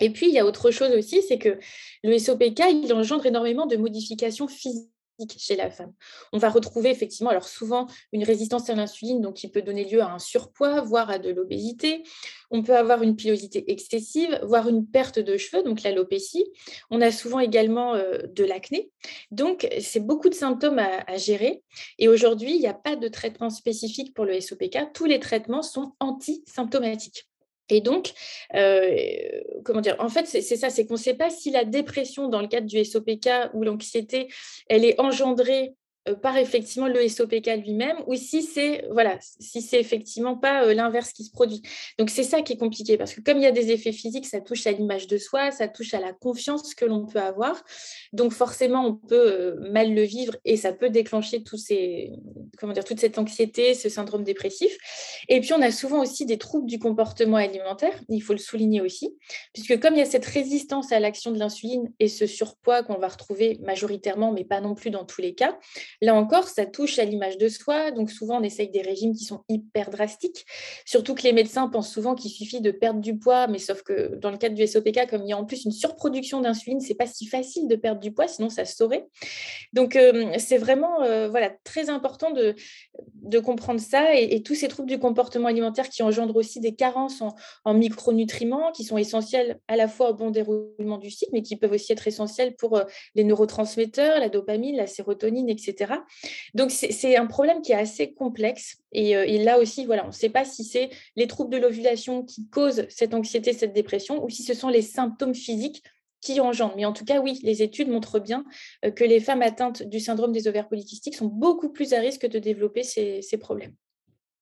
Et 0.00 0.10
puis, 0.10 0.28
il 0.28 0.34
y 0.34 0.38
a 0.38 0.46
autre 0.46 0.70
chose 0.70 0.92
aussi, 0.92 1.22
c'est 1.22 1.38
que 1.38 1.58
le 2.02 2.18
SOPK, 2.18 2.60
il 2.70 2.92
engendre 2.92 3.26
énormément 3.26 3.66
de 3.66 3.76
modifications 3.76 4.48
physiques 4.48 4.90
chez 5.38 5.56
la 5.56 5.70
femme. 5.70 5.92
On 6.32 6.38
va 6.38 6.48
retrouver 6.48 6.90
effectivement, 6.90 7.30
alors 7.30 7.48
souvent, 7.48 7.86
une 8.12 8.24
résistance 8.24 8.70
à 8.70 8.74
l'insuline, 8.74 9.32
qui 9.32 9.48
peut 9.48 9.62
donner 9.62 9.84
lieu 9.84 10.00
à 10.00 10.12
un 10.12 10.18
surpoids, 10.18 10.80
voire 10.80 11.10
à 11.10 11.18
de 11.18 11.30
l'obésité. 11.30 12.02
On 12.50 12.62
peut 12.62 12.76
avoir 12.76 13.02
une 13.02 13.16
pilosité 13.16 13.70
excessive, 13.70 14.38
voire 14.42 14.68
une 14.68 14.86
perte 14.86 15.18
de 15.18 15.36
cheveux, 15.36 15.62
donc 15.62 15.82
l'alopécie. 15.82 16.44
On 16.90 17.00
a 17.00 17.10
souvent 17.10 17.40
également 17.40 17.94
euh, 17.94 18.18
de 18.32 18.44
l'acné. 18.44 18.90
Donc, 19.30 19.68
c'est 19.80 20.00
beaucoup 20.00 20.28
de 20.28 20.34
symptômes 20.34 20.78
à, 20.78 21.04
à 21.06 21.16
gérer. 21.16 21.62
Et 21.98 22.08
aujourd'hui, 22.08 22.54
il 22.54 22.60
n'y 22.60 22.66
a 22.66 22.74
pas 22.74 22.96
de 22.96 23.08
traitement 23.08 23.50
spécifique 23.50 24.14
pour 24.14 24.24
le 24.24 24.40
SOPK. 24.40 24.92
Tous 24.94 25.04
les 25.04 25.20
traitements 25.20 25.62
sont 25.62 25.92
anti-symptomatiques. 26.00 27.28
Et 27.70 27.80
donc, 27.80 28.12
euh, 28.54 29.40
comment 29.64 29.80
dire, 29.80 29.96
en 29.98 30.08
fait, 30.08 30.26
c'est 30.26 30.42
ça, 30.42 30.70
c'est 30.70 30.86
qu'on 30.86 30.94
ne 30.94 30.98
sait 30.98 31.14
pas 31.14 31.30
si 31.30 31.50
la 31.50 31.64
dépression 31.64 32.28
dans 32.28 32.40
le 32.40 32.48
cadre 32.48 32.66
du 32.66 32.84
SOPK 32.84 33.50
ou 33.54 33.62
l'anxiété, 33.62 34.28
elle 34.68 34.84
est 34.84 34.98
engendrée 35.00 35.74
par 36.14 36.36
effectivement 36.36 36.88
le 36.88 37.06
SOPK 37.08 37.46
lui-même 37.64 37.96
ou 38.06 38.14
si 38.14 38.42
c'est 38.42 38.84
voilà 38.90 39.18
si 39.20 39.62
c'est 39.62 39.80
effectivement 39.80 40.36
pas 40.36 40.64
euh, 40.64 40.74
l'inverse 40.74 41.12
qui 41.12 41.24
se 41.24 41.30
produit. 41.30 41.62
Donc 41.98 42.10
c'est 42.10 42.22
ça 42.22 42.42
qui 42.42 42.54
est 42.54 42.56
compliqué 42.56 42.96
parce 42.96 43.14
que 43.14 43.20
comme 43.20 43.38
il 43.38 43.42
y 43.42 43.46
a 43.46 43.52
des 43.52 43.70
effets 43.70 43.92
physiques, 43.92 44.26
ça 44.26 44.40
touche 44.40 44.66
à 44.66 44.72
l'image 44.72 45.06
de 45.06 45.18
soi, 45.18 45.50
ça 45.50 45.68
touche 45.68 45.94
à 45.94 46.00
la 46.00 46.12
confiance 46.12 46.74
que 46.74 46.84
l'on 46.84 47.06
peut 47.06 47.20
avoir. 47.20 47.62
Donc 48.12 48.32
forcément 48.32 48.86
on 48.86 48.94
peut 48.94 49.32
euh, 49.32 49.70
mal 49.70 49.94
le 49.94 50.02
vivre 50.02 50.36
et 50.44 50.56
ça 50.56 50.72
peut 50.72 50.90
déclencher 50.90 51.42
tous 51.42 51.58
ces 51.58 52.12
comment 52.58 52.72
dire 52.72 52.84
toute 52.84 53.00
cette 53.00 53.18
anxiété, 53.18 53.74
ce 53.74 53.88
syndrome 53.88 54.24
dépressif. 54.24 54.76
Et 55.28 55.40
puis 55.40 55.52
on 55.52 55.62
a 55.62 55.70
souvent 55.70 56.02
aussi 56.02 56.26
des 56.26 56.38
troubles 56.38 56.66
du 56.66 56.78
comportement 56.78 57.36
alimentaire, 57.36 57.98
il 58.08 58.20
faut 58.20 58.32
le 58.32 58.38
souligner 58.38 58.80
aussi, 58.80 59.16
puisque 59.52 59.80
comme 59.80 59.94
il 59.94 59.98
y 59.98 60.02
a 60.02 60.06
cette 60.06 60.26
résistance 60.26 60.92
à 60.92 61.00
l'action 61.00 61.32
de 61.32 61.38
l'insuline 61.38 61.92
et 62.00 62.08
ce 62.08 62.26
surpoids 62.26 62.82
qu'on 62.82 62.98
va 62.98 63.08
retrouver 63.08 63.58
majoritairement 63.62 64.32
mais 64.32 64.44
pas 64.44 64.60
non 64.60 64.74
plus 64.74 64.90
dans 64.90 65.04
tous 65.04 65.20
les 65.20 65.34
cas, 65.34 65.58
là 66.00 66.14
encore, 66.14 66.48
ça 66.48 66.66
touche 66.66 66.98
à 66.98 67.04
l'image 67.04 67.38
de 67.38 67.48
soi. 67.48 67.90
Donc 67.90 68.10
souvent, 68.10 68.40
on 68.40 68.42
essaye 68.42 68.70
des 68.70 68.82
régimes 68.82 69.14
qui 69.14 69.24
sont 69.24 69.44
hyper 69.48 69.90
drastiques. 69.90 70.46
Surtout 70.84 71.14
que 71.14 71.22
les 71.22 71.32
médecins 71.32 71.68
pensent 71.68 71.90
souvent 71.90 72.14
qu'il 72.14 72.30
suffit 72.30 72.60
de 72.60 72.70
perdre 72.70 73.00
du 73.00 73.18
poids, 73.18 73.46
mais 73.46 73.58
sauf 73.58 73.82
que 73.82 74.14
dans 74.16 74.30
le 74.30 74.38
cadre 74.38 74.54
du 74.54 74.66
SOPK, 74.66 75.08
comme 75.08 75.22
il 75.22 75.28
y 75.28 75.32
a 75.32 75.38
en 75.38 75.44
plus 75.44 75.64
une 75.64 75.72
surproduction 75.72 76.40
d'insuline, 76.40 76.80
c'est 76.80 76.94
pas 76.94 77.06
si 77.06 77.26
facile 77.26 77.68
de 77.68 77.76
perdre 77.76 78.00
du 78.00 78.12
poids, 78.12 78.28
sinon 78.28 78.48
ça 78.48 78.64
se 78.64 78.76
saurait. 78.76 79.06
Donc 79.72 79.96
euh, 79.96 80.32
c'est 80.38 80.58
vraiment 80.58 81.02
euh, 81.02 81.28
voilà, 81.28 81.50
très 81.64 81.90
important 81.90 82.30
de, 82.30 82.54
comprendre 83.40 83.80
ça 83.80 84.16
et, 84.16 84.42
tous 84.42 84.54
ces 84.54 84.68
troubles 84.68 84.88
du 84.88 84.98
comportement 84.98 85.48
alimentaire 85.48 85.88
qui 85.88 86.02
engendrent 86.02 86.36
aussi 86.36 86.60
des 86.60 86.74
carences 86.74 87.22
en, 87.22 87.34
en 87.64 87.74
micronutriments 87.74 88.72
qui 88.72 88.82
sont 88.84 88.98
essentiels 88.98 89.60
à 89.68 89.76
la 89.76 89.86
fois 89.86 90.10
au 90.10 90.14
bon 90.14 90.30
déroulement 90.30 90.98
du 90.98 91.10
cycle, 91.10 91.30
mais 91.32 91.42
qui 91.42 91.56
peuvent 91.56 91.72
aussi 91.72 91.92
être 91.92 92.06
essentiels 92.08 92.56
pour 92.56 92.76
euh, 92.76 92.84
les 93.14 93.24
neurotransmetteurs, 93.24 94.18
la 94.18 94.28
dopamine, 94.28 94.76
la 94.76 94.86
sérotonine, 94.86 95.48
etc. 95.48 95.87
Donc 96.54 96.70
c'est 96.70 97.16
un 97.16 97.26
problème 97.26 97.62
qui 97.62 97.72
est 97.72 97.76
assez 97.76 98.12
complexe. 98.12 98.76
Et, 98.92 99.16
euh, 99.16 99.24
et 99.26 99.38
là 99.42 99.58
aussi, 99.58 99.84
voilà, 99.86 100.04
on 100.04 100.08
ne 100.08 100.12
sait 100.12 100.30
pas 100.30 100.44
si 100.44 100.64
c'est 100.64 100.90
les 101.16 101.26
troubles 101.26 101.50
de 101.50 101.58
l'ovulation 101.58 102.24
qui 102.24 102.48
causent 102.48 102.86
cette 102.88 103.14
anxiété, 103.14 103.52
cette 103.52 103.72
dépression, 103.72 104.24
ou 104.24 104.28
si 104.30 104.42
ce 104.42 104.54
sont 104.54 104.68
les 104.68 104.82
symptômes 104.82 105.34
physiques 105.34 105.82
qui 106.20 106.40
engendrent. 106.40 106.76
Mais 106.76 106.84
en 106.84 106.92
tout 106.92 107.04
cas, 107.04 107.20
oui, 107.20 107.38
les 107.42 107.62
études 107.62 107.88
montrent 107.88 108.18
bien 108.18 108.44
euh, 108.84 108.90
que 108.90 109.04
les 109.04 109.20
femmes 109.20 109.42
atteintes 109.42 109.82
du 109.82 110.00
syndrome 110.00 110.32
des 110.32 110.48
ovaires 110.48 110.68
polykystiques 110.68 111.16
sont 111.16 111.26
beaucoup 111.26 111.70
plus 111.70 111.92
à 111.92 112.00
risque 112.00 112.26
de 112.26 112.38
développer 112.38 112.82
ces, 112.82 113.22
ces 113.22 113.38
problèmes. 113.38 113.74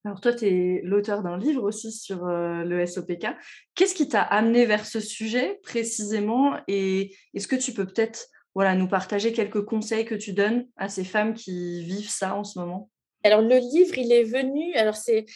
Alors 0.04 0.20
toi, 0.20 0.32
tu 0.32 0.46
es 0.46 0.80
l'auteur 0.85 1.24
d'un 1.24 1.37
livre 1.37 1.64
aussi 1.64 1.90
sur 1.90 2.26
euh, 2.26 2.62
le 2.62 2.87
SOPK. 2.87 3.26
Qu'est-ce 3.74 3.94
qui 3.94 4.09
t'a 4.09 4.22
amené 4.22 4.64
vers 4.64 4.87
ce 4.87 5.00
sujet 5.00 5.59
précisément? 5.64 6.54
Et 6.68 7.16
est-ce 7.35 7.48
que 7.48 7.56
tu 7.56 7.72
peux 7.72 7.87
peut-être 7.87 8.28
voilà, 8.57 8.75
nous 8.75 8.88
partager 8.88 9.35
quelques 9.35 9.66
conseils 9.66 10.07
que 10.07 10.14
tu 10.14 10.33
donnes 10.33 10.66
à 10.79 10.88
ces 10.88 11.05
femmes 11.05 11.35
qui 11.35 11.85
vivent 11.85 12.09
ça 12.09 12.35
en 12.37 12.42
ce 12.42 12.59
moment? 12.59 12.90
Alors, 13.27 13.43
le 13.43 13.59
livre, 13.59 13.99
il 13.99 14.12
est 14.12 14.23
venu. 14.23 14.75
Alors, 14.75 14.95
c'est, 14.95 15.27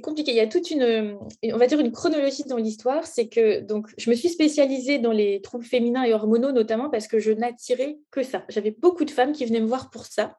compliqué. 0.00 0.32
Il 0.32 0.36
y 0.36 0.40
a 0.40 0.46
toute 0.46 0.70
une, 0.70 1.18
on 1.42 1.56
va 1.56 1.66
dire, 1.66 1.78
une 1.78 1.92
chronologie 1.92 2.44
dans 2.44 2.56
l'histoire. 2.56 3.06
C'est 3.06 3.28
que 3.28 3.60
donc, 3.60 3.88
je 3.98 4.08
me 4.08 4.14
suis 4.14 4.30
spécialisée 4.30 4.98
dans 4.98 5.12
les 5.12 5.42
troubles 5.42 5.64
féminins 5.64 6.04
et 6.04 6.14
hormonaux, 6.14 6.52
notamment 6.52 6.88
parce 6.90 7.06
que 7.06 7.18
je 7.18 7.32
n'attirais 7.32 7.98
que 8.10 8.22
ça. 8.22 8.44
J'avais 8.48 8.70
beaucoup 8.70 9.04
de 9.04 9.10
femmes 9.10 9.32
qui 9.32 9.44
venaient 9.44 9.60
me 9.60 9.66
voir 9.66 9.90
pour 9.90 10.06
ça. 10.06 10.38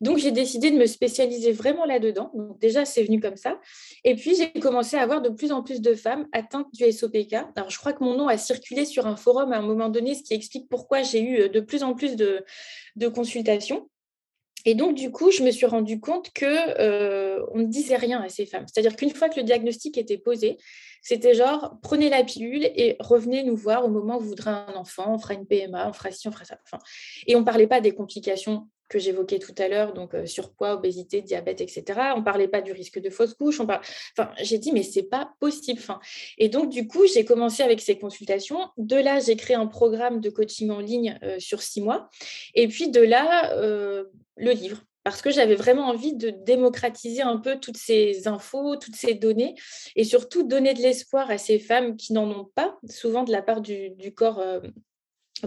Donc, 0.00 0.18
j'ai 0.18 0.32
décidé 0.32 0.70
de 0.70 0.76
me 0.76 0.86
spécialiser 0.86 1.52
vraiment 1.52 1.84
là-dedans. 1.84 2.32
Donc, 2.34 2.58
déjà, 2.58 2.84
c'est 2.84 3.04
venu 3.04 3.20
comme 3.20 3.36
ça. 3.36 3.60
Et 4.04 4.16
puis, 4.16 4.34
j'ai 4.34 4.50
commencé 4.60 4.96
à 4.96 5.02
avoir 5.02 5.22
de 5.22 5.28
plus 5.28 5.52
en 5.52 5.62
plus 5.62 5.80
de 5.80 5.94
femmes 5.94 6.26
atteintes 6.32 6.68
du 6.72 6.90
SOPK. 6.90 7.34
Alors, 7.54 7.70
je 7.70 7.78
crois 7.78 7.92
que 7.92 8.02
mon 8.02 8.16
nom 8.16 8.28
a 8.28 8.36
circulé 8.36 8.84
sur 8.84 9.06
un 9.06 9.16
forum 9.16 9.52
à 9.52 9.58
un 9.58 9.62
moment 9.62 9.88
donné, 9.88 10.14
ce 10.14 10.22
qui 10.22 10.34
explique 10.34 10.68
pourquoi 10.68 11.02
j'ai 11.02 11.22
eu 11.22 11.48
de 11.48 11.60
plus 11.60 11.82
en 11.84 11.94
plus 11.94 12.16
de 12.16 13.08
consultations. 13.08 13.88
Et 14.64 14.74
donc, 14.74 14.94
du 14.94 15.10
coup, 15.10 15.30
je 15.30 15.42
me 15.42 15.50
suis 15.50 15.66
rendu 15.66 16.00
compte 16.00 16.32
que 16.32 16.46
euh, 16.80 17.44
on 17.52 17.58
ne 17.58 17.64
disait 17.64 17.96
rien 17.96 18.20
à 18.20 18.28
ces 18.28 18.46
femmes. 18.46 18.66
C'est-à-dire 18.66 18.96
qu'une 18.96 19.10
fois 19.10 19.28
que 19.28 19.38
le 19.38 19.44
diagnostic 19.44 19.96
était 19.98 20.18
posé, 20.18 20.58
c'était 21.02 21.34
genre, 21.34 21.78
prenez 21.82 22.10
la 22.10 22.24
pilule 22.24 22.64
et 22.64 22.96
revenez 23.00 23.42
nous 23.42 23.56
voir 23.56 23.84
au 23.84 23.88
moment 23.88 24.18
où 24.18 24.20
vous 24.20 24.28
voudrez 24.28 24.50
un 24.50 24.74
enfant, 24.74 25.14
on 25.14 25.18
fera 25.18 25.34
une 25.34 25.46
PMA, 25.46 25.88
on 25.88 25.92
fera 25.92 26.10
ci, 26.10 26.28
on 26.28 26.32
fera 26.32 26.44
ça. 26.44 26.58
Enfin, 26.64 26.78
et 27.26 27.36
on 27.36 27.40
ne 27.40 27.44
parlait 27.44 27.66
pas 27.66 27.80
des 27.80 27.92
complications 27.92 28.68
que 28.90 28.98
j'évoquais 28.98 29.38
tout 29.38 29.54
à 29.56 29.68
l'heure, 29.68 29.94
donc 29.94 30.14
euh, 30.14 30.26
surpoids, 30.26 30.74
obésité, 30.74 31.22
diabète, 31.22 31.62
etc. 31.62 31.84
On 32.14 32.18
ne 32.18 32.24
parlait 32.24 32.48
pas 32.48 32.60
du 32.60 32.72
risque 32.72 33.00
de 33.00 33.08
fausse 33.08 33.32
couche. 33.32 33.60
Enfin, 33.60 33.80
j'ai 34.42 34.58
dit, 34.58 34.72
mais 34.72 34.82
c'est 34.82 35.04
pas 35.04 35.32
possible. 35.40 35.80
Et 36.36 36.50
donc, 36.50 36.68
du 36.68 36.86
coup, 36.86 37.06
j'ai 37.06 37.24
commencé 37.24 37.62
avec 37.62 37.80
ces 37.80 37.98
consultations. 37.98 38.68
De 38.76 38.96
là, 38.96 39.20
j'ai 39.20 39.36
créé 39.36 39.56
un 39.56 39.66
programme 39.66 40.20
de 40.20 40.28
coaching 40.28 40.70
en 40.70 40.80
ligne 40.80 41.18
euh, 41.22 41.38
sur 41.38 41.62
six 41.62 41.80
mois. 41.80 42.10
Et 42.54 42.68
puis, 42.68 42.90
de 42.90 43.00
là, 43.00 43.54
le 43.56 44.52
livre 44.52 44.82
parce 45.02 45.22
que 45.22 45.30
j'avais 45.30 45.54
vraiment 45.54 45.88
envie 45.88 46.14
de 46.14 46.30
démocratiser 46.30 47.22
un 47.22 47.38
peu 47.38 47.58
toutes 47.58 47.76
ces 47.76 48.28
infos, 48.28 48.76
toutes 48.76 48.96
ces 48.96 49.14
données, 49.14 49.54
et 49.96 50.04
surtout 50.04 50.42
donner 50.42 50.74
de 50.74 50.80
l'espoir 50.80 51.30
à 51.30 51.38
ces 51.38 51.58
femmes 51.58 51.96
qui 51.96 52.12
n'en 52.12 52.30
ont 52.30 52.50
pas, 52.54 52.78
souvent 52.88 53.24
de 53.24 53.32
la 53.32 53.42
part 53.42 53.60
du, 53.60 53.94
corps 54.14 54.40
euh, 54.40 54.60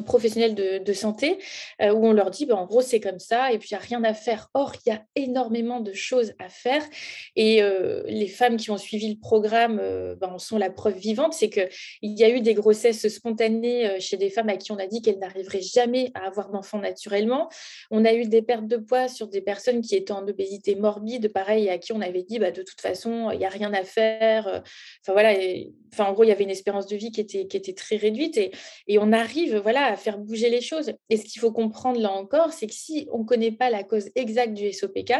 professionnels 0.01 0.55
de, 0.55 0.93
santé 0.93 1.39
euh, 1.81 1.91
où 1.91 2.05
on 2.05 2.13
leur 2.13 2.29
dit 2.29 2.45
ben, 2.45 2.55
en 2.55 2.65
gros 2.65 2.81
c'est 2.81 2.99
comme 2.99 3.19
ça 3.19 3.51
et 3.51 3.57
puis 3.57 3.69
il 3.71 3.73
n'y 3.73 3.79
a 3.79 3.81
rien 3.81 4.03
à 4.03 4.13
faire. 4.13 4.49
Or, 4.53 4.73
il 4.85 4.89
y 4.89 4.91
a 4.93 5.03
énormément 5.15 5.79
de 5.79 5.93
choses 5.93 6.33
à 6.39 6.49
faire 6.49 6.83
et 7.35 7.61
euh, 7.61 8.03
les 8.07 8.27
femmes 8.27 8.57
qui 8.57 8.71
ont 8.71 8.77
suivi 8.77 9.09
le 9.09 9.19
programme 9.19 9.77
ben, 10.19 10.29
en 10.29 10.39
sont 10.39 10.57
la 10.57 10.69
preuve 10.69 10.97
vivante, 10.97 11.33
c'est 11.33 11.49
qu'il 11.49 11.69
y 12.01 12.23
a 12.23 12.29
eu 12.29 12.41
des 12.41 12.53
grossesses 12.53 13.07
spontanées 13.07 13.99
chez 13.99 14.17
des 14.17 14.29
femmes 14.29 14.49
à 14.49 14.57
qui 14.57 14.71
on 14.71 14.77
a 14.77 14.87
dit 14.87 15.01
qu'elles 15.01 15.19
n'arriveraient 15.19 15.61
jamais 15.61 16.11
à 16.13 16.27
avoir 16.27 16.49
d'enfants 16.49 16.79
naturellement. 16.79 17.49
On 17.91 18.05
a 18.05 18.13
eu 18.13 18.25
des 18.25 18.41
pertes 18.41 18.67
de 18.67 18.77
poids 18.77 19.07
sur 19.07 19.27
des 19.27 19.41
personnes 19.41 19.81
qui 19.81 19.95
étaient 19.95 20.13
en 20.13 20.27
obésité 20.27 20.75
morbide, 20.75 21.31
pareil, 21.31 21.69
à 21.69 21.77
qui 21.77 21.91
on 21.93 22.01
avait 22.01 22.23
dit 22.23 22.39
bah, 22.39 22.51
de 22.51 22.61
toute 22.61 22.81
façon 22.81 23.31
il 23.31 23.39
n'y 23.39 23.45
a 23.45 23.49
rien 23.49 23.73
à 23.73 23.83
faire. 23.83 24.63
Enfin 25.01 25.13
voilà, 25.13 25.33
enfin, 25.91 26.05
en 26.05 26.13
gros 26.13 26.23
il 26.23 26.29
y 26.29 26.31
avait 26.31 26.43
une 26.43 26.49
espérance 26.49 26.87
de 26.87 26.95
vie 26.95 27.11
qui 27.11 27.21
était, 27.21 27.47
qui 27.47 27.57
était 27.57 27.73
très 27.73 27.95
réduite 27.95 28.37
et, 28.37 28.51
et 28.87 28.99
on 28.99 29.11
arrive 29.11 29.57
voilà 29.57 29.82
à 29.85 29.95
faire 29.95 30.17
bouger 30.17 30.49
les 30.49 30.61
choses. 30.61 30.93
Et 31.09 31.17
ce 31.17 31.23
qu'il 31.23 31.39
faut 31.39 31.51
comprendre 31.51 31.99
là 31.99 32.11
encore, 32.11 32.53
c'est 32.53 32.67
que 32.67 32.73
si 32.73 33.07
on 33.11 33.19
ne 33.19 33.25
connaît 33.25 33.51
pas 33.51 33.69
la 33.69 33.83
cause 33.83 34.09
exacte 34.15 34.53
du 34.53 34.71
SOPK, 34.71 35.13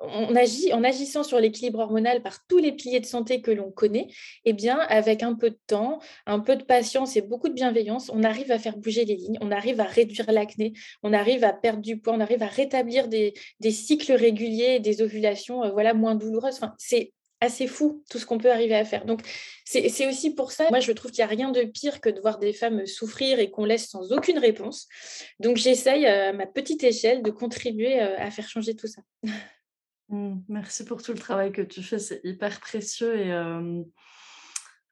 on 0.00 0.34
agit 0.34 0.72
en 0.72 0.84
agissant 0.84 1.22
sur 1.22 1.38
l'équilibre 1.38 1.78
hormonal 1.78 2.22
par 2.22 2.46
tous 2.46 2.58
les 2.58 2.72
piliers 2.72 3.00
de 3.00 3.06
santé 3.06 3.40
que 3.40 3.50
l'on 3.50 3.70
connaît, 3.70 4.08
eh 4.44 4.52
bien, 4.52 4.78
avec 4.78 5.22
un 5.22 5.34
peu 5.34 5.50
de 5.50 5.58
temps, 5.66 6.00
un 6.26 6.40
peu 6.40 6.56
de 6.56 6.62
patience 6.62 7.16
et 7.16 7.22
beaucoup 7.22 7.48
de 7.48 7.54
bienveillance, 7.54 8.10
on 8.12 8.22
arrive 8.22 8.50
à 8.52 8.58
faire 8.58 8.76
bouger 8.76 9.04
les 9.04 9.16
lignes, 9.16 9.38
on 9.40 9.50
arrive 9.50 9.80
à 9.80 9.84
réduire 9.84 10.30
l'acné, 10.30 10.72
on 11.02 11.12
arrive 11.12 11.44
à 11.44 11.52
perdre 11.52 11.80
du 11.80 11.98
poids, 11.98 12.12
on 12.14 12.20
arrive 12.20 12.42
à 12.42 12.48
rétablir 12.48 13.08
des, 13.08 13.34
cycles 13.70 14.12
réguliers, 14.12 14.80
des 14.80 15.02
ovulations 15.02 15.64
euh, 15.64 15.70
voilà, 15.70 15.94
moins 15.94 16.14
douloureuses. 16.14 16.60
C'est 16.78 17.12
assez 17.44 17.66
fou 17.66 18.02
tout 18.10 18.18
ce 18.18 18.26
qu'on 18.26 18.38
peut 18.38 18.50
arriver 18.50 18.74
à 18.74 18.84
faire. 18.84 19.04
Donc, 19.04 19.20
c'est 19.64 20.06
aussi 20.06 20.34
pour 20.34 20.52
ça, 20.52 20.68
moi, 20.70 20.80
je 20.80 20.92
trouve 20.92 21.10
qu'il 21.10 21.24
n'y 21.24 21.30
a 21.30 21.34
rien 21.34 21.50
de 21.50 21.62
pire 21.62 22.00
que 22.00 22.08
de 22.08 22.20
voir 22.20 22.38
des 22.38 22.52
femmes 22.52 22.86
souffrir 22.86 23.38
et 23.38 23.50
qu'on 23.50 23.64
laisse 23.64 23.88
sans 23.88 24.12
aucune 24.12 24.38
réponse. 24.38 24.88
Donc, 25.40 25.56
j'essaye 25.56 26.06
euh, 26.06 26.30
à 26.30 26.32
ma 26.32 26.46
petite 26.46 26.84
échelle 26.84 27.22
de 27.22 27.30
contribuer 27.30 28.02
euh, 28.02 28.16
à 28.18 28.30
faire 28.30 28.48
changer 28.48 28.74
tout 28.74 28.88
ça. 28.88 29.02
Mmh, 30.10 30.42
merci 30.48 30.84
pour 30.84 31.02
tout 31.02 31.12
le 31.14 31.18
travail 31.18 31.50
que 31.50 31.62
tu 31.62 31.82
fais, 31.82 31.98
c'est 31.98 32.20
hyper 32.24 32.60
précieux. 32.60 33.18
Et 33.18 33.32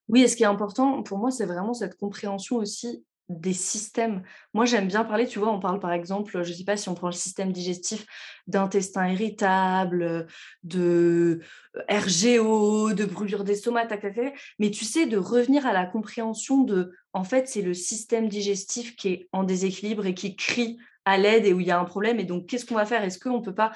oui, 0.08 0.22
et 0.22 0.28
ce 0.28 0.36
qui 0.36 0.42
est 0.42 0.46
important 0.46 1.02
pour 1.02 1.18
moi, 1.18 1.30
c'est 1.30 1.44
vraiment 1.44 1.74
cette 1.74 1.98
compréhension 1.98 2.56
aussi 2.56 3.04
des 3.40 3.52
systèmes. 3.52 4.22
Moi, 4.54 4.64
j'aime 4.64 4.86
bien 4.86 5.04
parler, 5.04 5.26
tu 5.26 5.38
vois, 5.38 5.52
on 5.52 5.60
parle 5.60 5.80
par 5.80 5.92
exemple, 5.92 6.42
je 6.42 6.50
ne 6.50 6.54
sais 6.54 6.64
pas 6.64 6.76
si 6.76 6.88
on 6.88 6.94
prend 6.94 7.08
le 7.08 7.12
système 7.12 7.52
digestif 7.52 8.06
d'intestin 8.46 9.08
irritable, 9.08 10.26
de 10.62 11.40
RGO, 11.88 12.92
de 12.92 13.04
brûlure 13.04 13.44
d'estomac, 13.44 13.88
mais 14.58 14.70
tu 14.70 14.84
sais, 14.84 15.06
de 15.06 15.16
revenir 15.16 15.66
à 15.66 15.72
la 15.72 15.86
compréhension 15.86 16.62
de, 16.62 16.92
en 17.12 17.24
fait, 17.24 17.48
c'est 17.48 17.62
le 17.62 17.74
système 17.74 18.28
digestif 18.28 18.96
qui 18.96 19.08
est 19.08 19.28
en 19.32 19.44
déséquilibre 19.44 20.06
et 20.06 20.14
qui 20.14 20.36
crie 20.36 20.78
à 21.04 21.18
l'aide 21.18 21.46
et 21.46 21.52
où 21.52 21.60
il 21.60 21.66
y 21.66 21.70
a 21.70 21.78
un 21.80 21.84
problème. 21.84 22.20
Et 22.20 22.24
donc, 22.24 22.46
qu'est-ce 22.46 22.66
qu'on 22.66 22.74
va 22.74 22.86
faire? 22.86 23.02
Est-ce 23.04 23.18
qu'on 23.18 23.38
ne 23.38 23.44
peut 23.44 23.54
pas 23.54 23.72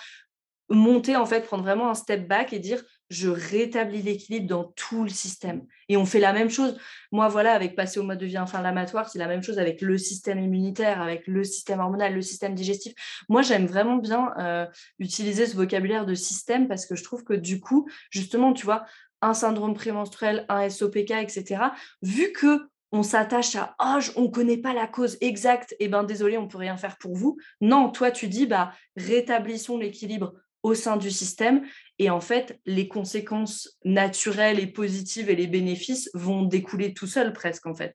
monter, 0.69 1.17
en 1.17 1.27
fait, 1.27 1.43
prendre 1.43 1.63
vraiment 1.63 1.91
un 1.91 1.95
step 1.95 2.27
back 2.29 2.53
et 2.53 2.59
dire 2.59 2.83
je 3.09 3.29
rétablis 3.29 4.03
l'équilibre 4.03 4.49
dans 4.49 4.65
tout 4.77 5.05
le 5.05 5.11
système. 5.11 5.65
Et 5.89 5.97
on 5.97 6.05
fait 6.05 6.19
la 6.19 6.33
même 6.33 6.51
chose. 6.51 6.77
Moi, 7.13 7.29
voilà, 7.29 7.53
avec 7.53 7.77
passer 7.77 8.01
au 8.01 8.03
mode 8.03 8.19
de 8.19 8.27
vie 8.27 8.37
inflammatoire, 8.37 9.09
c'est 9.09 9.19
la 9.19 9.29
même 9.29 9.43
chose 9.43 9.59
avec 9.59 9.81
le 9.81 9.97
système 9.99 10.41
immunitaire, 10.41 11.01
avec 11.01 11.27
le 11.27 11.45
système 11.45 11.81
hormonal, 11.81 12.15
le 12.15 12.23
système 12.23 12.55
digestif. 12.55 12.95
Moi, 13.29 13.43
j'aime 13.43 13.67
vraiment 13.67 13.97
bien 13.97 14.33
euh, 14.39 14.67
utiliser 14.99 15.47
ce 15.47 15.57
vocabulaire 15.57 16.07
de 16.07 16.15
système 16.15 16.69
parce 16.69 16.87
que 16.87 16.97
je 16.97 17.05
trouve 17.05 17.25
que 17.25 17.35
du 17.35 17.61
coup, 17.61 17.89
justement, 18.11 18.53
tu 18.53 18.65
vois, 18.65 18.85
un 19.23 19.35
syndrome 19.35 19.75
prémenstruel, 19.75 20.45
un 20.49 20.69
SOPK, 20.69 21.13
etc., 21.13 21.63
vu 22.03 22.33
que 22.33 22.69
on 22.93 23.03
s'attache 23.03 23.57
à 23.57 23.75
oh, 23.81 23.99
on 24.15 24.23
ne 24.23 24.29
connaît 24.29 24.59
pas 24.59 24.73
la 24.73 24.87
cause 24.87 25.19
exacte, 25.21 25.73
et 25.73 25.85
eh 25.85 25.89
ben 25.89 26.05
désolé, 26.05 26.39
on 26.39 26.47
peut 26.49 26.59
rien 26.59 26.77
faire 26.77 26.97
pour 26.99 27.17
vous. 27.17 27.37
Non, 27.61 27.91
toi 27.91 28.11
tu 28.11 28.29
dis 28.29 28.47
bah 28.47 28.73
rétablissons 28.97 29.77
l'équilibre 29.77 30.35
au 30.67 30.75
sein 30.75 30.97
du 30.97 31.13
système. 31.13 31.63
Et 32.01 32.11
en 32.11 32.21
fait, 32.21 32.59
les 32.67 32.89
conséquences 32.89 33.79
naturelles 33.85 34.59
et 34.59 34.67
positives 34.67 35.31
et 35.31 35.37
les 35.37 35.47
bénéfices 35.47 36.11
vont 36.13 36.43
découler 36.43 36.93
tout 36.93 37.07
seuls 37.07 37.33
presque, 37.33 37.67
en 37.67 37.75
fait, 37.75 37.95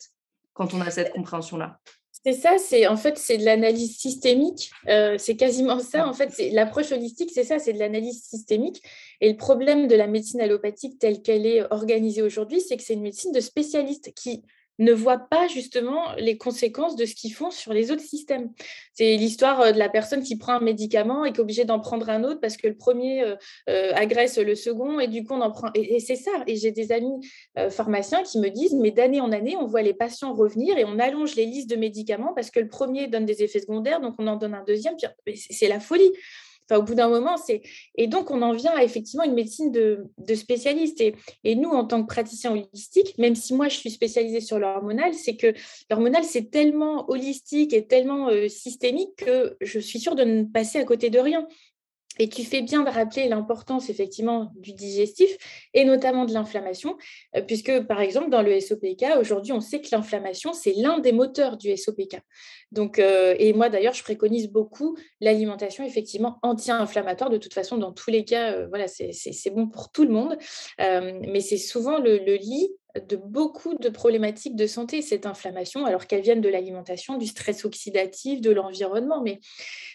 quand 0.54 0.74
on 0.74 0.80
a 0.80 0.90
cette 0.90 1.12
compréhension-là. 1.12 1.80
C'est 2.24 2.34
ça, 2.34 2.58
c'est 2.60 2.86
en 2.86 2.98
fait 2.98 3.18
c'est 3.18 3.40
de 3.40 3.46
l'analyse 3.46 3.98
systémique. 3.98 4.70
Euh, 4.88 5.18
c'est 5.18 5.36
quasiment 5.36 5.80
ça. 5.80 6.08
En 6.08 6.14
fait, 6.14 6.30
c'est 6.32 6.52
l'approche 6.52 6.92
holistique, 6.92 7.32
c'est 7.34 7.44
ça, 7.44 7.58
c'est 7.58 7.74
de 7.74 7.80
l'analyse 7.80 8.22
systémique. 8.24 8.82
Et 9.22 9.32
le 9.32 9.38
problème 9.38 9.88
de 9.88 9.96
la 9.96 10.06
médecine 10.06 10.40
allopathique 10.40 11.00
telle 11.00 11.24
qu'elle 11.24 11.48
est 11.48 11.64
organisée 11.74 12.22
aujourd'hui, 12.22 12.62
c'est 12.62 12.78
que 12.78 12.84
c'est 12.84 12.94
une 12.94 13.02
médecine 13.02 13.32
de 13.32 13.40
spécialistes 13.40 14.14
qui 14.14 14.44
ne 14.82 14.94
voient 14.94 15.20
pas 15.30 15.48
justement 15.48 16.14
les 16.18 16.38
conséquences 16.38 16.96
de 16.96 17.06
ce 17.06 17.14
qu'ils 17.14 17.34
font 17.34 17.52
sur 17.52 17.72
les 17.72 17.92
autres 17.92 18.02
systèmes. 18.02 18.50
C'est 18.94 19.16
l'histoire 19.16 19.62
euh, 19.62 19.72
de 19.72 19.78
la 19.78 19.90
personne 19.90 20.24
qui 20.24 20.38
prend 20.38 20.54
un 20.54 20.60
médicament 20.60 21.24
et 21.24 21.32
qui 21.32 21.38
est 21.38 21.42
obligée 21.42 21.66
d'en 21.66 21.80
prendre 21.80 22.10
un 22.10 22.24
autre 22.24 22.40
parce 22.40 22.58
que 22.58 22.68
le 22.68 22.76
premier 22.76 23.24
euh, 23.24 23.36
euh, 23.70 23.94
agresse 23.94 24.40
le 24.40 24.56
second 24.56 25.00
et 25.00 25.08
du 25.08 25.24
coup 25.24 25.36
on 25.36 25.42
en 25.42 25.52
prend. 25.52 25.70
Et, 25.76 26.00
c'est 26.00 26.16
ça. 26.16 26.32
Et 26.48 26.56
j'ai 26.56 26.72
des 26.72 26.92
amis 26.92 27.20
pharmaciens 27.70 28.24
qui 28.24 28.40
me 28.40 28.50
disent, 28.50 28.74
mais 28.74 28.92
d'année 28.92 29.22
en 29.22 29.32
année, 29.32 29.56
on 29.56 29.68
voit 29.68 29.84
les 29.84 29.94
patients 29.94 30.34
revenir 30.34 30.78
et 30.78 30.86
on 30.86 30.98
allonge 30.98 31.36
les 31.36 31.46
listes 31.46 31.70
de 31.70 31.76
médicaments 31.76 32.34
parce 32.34 32.50
que 32.50 32.60
le 32.60 32.68
premier 32.68 33.08
donne 33.08 33.26
des 33.26 33.44
effets 33.44 33.60
secondaires, 33.60 34.02
donc 34.02 34.16
on 34.18 34.28
en 34.28 34.36
donne 34.36 34.56
un 34.56 34.64
deuxième. 34.64 34.96
C'est 35.36 35.68
la 35.68 35.80
folie 35.80 36.12
au 36.80 36.84
bout 36.84 36.96
d'un 36.96 37.10
moment, 37.10 37.38
c'est. 37.38 37.62
Et 37.96 38.08
donc, 38.08 38.32
on 38.32 38.42
en 38.42 38.54
vient 38.54 38.74
à 38.76 38.84
effectivement 38.84 39.24
une 39.24 39.34
médecine 39.34 39.72
de. 39.72 40.08
Et, 40.30 41.16
et, 41.44 41.56
nous, 41.56 41.70
en 41.70 41.86
tant 41.86 42.02
que 42.02 42.08
praticiens 42.08 42.52
holistiques, 42.52 43.18
même 43.18 43.36
si 43.36 43.54
moi, 43.54 43.68
je 43.68 43.76
suis 43.76 43.92
spécialisée 43.92 44.42
sur 44.42 44.60
l'hormonal, 44.60 45.14
c'est 45.14 45.36
que 45.36 45.54
l'hormonal, 45.90 46.24
c'est 46.24 46.52
tellement 46.52 47.10
holistique 47.10 47.74
et 47.74 47.86
tellement 47.86 48.30
euh, 48.30 48.48
systémique 48.48 49.16
que 49.18 49.58
je 49.62 49.80
suis 49.80 50.00
sûre 50.00 50.16
de 50.16 50.24
ne 50.24 50.44
passer 50.44 50.80
à 50.80 50.84
côté 50.84 51.10
de 51.10 51.20
rien. 51.20 51.48
Et 52.20 52.28
tu 52.28 52.44
fais 52.44 52.62
bien 52.62 52.84
de 52.84 52.90
rappeler 52.90 53.28
l'importance 53.28 53.90
effectivement 53.90 54.52
du 54.56 54.74
digestif 54.74 55.38
et 55.74 55.86
notamment 55.86 56.26
de 56.26 56.34
l'inflammation, 56.34 56.98
euh, 57.36 57.42
puisque 57.42 57.82
par 57.88 58.02
exemple 58.02 58.30
dans 58.30 58.42
le 58.42 58.60
SOPK, 58.60 59.18
aujourd'hui 59.20 59.54
on 59.54 59.62
sait 59.62 59.82
que 59.82 59.88
l'inflammation, 59.92 60.54
c'est 60.54 60.74
l'un 60.74 61.00
des 61.00 61.14
moteurs 61.14 61.58
du 61.58 61.76
SOPK. 61.76 62.20
Donc, 62.72 63.00
euh, 63.00 63.36
et 63.40 63.54
moi 63.54 63.70
d'ailleurs, 63.70 63.94
je 63.94 64.04
préconise 64.04 64.50
beaucoup 64.50 64.98
l'alimentation 65.20 65.84
effectivement 65.84 66.40
anti-inflammatoire. 66.42 67.30
De 67.30 67.38
toute 67.38 67.54
façon, 67.54 67.78
dans 67.78 67.92
tous 67.92 68.10
les 68.10 68.24
cas, 68.24 68.54
euh, 68.54 68.68
voilà, 68.68 68.88
c'est 68.88 69.50
bon 69.54 69.68
pour 69.68 69.92
tout 69.92 70.04
le 70.04 70.12
monde. 70.12 70.38
mais 70.78 71.40
c'est 71.40 71.58
souvent 71.58 72.00
le, 72.00 72.18
le 72.18 72.36
lit 72.36 72.70
de 72.96 73.16
beaucoup 73.16 73.76
de 73.76 73.90
problématiques 73.90 74.56
de 74.56 74.68
santé, 74.68 75.02
cette 75.02 75.26
inflammation, 75.26 75.86
alors 75.86 76.08
qu'elles 76.08 76.22
viennent 76.22 76.42
de 76.42 76.50
l'alimentation, 76.50 77.18
du 77.18 77.28
stress 77.28 77.66
oxydatif, 77.66 78.42
de 78.42 78.52
l'environnement. 78.52 79.22
Mais 79.22 79.40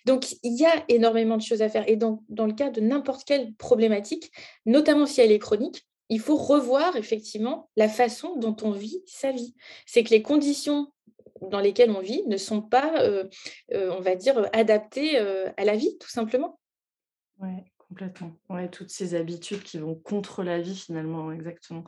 donc, 0.04 0.32
il 0.42 0.58
y 0.58 0.64
a 0.64 0.84
énormément 0.88 1.36
de 1.36 1.42
choses 1.42 1.62
à 1.62 1.68
faire. 1.68 1.88
Et 1.88 1.96
dans, 1.96 2.22
dans 2.28 2.46
le 2.46 2.54
cas 2.54 2.70
de 2.70 2.80
n'importe 2.80 3.24
quelle 3.24 3.54
problématique, 3.54 4.30
notamment 4.64 5.06
si 5.06 5.20
elle 5.20 5.32
est 5.32 5.38
chronique, 5.38 5.86
il 6.08 6.20
faut 6.20 6.36
revoir 6.36 6.96
effectivement 6.96 7.68
la 7.76 7.88
façon 7.88 8.36
dont 8.36 8.56
on 8.62 8.70
vit 8.70 9.02
sa 9.06 9.32
vie. 9.32 9.54
C'est 9.86 10.04
que 10.04 10.10
les 10.10 10.22
conditions 10.22 10.92
dans 11.42 11.60
lesquelles 11.60 11.90
on 11.90 12.00
vit 12.00 12.22
ne 12.26 12.36
sont 12.36 12.62
pas, 12.62 13.02
euh, 13.02 13.24
euh, 13.72 13.92
on 13.96 14.00
va 14.00 14.14
dire, 14.14 14.48
adaptées 14.52 15.18
euh, 15.18 15.50
à 15.56 15.64
la 15.64 15.76
vie, 15.76 15.96
tout 15.98 16.08
simplement. 16.08 16.58
Complètement. 17.88 18.36
Ouais, 18.48 18.68
toutes 18.68 18.90
ces 18.90 19.14
habitudes 19.14 19.62
qui 19.62 19.78
vont 19.78 19.94
contre 19.94 20.42
la 20.42 20.60
vie 20.60 20.74
finalement, 20.74 21.30
exactement. 21.30 21.84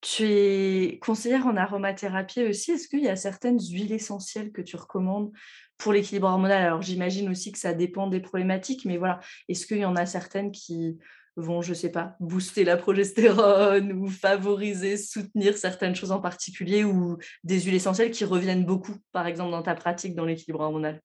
Tu 0.00 0.24
es 0.24 0.98
conseillère 1.02 1.46
en 1.46 1.56
aromathérapie 1.58 2.42
aussi. 2.44 2.72
Est-ce 2.72 2.88
qu'il 2.88 3.00
y 3.00 3.08
a 3.08 3.16
certaines 3.16 3.60
huiles 3.60 3.92
essentielles 3.92 4.50
que 4.50 4.62
tu 4.62 4.76
recommandes 4.76 5.30
pour 5.76 5.92
l'équilibre 5.92 6.28
hormonal? 6.28 6.62
Alors 6.62 6.80
j'imagine 6.80 7.28
aussi 7.28 7.52
que 7.52 7.58
ça 7.58 7.74
dépend 7.74 8.06
des 8.06 8.20
problématiques, 8.20 8.86
mais 8.86 8.96
voilà, 8.96 9.20
est-ce 9.48 9.66
qu'il 9.66 9.76
y 9.78 9.84
en 9.84 9.94
a 9.94 10.06
certaines 10.06 10.52
qui 10.52 10.98
vont, 11.36 11.60
je 11.60 11.74
sais 11.74 11.90
pas, 11.92 12.16
booster 12.18 12.64
la 12.64 12.78
progestérone 12.78 13.92
ou 13.92 14.08
favoriser, 14.08 14.96
soutenir 14.96 15.56
certaines 15.58 15.94
choses 15.94 16.12
en 16.12 16.20
particulier 16.20 16.82
ou 16.84 17.18
des 17.44 17.60
huiles 17.60 17.74
essentielles 17.74 18.10
qui 18.10 18.24
reviennent 18.24 18.64
beaucoup, 18.64 18.94
par 19.12 19.26
exemple, 19.26 19.50
dans 19.50 19.62
ta 19.62 19.74
pratique 19.74 20.14
dans 20.14 20.24
l'équilibre 20.24 20.60
hormonal? 20.60 21.00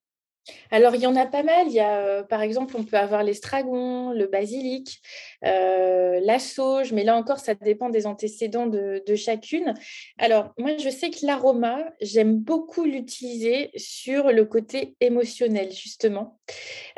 Alors, 0.72 0.96
il 0.96 1.02
y 1.02 1.08
en 1.08 1.16
a 1.16 1.26
pas 1.26 1.44
mal. 1.44 1.68
Il 1.68 1.74
y 1.74 1.80
a, 1.80 1.98
euh, 1.98 2.24
par 2.24 2.42
exemple, 2.42 2.76
on 2.78 2.84
peut 2.84 2.98
avoir 2.98 3.24
l'estragon, 3.24 4.12
le 4.12 4.28
basilic, 4.28 5.02
euh, 5.46 6.20
la 6.24 6.40
sauge, 6.40 6.94
mais 6.94 7.04
là 7.04 7.16
encore, 7.16 7.40
ça 7.40 7.56
dépend 7.56 7.90
des 7.90 8.06
antécédents 8.08 8.68
de, 8.68 9.02
chacune. 9.16 9.74
Alors, 10.18 10.54
moi, 10.58 10.78
je 10.78 10.90
sais 10.90 11.10
que 11.10 11.26
l'aroma, 11.26 11.80
j'aime 12.02 12.38
beaucoup 12.38 12.84
l'utiliser 12.84 13.72
sur 13.76 14.32
le 14.32 14.46
côté 14.46 14.96
émotionnel, 15.00 15.72
justement, 15.72 16.40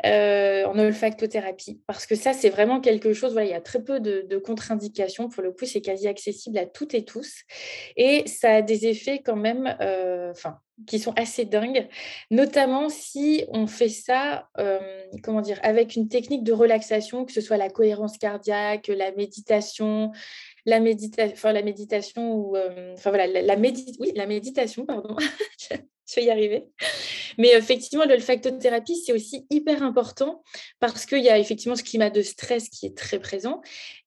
euh, 0.04 0.64
en 0.64 0.78
olfactothérapie, 0.78 1.80
parce 1.86 2.06
que 2.06 2.14
ça, 2.14 2.32
c'est 2.32 2.50
vraiment 2.50 2.80
quelque 2.80 3.12
chose, 3.14 3.32
voilà, 3.32 3.46
il 3.46 3.52
y 3.52 3.54
a 3.54 3.60
très 3.60 3.82
peu 3.82 4.00
de, 4.00 4.38
contre-indications. 4.38 5.28
Pour 5.28 5.42
le 5.42 5.52
coup, 5.52 5.66
c'est 5.66 5.80
quasi 5.80 6.08
accessible 6.08 6.58
à 6.58 6.66
toutes 6.66 6.94
et 6.94 7.04
tous. 7.04 7.42
Et 7.96 8.26
ça 8.26 8.56
a 8.56 8.62
des 8.62 8.86
effets 8.86 9.20
quand 9.24 9.36
même, 9.36 9.76
qui 10.86 10.98
sont 10.98 11.12
assez 11.16 11.44
dingues, 11.44 11.88
notamment 12.30 12.88
si 12.88 13.44
on 13.48 13.66
fait 13.66 13.88
ça, 13.88 14.48
comment 15.22 15.40
dire, 15.40 15.58
avec 15.62 15.96
une 15.96 16.08
technique 16.08 16.44
de 16.44 16.52
relaxation, 16.52 17.24
que 17.24 17.32
ce 17.32 17.40
soit 17.40 17.56
la 17.56 17.70
cohérence 17.70 18.18
cardiaque, 18.18 18.88
la 18.88 19.12
méditation, 19.12 20.12
la, 20.66 20.80
médita 20.80 21.24
enfin, 21.26 21.52
la 21.52 21.62
méditation 21.62 22.34
ou, 22.34 22.56
enfin 22.92 23.10
voilà, 23.10 23.26
la, 23.26 23.56
oui, 23.56 24.12
la 24.14 24.26
méditation, 24.26 24.86
pardon, 24.86 25.16
je 26.10 26.20
vais 26.20 26.26
y 26.26 26.30
arriver. 26.30 26.64
Mais 27.38 27.52
effectivement, 27.52 28.04
l'olfactothérapie, 28.04 28.96
c'est 28.96 29.12
aussi 29.12 29.46
hyper 29.50 29.82
important 29.82 30.42
parce 30.78 31.06
qu'il 31.06 31.22
y 31.22 31.28
a 31.28 31.38
effectivement 31.38 31.76
ce 31.76 31.82
climat 31.82 32.10
de 32.10 32.22
stress 32.22 32.68
qui 32.68 32.86
est 32.86 32.96
très 32.96 33.18
présent. 33.18 33.60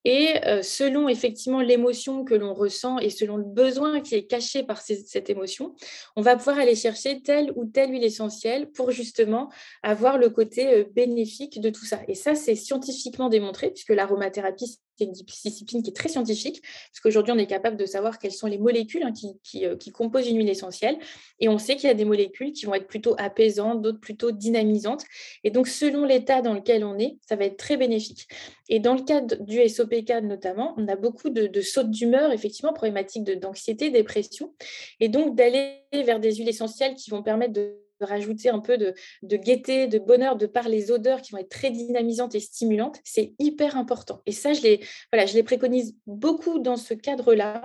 Et 0.04 0.34
euh, 0.44 0.62
selon 0.62 1.08
effectivement 1.08 1.60
l'émotion 1.60 2.24
que 2.24 2.34
l'on 2.34 2.52
ressent 2.52 2.98
et 2.98 3.08
selon 3.08 3.38
le 3.38 3.44
besoin 3.44 4.00
qui 4.00 4.14
est 4.14 4.26
caché 4.26 4.62
par 4.62 4.82
cette 4.82 5.30
émotion, 5.30 5.74
on 6.14 6.22
va 6.22 6.36
pouvoir 6.36 6.58
aller 6.58 6.76
chercher 6.76 7.22
telle 7.22 7.52
ou 7.56 7.64
telle 7.64 7.90
huile 7.90 8.04
essentielle 8.04 8.70
pour 8.70 8.90
justement 8.90 9.50
avoir 9.82 10.18
le 10.18 10.28
côté 10.28 10.74
euh, 10.74 10.84
bénéfique 10.94 11.60
de 11.60 11.70
tout 11.70 11.86
ça. 11.86 12.00
Et 12.08 12.14
ça, 12.14 12.34
c'est 12.34 12.54
scientifiquement 12.54 13.30
démontré 13.30 13.70
puisque 13.70 13.90
l'aromathérapie, 13.90 14.78
c'est 14.96 15.04
une 15.04 15.12
discipline 15.12 15.82
qui 15.82 15.90
est 15.90 15.94
très 15.94 16.08
scientifique, 16.08 16.62
parce 16.62 17.00
qu'aujourd'hui, 17.02 17.32
on 17.32 17.38
est 17.38 17.46
capable 17.46 17.76
de 17.76 17.86
savoir 17.86 18.18
quelles 18.18 18.32
sont 18.32 18.46
les 18.46 18.58
molécules 18.58 19.02
hein, 19.02 19.12
qui, 19.12 19.66
euh, 19.66 19.76
qui, 19.76 19.90
composent 19.90 20.28
une 20.28 20.36
huile 20.36 20.48
essentielle. 20.48 20.98
Et 21.40 21.48
on 21.48 21.58
sait 21.58 21.76
qu'il 21.76 21.88
y 21.88 21.90
a 21.90 21.93
des 21.94 22.04
molécules 22.04 22.52
qui 22.52 22.66
vont 22.66 22.74
être 22.74 22.86
plutôt 22.86 23.14
apaisantes, 23.18 23.82
d'autres 23.82 24.00
plutôt 24.00 24.32
dynamisantes. 24.32 25.04
Et 25.44 25.50
donc, 25.50 25.68
selon 25.68 26.04
l'état 26.04 26.42
dans 26.42 26.54
lequel 26.54 26.84
on 26.84 26.98
est, 26.98 27.16
ça 27.26 27.36
va 27.36 27.44
être 27.44 27.56
très 27.56 27.76
bénéfique. 27.76 28.28
Et 28.68 28.80
dans 28.80 28.94
le 28.94 29.02
cadre 29.02 29.36
du 29.42 29.66
SOPK 29.68 30.22
notamment, 30.22 30.74
on 30.76 30.88
a 30.88 30.96
beaucoup 30.96 31.30
de, 31.30 31.46
de 31.46 31.60
sautes 31.60 31.90
d'humeur, 31.90 32.32
effectivement, 32.32 32.72
problématiques 32.72 33.24
d'anxiété, 33.24 33.90
dépression. 33.90 34.54
Et 35.00 35.08
donc, 35.08 35.36
d'aller 35.36 35.82
vers 35.92 36.20
des 36.20 36.34
huiles 36.34 36.48
essentielles 36.48 36.94
qui 36.94 37.10
vont 37.10 37.22
permettre 37.22 37.52
de 37.52 37.83
rajouter 38.00 38.48
un 38.48 38.58
peu 38.58 38.78
de, 38.78 38.94
gaieté, 39.36 39.86
de 39.86 39.98
bonheur, 39.98 40.36
de 40.36 40.46
par 40.46 40.68
les 40.68 40.90
odeurs 40.90 41.22
qui 41.22 41.32
vont 41.32 41.38
être 41.38 41.48
très 41.48 41.70
dynamisantes 41.70 42.34
et 42.34 42.40
stimulantes, 42.40 43.00
c'est 43.04 43.34
hyper 43.38 43.76
important. 43.76 44.22
Et 44.26 44.32
ça, 44.32 44.52
je 44.52 44.62
les, 44.62 44.80
je 45.12 45.34
les 45.34 45.42
préconise 45.42 45.96
beaucoup 46.06 46.58
dans 46.58 46.76
ce 46.76 46.94
cadre-là. 46.94 47.62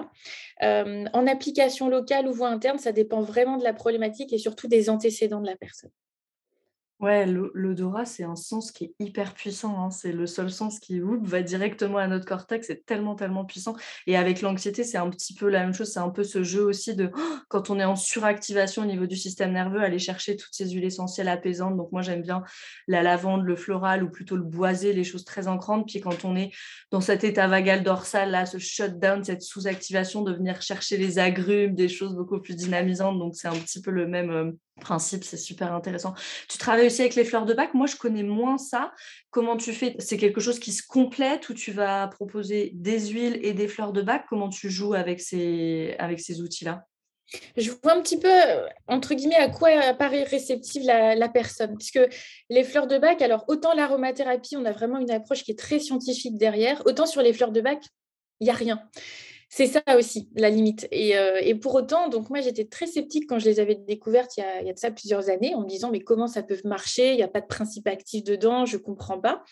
Euh, 0.63 1.05
en 1.13 1.27
application 1.27 1.89
locale 1.89 2.27
ou 2.27 2.33
voie 2.33 2.49
interne, 2.49 2.79
ça 2.79 2.91
dépend 2.91 3.21
vraiment 3.21 3.57
de 3.57 3.63
la 3.63 3.73
problématique 3.73 4.33
et 4.33 4.37
surtout 4.37 4.67
des 4.67 4.89
antécédents 4.89 5.41
de 5.41 5.47
la 5.47 5.55
personne. 5.55 5.91
Ouais, 6.99 7.25
l'odorat, 7.25 8.03
c'est 8.03 8.25
un 8.25 8.35
sens 8.35 8.73
qui 8.73 8.83
est 8.83 8.93
hyper 8.99 9.33
puissant. 9.33 9.79
Hein. 9.79 9.89
C'est 9.89 10.11
le 10.11 10.27
seul 10.27 10.51
sens 10.51 10.81
qui 10.81 10.99
va 10.99 11.41
directement 11.41 11.97
à 11.97 12.07
notre 12.07 12.25
cortex. 12.25 12.67
C'est 12.67 12.85
tellement, 12.85 13.15
tellement 13.15 13.45
puissant. 13.45 13.77
Et 14.05 14.17
avec 14.17 14.41
l'anxiété, 14.41 14.83
c'est 14.83 14.97
un 14.97 15.09
petit 15.09 15.33
peu 15.33 15.47
la 15.47 15.61
même 15.61 15.73
chose. 15.73 15.93
C'est 15.93 16.01
un 16.01 16.09
peu 16.09 16.25
ce 16.25 16.43
jeu 16.43 16.61
aussi 16.61 16.97
de 16.97 17.09
quand 17.47 17.69
on 17.69 17.79
est 17.79 17.85
en 17.85 17.95
suractivation 17.95 18.81
au 18.81 18.85
niveau 18.85 19.05
du 19.05 19.15
système 19.15 19.53
nerveux, 19.53 19.79
aller 19.79 19.97
chercher 19.97 20.35
toutes 20.35 20.53
ces 20.53 20.71
huiles 20.71 20.83
essentielles 20.83 21.29
apaisantes. 21.29 21.77
Donc, 21.77 21.89
moi, 21.93 22.01
j'aime 22.01 22.21
bien 22.21 22.43
la 22.89 23.01
lavande, 23.01 23.45
le 23.45 23.55
floral 23.55 24.03
ou 24.03 24.09
plutôt 24.09 24.35
le 24.35 24.43
boisé, 24.43 24.91
les 24.91 25.05
choses 25.05 25.23
très 25.23 25.47
ancrantes. 25.47 25.87
Puis, 25.87 26.01
quand 26.01 26.25
on 26.25 26.35
est 26.35 26.51
dans 26.91 26.99
cet 26.99 27.23
état 27.23 27.47
vagal 27.47 27.81
dorsal, 27.81 28.31
là, 28.31 28.45
ce 28.45 28.57
shutdown, 28.57 29.23
cette 29.23 29.41
sous-activation, 29.41 30.21
de 30.21 30.33
venir 30.33 30.61
chercher 30.61 30.97
les 30.97 31.17
agrumes, 31.17 31.75
des 31.75 31.87
choses 31.87 32.13
beaucoup 32.13 32.41
plus 32.41 32.57
dynamisantes. 32.57 33.17
Donc, 33.19 33.37
c'est 33.37 33.47
un 33.47 33.55
petit 33.55 33.81
peu 33.81 33.91
le 33.91 34.05
même 34.05 34.31
euh, 34.31 34.51
principe, 34.79 35.23
c'est 35.23 35.37
super 35.37 35.73
intéressant. 35.73 36.13
Tu 36.47 36.57
travailles 36.57 36.87
aussi 36.87 37.01
avec 37.01 37.15
les 37.15 37.25
fleurs 37.25 37.45
de 37.45 37.53
bac. 37.53 37.73
Moi, 37.73 37.87
je 37.87 37.95
connais 37.95 38.23
moins 38.23 38.57
ça. 38.57 38.91
Comment 39.29 39.57
tu 39.57 39.73
fais? 39.73 39.95
C'est 39.99 40.17
quelque 40.17 40.41
chose 40.41 40.59
qui 40.59 40.71
se 40.71 40.83
complète 40.85 41.49
ou 41.49 41.53
tu 41.53 41.71
vas 41.71 42.07
proposer 42.07 42.71
des 42.73 43.07
huiles 43.07 43.39
et 43.43 43.53
des 43.53 43.67
fleurs 43.67 43.93
de 43.93 44.01
bac 44.01 44.25
Comment 44.29 44.49
tu 44.49 44.69
joues 44.69 44.93
avec 44.93 45.19
ces, 45.19 45.95
avec 45.99 46.19
ces 46.19 46.41
outils-là? 46.41 46.85
Je 47.57 47.71
vois 47.83 47.93
un 47.93 48.01
petit 48.01 48.17
peu, 48.17 48.31
entre 48.87 49.13
guillemets, 49.13 49.35
à 49.35 49.49
quoi 49.49 49.69
apparaît 49.69 50.23
réceptive 50.23 50.83
la, 50.83 51.13
la, 51.13 51.29
personne. 51.29 51.77
Puisque 51.77 51.99
les 52.49 52.63
fleurs 52.63 52.87
de 52.87 52.97
bac, 52.97 53.21
alors 53.21 53.45
autant 53.47 53.73
l'aromathérapie, 53.73 54.57
on 54.57 54.65
a 54.65 54.71
vraiment 54.71 54.97
une 54.97 55.11
approche 55.11 55.43
qui 55.43 55.51
est 55.51 55.59
très 55.59 55.79
scientifique 55.79 56.37
derrière, 56.37 56.81
autant 56.85 57.05
sur 57.05 57.21
les 57.21 57.33
fleurs 57.33 57.51
de 57.51 57.61
bac, 57.61 57.83
il 58.39 58.45
n'y 58.45 58.49
a 58.49 58.55
rien 58.55 58.81
c'est 59.51 59.65
ça 59.65 59.81
aussi 59.97 60.29
la 60.35 60.51
limite. 60.51 60.87
Euh, 60.93 61.39
et, 61.41 61.55
pour 61.55 61.73
autant, 61.73 62.07
donc 62.07 62.29
moi 62.29 62.39
j'étais 62.39 62.65
très 62.65 62.85
sceptique 62.85 63.27
quand 63.27 63.39
je 63.39 63.45
les 63.45 63.59
avais 63.59 63.73
découvertes 63.75 64.37
il 64.37 64.41
y, 64.41 64.43
a, 64.43 64.61
il 64.61 64.67
y, 64.67 64.69
a, 64.69 64.73
de 64.73 64.79
ça 64.79 64.91
plusieurs 64.91 65.29
années, 65.29 65.55
en 65.55 65.61
me 65.61 65.67
disant 65.67 65.89
mais 65.89 66.01
comment 66.01 66.27
ça 66.27 66.43
peut 66.43 66.57
marcher? 66.65 67.11
Il 67.11 67.15
n'y 67.15 67.23
a 67.23 67.27
pas 67.27 67.41
de 67.41 67.47
principe 67.47 67.87
actif 67.87 68.23
dedans, 68.23 68.65
je 68.65 68.77
ne 68.77 68.81
comprends 68.81 69.19
pas. 69.19 69.43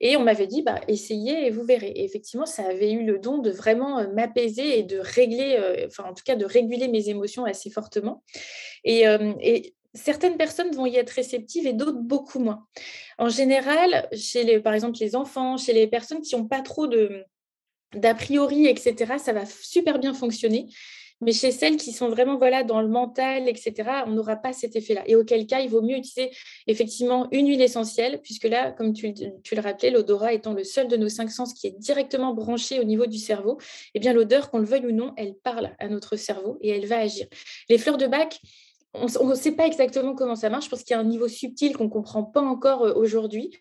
Et 0.00 0.16
on 0.16 0.22
m'avait 0.22 0.46
dit 0.46 0.62
bah 0.62 0.80
essayez 0.86 1.46
et 1.46 1.50
vous 1.50 1.64
verrez. 1.64 1.88
Et 1.88 2.04
effectivement, 2.04 2.46
ça 2.46 2.64
avait 2.64 2.92
eu 2.92 3.04
le 3.04 3.18
don 3.18 3.38
de 3.38 3.50
vraiment 3.50 3.98
euh, 3.98 4.06
m'apaiser 4.14 4.78
et 4.78 4.82
de 4.84 4.98
régler, 4.98 5.56
euh, 5.58 5.86
enfin 5.86 6.04
en 6.04 6.14
tout 6.14 6.24
cas 6.24 6.36
de 6.36 6.44
réguler 6.44 6.86
mes 6.86 7.08
émotions 7.08 7.44
assez 7.44 7.70
fortement. 7.70 8.22
Et, 8.84 9.02
et 9.42 9.74
certaines 9.94 10.36
personnes 10.36 10.70
vont 10.70 10.86
y 10.86 10.96
être 10.96 11.10
réceptives 11.10 11.66
et 11.66 11.72
d'autres 11.72 12.00
beaucoup 12.00 12.38
moins. 12.38 12.66
En 13.18 13.28
général, 13.28 14.08
chez 14.12 14.44
les, 14.44 14.60
par 14.60 14.74
exemple 14.74 14.98
les 15.00 15.16
enfants, 15.16 15.56
chez 15.56 15.72
les 15.72 15.86
personnes 15.86 16.20
qui 16.20 16.36
n'ont 16.36 16.46
pas 16.46 16.62
trop 16.62 16.86
de 16.86 17.24
d'a 17.94 18.14
priori, 18.14 18.66
etc., 18.66 19.14
ça 19.18 19.32
va 19.32 19.44
super 19.46 19.98
bien 19.98 20.14
fonctionner. 20.14 20.68
Mais 21.22 21.32
chez 21.32 21.50
celles 21.52 21.76
qui 21.76 21.92
sont 21.92 22.08
vraiment 22.08 22.38
voilà, 22.38 22.64
dans 22.64 22.80
le 22.80 22.88
mental, 22.88 23.46
etc., 23.46 23.74
on 24.06 24.12
n'aura 24.12 24.36
pas 24.36 24.54
cet 24.54 24.74
effet-là. 24.74 25.02
Et 25.06 25.16
auquel 25.16 25.46
cas, 25.46 25.60
il 25.60 25.68
vaut 25.68 25.82
mieux 25.82 25.96
utiliser 25.96 26.30
effectivement 26.66 27.28
une 27.30 27.46
huile 27.48 27.60
essentielle, 27.60 28.20
puisque 28.22 28.44
là, 28.44 28.72
comme 28.72 28.94
tu, 28.94 29.12
le 29.12 29.60
rappelais, 29.60 29.90
l'odorat 29.90 30.32
étant 30.32 30.54
le 30.54 30.64
seul 30.64 30.88
de 30.88 30.96
nos 30.96 31.10
cinq 31.10 31.30
sens 31.30 31.52
qui 31.52 31.66
est 31.66 31.78
directement 31.78 32.32
branché 32.32 32.80
au 32.80 32.84
niveau 32.84 33.04
du 33.04 33.18
cerveau, 33.18 33.58
eh 33.94 34.00
bien 34.00 34.14
l'odeur, 34.14 34.50
qu'on 34.50 34.58
le 34.58 34.64
veuille 34.64 34.86
ou 34.86 34.92
non, 34.92 35.12
elle 35.18 35.34
parle 35.34 35.72
à 35.78 35.88
notre 35.88 36.16
cerveau 36.16 36.58
et 36.62 36.70
elle 36.70 36.86
va 36.86 36.98
agir. 37.00 37.26
Les 37.68 37.76
fleurs 37.76 37.98
de 37.98 38.06
bac, 38.06 38.40
on 38.94 39.26
ne 39.26 39.34
sait 39.34 39.52
pas 39.52 39.66
exactement 39.66 40.14
comment 40.14 40.34
ça 40.34 40.50
marche 40.50 40.68
parce 40.68 40.82
qu'il 40.82 40.94
y 40.94 40.96
a 40.96 41.00
un 41.00 41.04
niveau 41.04 41.28
subtil 41.28 41.76
qu'on 41.76 41.84
ne 41.84 41.90
comprend 41.90 42.24
pas 42.24 42.40
encore 42.40 42.82
aujourd'hui. 42.96 43.56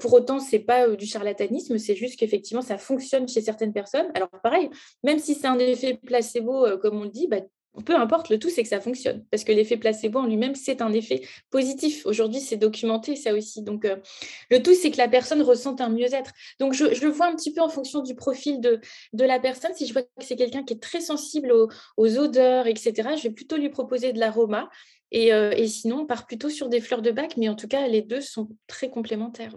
Pour 0.00 0.12
autant, 0.12 0.40
ce 0.40 0.56
n'est 0.56 0.62
pas 0.62 0.88
du 0.88 1.06
charlatanisme, 1.06 1.78
c'est 1.78 1.94
juste 1.94 2.18
qu'effectivement, 2.18 2.62
ça 2.62 2.78
fonctionne 2.78 3.28
chez 3.28 3.40
certaines 3.40 3.72
personnes. 3.72 4.10
Alors 4.14 4.28
pareil, 4.42 4.68
même 5.04 5.18
si 5.18 5.34
c'est 5.34 5.46
un 5.46 5.58
effet 5.58 5.94
placebo, 5.94 6.66
comme 6.82 6.98
on 6.98 7.04
le 7.04 7.10
dit, 7.10 7.28
bah, 7.28 7.40
peu 7.84 7.96
importe, 7.96 8.28
le 8.28 8.38
tout, 8.38 8.50
c'est 8.50 8.62
que 8.62 8.68
ça 8.68 8.80
fonctionne. 8.80 9.24
Parce 9.30 9.44
que 9.44 9.52
l'effet 9.52 9.76
placebo 9.76 10.18
en 10.18 10.26
lui-même, 10.26 10.54
c'est 10.54 10.82
un 10.82 10.92
effet 10.92 11.22
positif. 11.50 12.04
Aujourd'hui, 12.06 12.40
c'est 12.40 12.56
documenté, 12.56 13.16
ça 13.16 13.34
aussi. 13.34 13.62
Donc, 13.62 13.84
euh, 13.84 13.96
le 14.50 14.62
tout, 14.62 14.74
c'est 14.74 14.90
que 14.90 14.98
la 14.98 15.08
personne 15.08 15.42
ressente 15.42 15.80
un 15.80 15.88
mieux-être. 15.88 16.32
Donc, 16.60 16.72
je, 16.72 16.94
je, 16.94 17.06
vois 17.06 17.26
un 17.26 17.34
petit 17.34 17.52
peu 17.52 17.60
en 17.60 17.68
fonction 17.68 18.02
du 18.02 18.14
profil 18.14 18.60
de, 18.60 18.80
la 19.12 19.38
personne. 19.38 19.72
Si 19.74 19.86
je 19.86 19.92
vois 19.92 20.02
que 20.02 20.08
c'est 20.20 20.36
quelqu'un 20.36 20.62
qui 20.62 20.74
est 20.74 20.82
très 20.82 21.00
sensible 21.00 21.52
aux, 21.52 22.18
odeurs, 22.18 22.66
etc., 22.66 22.92
je 23.16 23.22
vais 23.24 23.30
plutôt 23.30 23.56
lui 23.56 23.68
proposer 23.68 24.12
de 24.12 24.18
l'aroma. 24.18 24.68
Et, 25.10 25.32
euh, 25.32 25.52
et, 25.52 25.66
sinon, 25.68 26.00
on 26.00 26.06
part 26.06 26.26
plutôt 26.26 26.50
sur 26.50 26.68
des 26.68 26.80
fleurs 26.80 27.02
de 27.02 27.10
bac. 27.10 27.36
Mais 27.36 27.48
en 27.48 27.54
tout 27.54 27.68
cas, 27.68 27.86
les 27.88 28.02
deux 28.02 28.20
sont 28.20 28.48
très 28.66 28.90
complémentaires. 28.90 29.54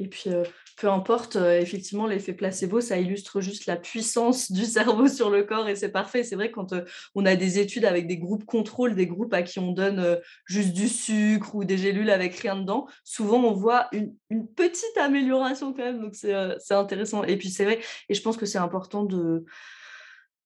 Et 0.00 0.08
puis, 0.08 0.30
euh, 0.30 0.44
peu 0.78 0.88
importe, 0.88 1.36
euh, 1.36 1.60
effectivement, 1.60 2.06
l'effet 2.06 2.32
placebo, 2.32 2.80
ça 2.80 2.98
illustre 2.98 3.42
juste 3.42 3.66
la 3.66 3.76
puissance 3.76 4.50
du 4.50 4.64
cerveau 4.64 5.08
sur 5.08 5.28
le 5.28 5.44
corps 5.44 5.68
et 5.68 5.76
c'est 5.76 5.90
parfait. 5.92 6.24
C'est 6.24 6.36
vrai 6.36 6.50
quand 6.50 6.72
euh, 6.72 6.84
on 7.14 7.26
a 7.26 7.36
des 7.36 7.58
études 7.58 7.84
avec 7.84 8.06
des 8.06 8.16
groupes 8.16 8.46
contrôle, 8.46 8.94
des 8.94 9.06
groupes 9.06 9.34
à 9.34 9.42
qui 9.42 9.58
on 9.58 9.72
donne 9.72 10.18
juste 10.46 10.72
du 10.72 10.88
sucre 10.88 11.54
ou 11.54 11.64
des 11.64 11.76
gélules 11.76 12.08
avec 12.08 12.34
rien 12.36 12.56
dedans, 12.56 12.86
souvent 13.04 13.44
on 13.44 13.52
voit 13.52 13.88
une, 13.92 14.14
une 14.30 14.48
petite 14.48 14.96
amélioration 14.96 15.74
quand 15.74 15.84
même. 15.84 16.00
Donc, 16.00 16.14
c'est 16.14 16.74
intéressant. 16.74 17.24
Et 17.24 17.36
puis, 17.36 17.50
c'est 17.50 17.64
vrai, 17.64 17.80
et 18.08 18.14
je 18.14 18.22
pense 18.22 18.38
que 18.38 18.46
c'est 18.46 18.58
important 18.58 19.04
de 19.04 19.44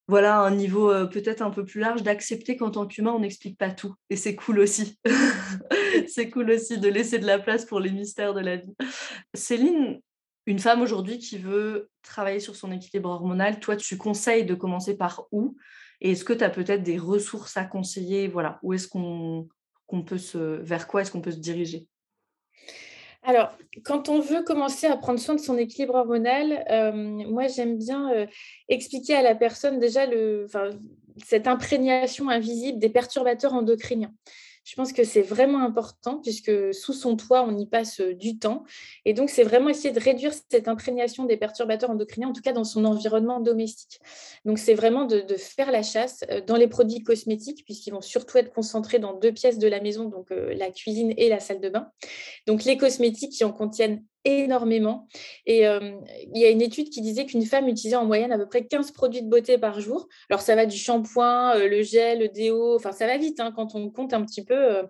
voilà, 0.09 0.41
un 0.41 0.51
niveau 0.51 0.89
peut-être 1.09 1.41
un 1.41 1.51
peu 1.51 1.65
plus 1.65 1.81
large 1.81 2.03
d'accepter 2.03 2.57
qu'en 2.57 2.71
tant 2.71 2.87
qu'humain, 2.87 3.13
on 3.13 3.21
n'explique 3.21 3.57
pas 3.57 3.71
tout. 3.71 3.95
Et 4.11 4.17
c'est 4.17 4.35
cool 4.35 4.59
aussi. 4.59 4.99
c'est 6.09 6.31
cool 6.31 6.51
aussi 6.51 6.79
de 6.79 6.89
laisser 6.89 7.19
de 7.19 7.27
la 7.27 7.39
place 7.39 7.65
pour 7.65 7.81
les 7.81 7.91
mystères 7.91 8.35
de 8.35 8.41
la 8.41 8.57
vie. 8.57 8.75
Céline, 9.35 10.01
une 10.47 10.59
femme 10.59 10.83
aujourd'hui 10.83 11.19
qui 11.19 11.39
veut 11.39 11.89
travailler 12.03 12.41
sur 12.41 12.57
son 12.57 12.71
équilibre 12.73 13.11
hormonal, 13.11 13.61
toi, 13.61 13.77
tu 13.77 13.97
conseilles 13.97 14.45
de 14.45 14.55
commencer 14.55 14.97
par 14.97 15.27
où? 15.33 15.57
Et 16.01 16.13
est-ce 16.13 16.25
que 16.25 16.33
tu 16.33 16.45
as 16.45 16.51
peut-être 16.51 16.83
des 16.83 16.99
ressources 16.99 17.57
à 17.57 17.65
conseiller? 17.65 18.29
Voilà, 18.29 18.59
où 18.63 18.73
est-ce 18.73 18.89
qu'on 18.89 19.49
peut 20.07 20.19
se, 20.19 20.39
vers 20.39 20.87
quoi 20.87 21.03
est-ce 21.03 21.11
qu'on 21.11 21.23
peut 21.23 21.31
se 21.31 21.39
diriger? 21.39 21.87
Alors, 23.27 23.57
quand 23.85 24.11
on 24.11 24.21
veut 24.21 24.43
commencer 24.43 24.87
à 24.87 24.99
prendre 24.99 25.19
soin 25.19 25.35
de 25.35 25.41
son 25.41 25.57
équilibre 25.57 25.95
hormonal, 25.95 26.63
euh, 26.71 26.93
moi 26.93 27.49
j'aime 27.49 27.79
bien 27.79 28.13
euh, 28.13 28.27
expliquer 28.69 29.15
à 29.15 29.23
la 29.23 29.35
personne 29.35 29.79
déjà 29.79 30.05
le, 30.05 30.47
cette 31.25 31.47
imprégnation 31.47 32.29
invisible 32.29 32.79
des 32.79 32.91
perturbateurs 32.91 33.55
endocriniens. 33.55 34.13
Je 34.65 34.75
pense 34.75 34.93
que 34.93 35.05
c'est 35.05 35.23
vraiment 35.23 35.61
important 35.61 36.21
puisque 36.21 36.75
sous 36.75 36.93
son 36.93 37.17
toit, 37.17 37.43
on 37.43 37.57
y 37.57 37.67
passe 37.67 38.01
du 38.01 38.39
temps. 38.39 38.65
Et 39.05 39.13
donc, 39.13 39.31
c'est 39.31 39.45
vraiment 39.45 39.69
essayer 39.69 39.93
de 39.93 40.01
réduire 40.01 40.33
cette 40.33 40.69
imprégnation 40.69 41.25
des 41.25 41.37
perturbateurs 41.37 41.91
endocriniens, 41.91 42.29
en 42.29 42.33
tout 42.33 42.43
cas 42.43 42.53
dans 42.53 42.65
son 42.65 42.85
environnement 42.85 43.41
domestique. 43.41 44.01
Donc, 44.45 44.59
c'est 44.59 44.75
vraiment 44.75 45.05
de, 45.05 45.23
faire 45.37 45.71
la 45.71 45.83
chasse 45.83 46.25
dans 46.47 46.57
les 46.57 46.69
produits 46.69 47.03
cosmétiques 47.03 47.65
puisqu'ils 47.65 47.91
vont 47.91 48.01
surtout 48.01 48.39
être 48.39 48.53
concentrés 48.53 48.99
dans 48.99 49.13
deux 49.15 49.33
pièces 49.33 49.59
de 49.59 49.69
la 49.69 49.81
maison, 49.81 50.09
donc 50.09 50.29
la 50.31 50.71
cuisine 50.71 51.13
et 51.17 51.29
la 51.29 51.41
salle 51.41 51.61
de 51.61 51.69
bain. 51.69 51.91
Donc, 52.47 52.65
les 52.65 52.77
cosmétiques 52.77 53.33
qui 53.33 53.45
en 53.45 53.53
contiennent 53.53 54.03
énormément. 54.25 55.09
Et 55.47 55.65
il 55.65 56.39
y 56.39 56.45
a 56.45 56.51
une 56.51 56.63
étude 56.63 56.91
qui 56.91 57.01
disait 57.01 57.27
qu'une 57.27 57.45
femme 57.45 57.69
utilisait 57.69 57.97
en 57.97 58.07
moyenne 58.07 58.33
à 58.33 58.39
peu 58.39 58.47
près 58.47 58.65
15 58.67 58.93
produits 58.93 59.23
de 59.23 59.29
beauté 59.29 59.59
par 59.59 59.81
jour. 59.81 60.09
Alors 60.31 60.41
ça 60.41 60.55
va 60.55 60.67
du 60.67 60.77
shampoing, 60.77 61.59
le 61.59 61.83
gel, 61.83 62.21
le 62.21 62.29
déo, 62.29 62.75
enfin 62.77 62.93
ça 62.93 63.07
va 63.07 63.19
vite 63.19 63.41
hein, 63.41 63.53
quand 63.55 63.75
on 63.75 63.91
compte 63.91 64.13
un 64.15 64.25
petit 64.25 64.45
peu. 64.45 64.83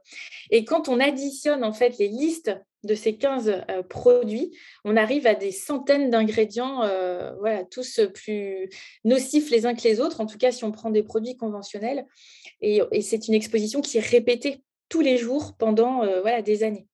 et 0.50 0.64
quand 0.64 0.88
on 0.88 1.00
additionne 1.00 1.64
en 1.64 1.72
fait 1.72 1.98
les 1.98 2.08
listes 2.08 2.52
de 2.84 2.94
ces 2.94 3.16
15 3.16 3.64
produits, 3.88 4.56
on 4.84 4.96
arrive 4.96 5.26
à 5.26 5.34
des 5.34 5.52
centaines 5.52 6.10
d'ingrédients, 6.10 6.80
voilà, 7.38 7.64
tous 7.64 8.00
plus 8.14 8.68
nocifs 9.04 9.50
les 9.50 9.66
uns 9.66 9.74
que 9.74 9.82
les 9.82 10.00
autres, 10.00 10.20
en 10.20 10.26
tout 10.26 10.38
cas 10.38 10.52
si 10.52 10.64
on 10.64 10.72
prend 10.72 10.90
des 10.90 11.02
produits 11.02 11.36
conventionnels. 11.36 12.06
Et, 12.60 12.80
et 12.92 13.00
c'est 13.00 13.28
une 13.28 13.34
exposition 13.34 13.80
qui 13.80 13.98
est 13.98 14.06
répétée 14.06 14.62
tous 14.88 15.00
les 15.00 15.16
jours 15.16 15.54
pendant 15.58 15.98
voilà, 16.20 16.42
des 16.42 16.62
années. 16.62 16.86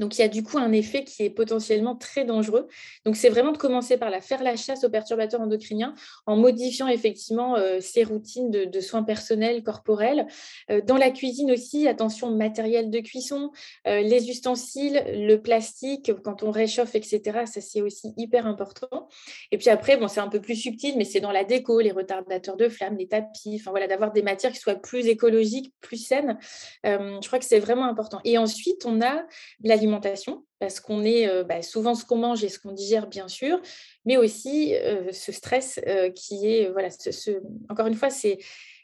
Donc, 0.00 0.18
il 0.18 0.22
y 0.22 0.24
a 0.24 0.28
du 0.28 0.42
coup 0.42 0.58
un 0.58 0.72
effet 0.72 1.04
qui 1.04 1.22
est 1.24 1.30
potentiellement 1.30 1.94
très 1.94 2.24
dangereux. 2.24 2.66
Donc, 3.04 3.16
c'est 3.16 3.28
vraiment 3.28 3.52
de 3.52 3.58
commencer 3.58 3.98
par 3.98 4.10
faire 4.22 4.42
la 4.42 4.56
chasse 4.56 4.82
aux 4.82 4.88
perturbateurs 4.88 5.42
endocriniens 5.42 5.94
en 6.26 6.36
modifiant 6.36 6.88
effectivement 6.88 7.56
euh, 7.56 7.80
ses 7.80 8.02
routines 8.02 8.50
de, 8.50 8.80
soins 8.80 9.02
personnels, 9.02 9.62
corporels. 9.62 10.26
Euh, 10.70 10.80
dans 10.80 10.96
la 10.96 11.10
cuisine 11.10 11.52
aussi, 11.52 11.86
attention 11.86 12.30
matériel 12.30 12.90
de 12.90 13.00
cuisson, 13.00 13.52
euh, 13.86 14.00
les 14.00 14.30
ustensiles, 14.30 15.04
le 15.06 15.36
plastique, 15.36 16.12
quand 16.24 16.42
on 16.42 16.50
réchauffe, 16.50 16.94
etc. 16.94 17.44
Ça, 17.44 17.60
c'est 17.60 17.82
aussi 17.82 18.14
hyper 18.16 18.46
important. 18.46 19.08
Et 19.52 19.58
puis 19.58 19.68
après, 19.68 19.98
bon, 19.98 20.08
c'est 20.08 20.20
un 20.20 20.28
peu 20.28 20.40
plus 20.40 20.56
subtil, 20.56 20.94
mais 20.96 21.04
c'est 21.04 21.20
dans 21.20 21.32
la 21.32 21.44
déco, 21.44 21.80
les 21.80 21.92
retardateurs 21.92 22.56
de 22.56 22.70
flammes, 22.70 22.96
les 22.96 23.06
tapis, 23.08 23.58
enfin 23.60 23.70
voilà, 23.70 23.86
d'avoir 23.86 24.12
des 24.12 24.22
matières 24.22 24.52
qui 24.52 24.60
soient 24.60 24.76
plus 24.76 25.08
écologiques, 25.08 25.74
plus 25.82 25.98
saines. 25.98 26.38
je 26.84 27.26
crois 27.26 27.38
que 27.38 27.44
c'est 27.44 27.58
vraiment 27.58 27.84
important. 27.84 28.20
Et 28.24 28.38
ensuite, 28.38 28.86
on 28.86 29.02
a 29.02 29.26
l'alimentation 29.62 29.89
parce 30.58 30.78
qu'on 30.78 31.04
est 31.04 31.44
bah, 31.44 31.62
souvent 31.62 31.94
ce 31.94 32.04
qu'on 32.04 32.18
mange 32.18 32.44
et 32.44 32.48
ce 32.48 32.58
qu'on 32.58 32.72
digère, 32.72 33.06
bien 33.08 33.28
sûr, 33.28 33.60
mais 34.04 34.16
aussi 34.16 34.74
ce 35.12 35.32
stress 35.32 35.80
qui 36.14 36.46
est, 36.46 36.70
voilà, 36.70 36.90
ce, 36.90 37.40
encore 37.68 37.86
une 37.86 37.94
fois, 37.94 38.10
c'est 38.10 38.38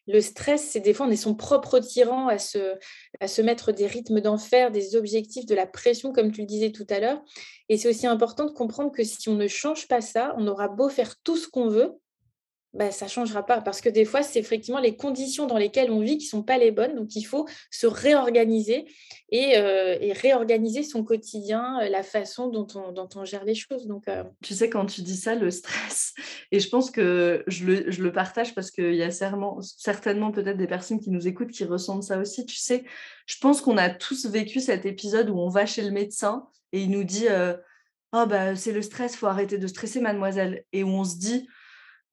le 0.07 0.21
stress, 0.21 0.63
c'est 0.63 0.81
des 0.81 0.95
fois 0.95 1.07
on 1.07 1.11
est 1.11 1.17
son 1.17 1.35
propre 1.35 1.79
tyran 1.79 2.29
à 2.29 2.39
se, 2.39 2.77
à 3.21 3.29
se 3.29 3.43
mettre 3.43 3.73
des 3.73 3.87
rythmes 3.87 4.21
d'enfer, 4.21 4.71
des 4.71 4.97
objectifs, 4.97 5.47
de 5.47 5.55
la 5.55 5.67
pression, 5.67 6.13
comme 6.13 6.31
tu 6.33 6.43
le 6.43 6.47
disais 6.47 6.71
tout 6.71 6.87
à 6.91 7.01
l'heure. 7.01 7.21
Et 7.69 7.77
c'est 7.77 7.89
aussi 7.89 8.07
important 8.07 8.45
de 8.45 8.53
comprendre 8.53 8.93
que 8.93 9.03
si 9.03 9.29
on 9.29 9.35
ne 9.35 9.49
change 9.49 9.89
pas 9.89 10.01
ça, 10.01 10.35
on 10.39 10.47
aura 10.47 10.69
beau 10.69 10.89
faire 10.89 11.17
tout 11.23 11.37
ce 11.37 11.49
qu'on 11.49 11.69
veut, 11.69 11.93
bah, 12.77 12.91
ça 12.91 13.07
ne 13.07 13.11
changera 13.11 13.45
pas. 13.45 13.61
Parce 13.61 13.81
que 13.81 13.89
des 13.89 14.05
fois, 14.05 14.23
c'est 14.23 14.39
effectivement 14.39 14.81
les 14.81 14.97
conditions 14.97 15.47
dans 15.47 15.57
lesquelles 15.57 15.91
on 15.91 16.01
vit 16.01 16.19
qui 16.19 16.27
ne 16.27 16.31
sont 16.31 16.43
pas 16.43 16.59
les 16.59 16.71
bonnes. 16.71 16.95
Donc, 16.95 17.17
il 17.17 17.23
faut 17.25 17.47
se 17.71 17.87
réorganiser 17.87 18.87
et, 19.31 19.57
euh, 19.57 19.97
réorganiser 20.13 20.83
son 20.83 21.03
quotidien, 21.03 21.81
euh, 21.81 21.89
la 21.89 22.03
façon 22.03 22.49
dont 22.49 22.67
on, 22.75 22.93
dont 22.93 23.09
on 23.17 23.25
gère 23.25 23.45
les 23.45 23.55
choses. 23.55 23.87
Donc, 23.87 24.09
euh, 24.09 24.25
Tu 24.43 24.55
sais, 24.55 24.69
quand 24.69 24.85
tu 24.87 25.01
dis 25.01 25.17
ça, 25.17 25.35
le 25.35 25.51
stress, 25.51 26.15
et 26.53 26.61
je 26.61 26.69
pense 26.69 26.91
que 26.91 27.43
je 27.47 27.65
le, 27.65 27.91
je 27.91 28.03
le 28.03 28.13
partage 28.13 28.55
parce 28.55 28.71
qu'il 28.71 28.95
y 28.95 29.03
a 29.03 29.11
certainement, 29.11 29.61
certainement 29.63 30.31
peut-être 30.31 30.59
des 30.59 30.69
personnes 30.69 31.01
qui 31.01 31.11
nous 31.11 31.27
écoutent 31.27 31.51
qui 31.51 31.65
ressentent 31.65 32.05
ça 32.05 32.19
aussi. 32.19 32.45
Tu 32.45 32.57
sais, 32.57 32.85
je 33.27 33.39
pense 33.39 33.63
qu'on 33.63 33.79
a 33.79 33.89
tous 33.89 34.27
vécu 34.27 34.61
cet 34.61 34.85
épisode 34.85 35.31
où 35.31 35.39
on 35.39 35.49
va 35.49 35.67
chez 35.67 35.83
le 35.83 35.91
médecin 35.91 36.47
et 36.73 36.83
il 36.83 36.91
nous 36.91 37.05
dit 37.05 37.27
oh, 38.13 38.27
bah, 38.27 38.55
c'est 38.55 38.73
le 38.73 38.83
stress, 38.83 39.17
faut 39.17 39.27
arrêter 39.27 39.59
de 39.59 39.67
stresser, 39.67 40.01
mademoiselle. 40.01 40.65
Et 40.73 40.85
où 40.85 40.89
on 40.89 41.05
se 41.05 41.17
dit 41.17 41.49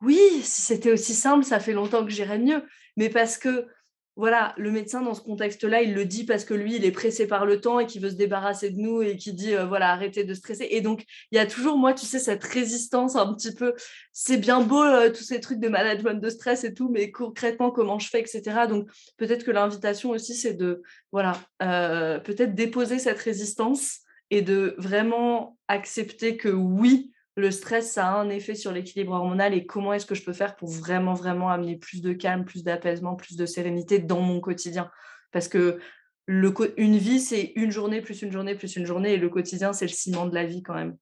oui, 0.04 0.20
si 0.44 0.62
c'était 0.62 0.92
aussi 0.92 1.14
simple, 1.14 1.46
ça 1.46 1.60
fait 1.60 1.74
longtemps 1.74 2.04
que 2.04 2.12
j'irais 2.12 2.40
mieux. 2.40 2.64
Mais 2.98 3.10
parce 3.10 3.38
que, 3.38 3.68
voilà, 4.16 4.54
le 4.58 4.70
médecin, 4.70 5.02
dans 5.02 5.16
ce 5.16 5.22
contexte-là, 5.22 5.82
il 5.82 5.96
le 5.96 6.06
dit 6.06 6.26
parce 6.26 6.46
que 6.46 6.54
lui, 6.54 6.76
il 6.76 6.86
est 6.86 6.92
pressé 6.92 7.26
par 7.26 7.46
le 7.46 7.60
temps 7.62 7.80
et 7.80 7.88
qu'il 7.88 8.02
veut 8.02 8.12
se 8.12 8.16
débarrasser 8.16 8.70
de 8.70 8.80
nous 8.80 9.02
et 9.02 9.16
qui 9.18 9.34
dit, 9.34 9.56
euh, 9.56 9.66
voilà, 9.66 9.92
arrêtez 9.92 10.24
de 10.24 10.34
stresser. 10.34 10.68
Et 10.70 10.82
donc, 10.82 11.04
il 11.32 11.38
y 11.38 11.40
a 11.40 11.48
toujours, 11.48 11.78
moi, 11.78 11.94
tu 11.94 12.06
sais, 12.06 12.20
cette 12.20 12.44
résistance 12.44 13.16
un 13.16 13.34
petit 13.34 13.56
peu. 13.56 13.74
C'est 14.12 14.38
bien 14.38 14.62
beau, 14.62 14.84
euh, 14.84 15.10
tous 15.10 15.24
ces 15.24 15.40
trucs 15.40 15.60
de 15.60 15.70
management 15.70 16.22
de 16.22 16.30
stress 16.30 16.64
et 16.64 16.74
tout, 16.74 16.90
mais 16.90 17.10
concrètement, 17.10 17.72
comment 17.72 17.98
je 17.98 18.10
fais, 18.10 18.20
etc. 18.20 18.68
Donc, 18.70 18.90
peut-être 19.18 19.44
que 19.44 19.52
l'invitation 19.52 20.12
aussi, 20.12 20.36
c'est 20.36 20.54
de, 20.54 20.84
voilà, 21.12 21.40
euh, 21.64 22.20
peut-être 22.20 22.54
déposer 22.54 23.00
cette 23.00 23.20
résistance 23.20 24.02
et 24.30 24.42
de 24.42 24.76
vraiment 24.78 25.58
accepter 25.68 26.38
que 26.38 26.50
oui, 26.50 27.13
le 27.36 27.52
stress, 27.52 27.98
a 27.98 28.08
un 28.14 28.30
effet 28.30 28.56
sur 28.56 28.72
l'équilibre 28.72 29.14
hormonal 29.14 29.54
et 29.54 29.66
comment 29.66 29.94
est-ce 29.94 30.06
que 30.06 30.16
je 30.16 30.24
peux 30.24 30.34
faire 30.34 30.56
pour 30.56 30.70
vraiment, 30.70 31.14
vraiment 31.14 31.50
amener 31.50 31.78
plus 31.78 32.02
de 32.02 32.14
calme, 32.14 32.46
plus 32.46 32.64
d'apaisement, 32.64 33.16
plus 33.16 33.36
de 33.38 33.46
sérénité 33.46 34.00
dans 34.00 34.22
mon 34.22 34.40
quotidien? 34.40 34.92
Parce 35.32 35.48
que 35.48 35.80
une 36.28 36.98
vie, 36.98 37.20
c'est 37.20 37.52
une 37.56 37.72
journée 37.72 38.02
plus 38.02 38.22
une 38.22 38.32
journée 38.32 38.56
plus 38.56 38.76
une 38.78 38.86
journée 38.86 39.14
et 39.14 39.18
le 39.18 39.30
quotidien, 39.30 39.74
c'est 39.74 39.86
le 39.86 39.92
ciment 39.92 40.26
de 40.26 40.36
la 40.36 40.46
vie 40.46 40.64
quand 40.64 40.74
même. 40.74 40.96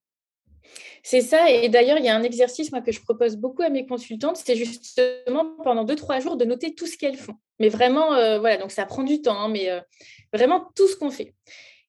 C'est 1.02 1.20
ça. 1.20 1.50
Et 1.50 1.68
d'ailleurs, 1.68 1.98
il 1.98 2.04
y 2.04 2.08
a 2.08 2.16
un 2.16 2.22
exercice 2.22 2.70
que 2.70 2.92
je 2.92 3.00
propose 3.00 3.36
beaucoup 3.36 3.62
à 3.62 3.68
mes 3.68 3.86
consultantes, 3.86 4.36
c'est 4.36 4.56
justement 4.56 5.56
pendant 5.62 5.84
deux, 5.84 5.96
trois 5.96 6.20
jours 6.20 6.36
de 6.36 6.44
noter 6.44 6.74
tout 6.74 6.86
ce 6.86 6.96
qu'elles 6.96 7.16
font. 7.16 7.34
Mais 7.58 7.68
vraiment, 7.68 8.14
euh, 8.14 8.38
voilà, 8.38 8.56
donc 8.56 8.70
ça 8.70 8.86
prend 8.86 9.02
du 9.02 9.20
temps, 9.20 9.38
hein, 9.38 9.48
mais 9.48 9.70
euh, 9.70 9.80
vraiment 10.32 10.70
tout 10.74 10.88
ce 10.88 10.96
qu'on 10.96 11.10
fait 11.10 11.34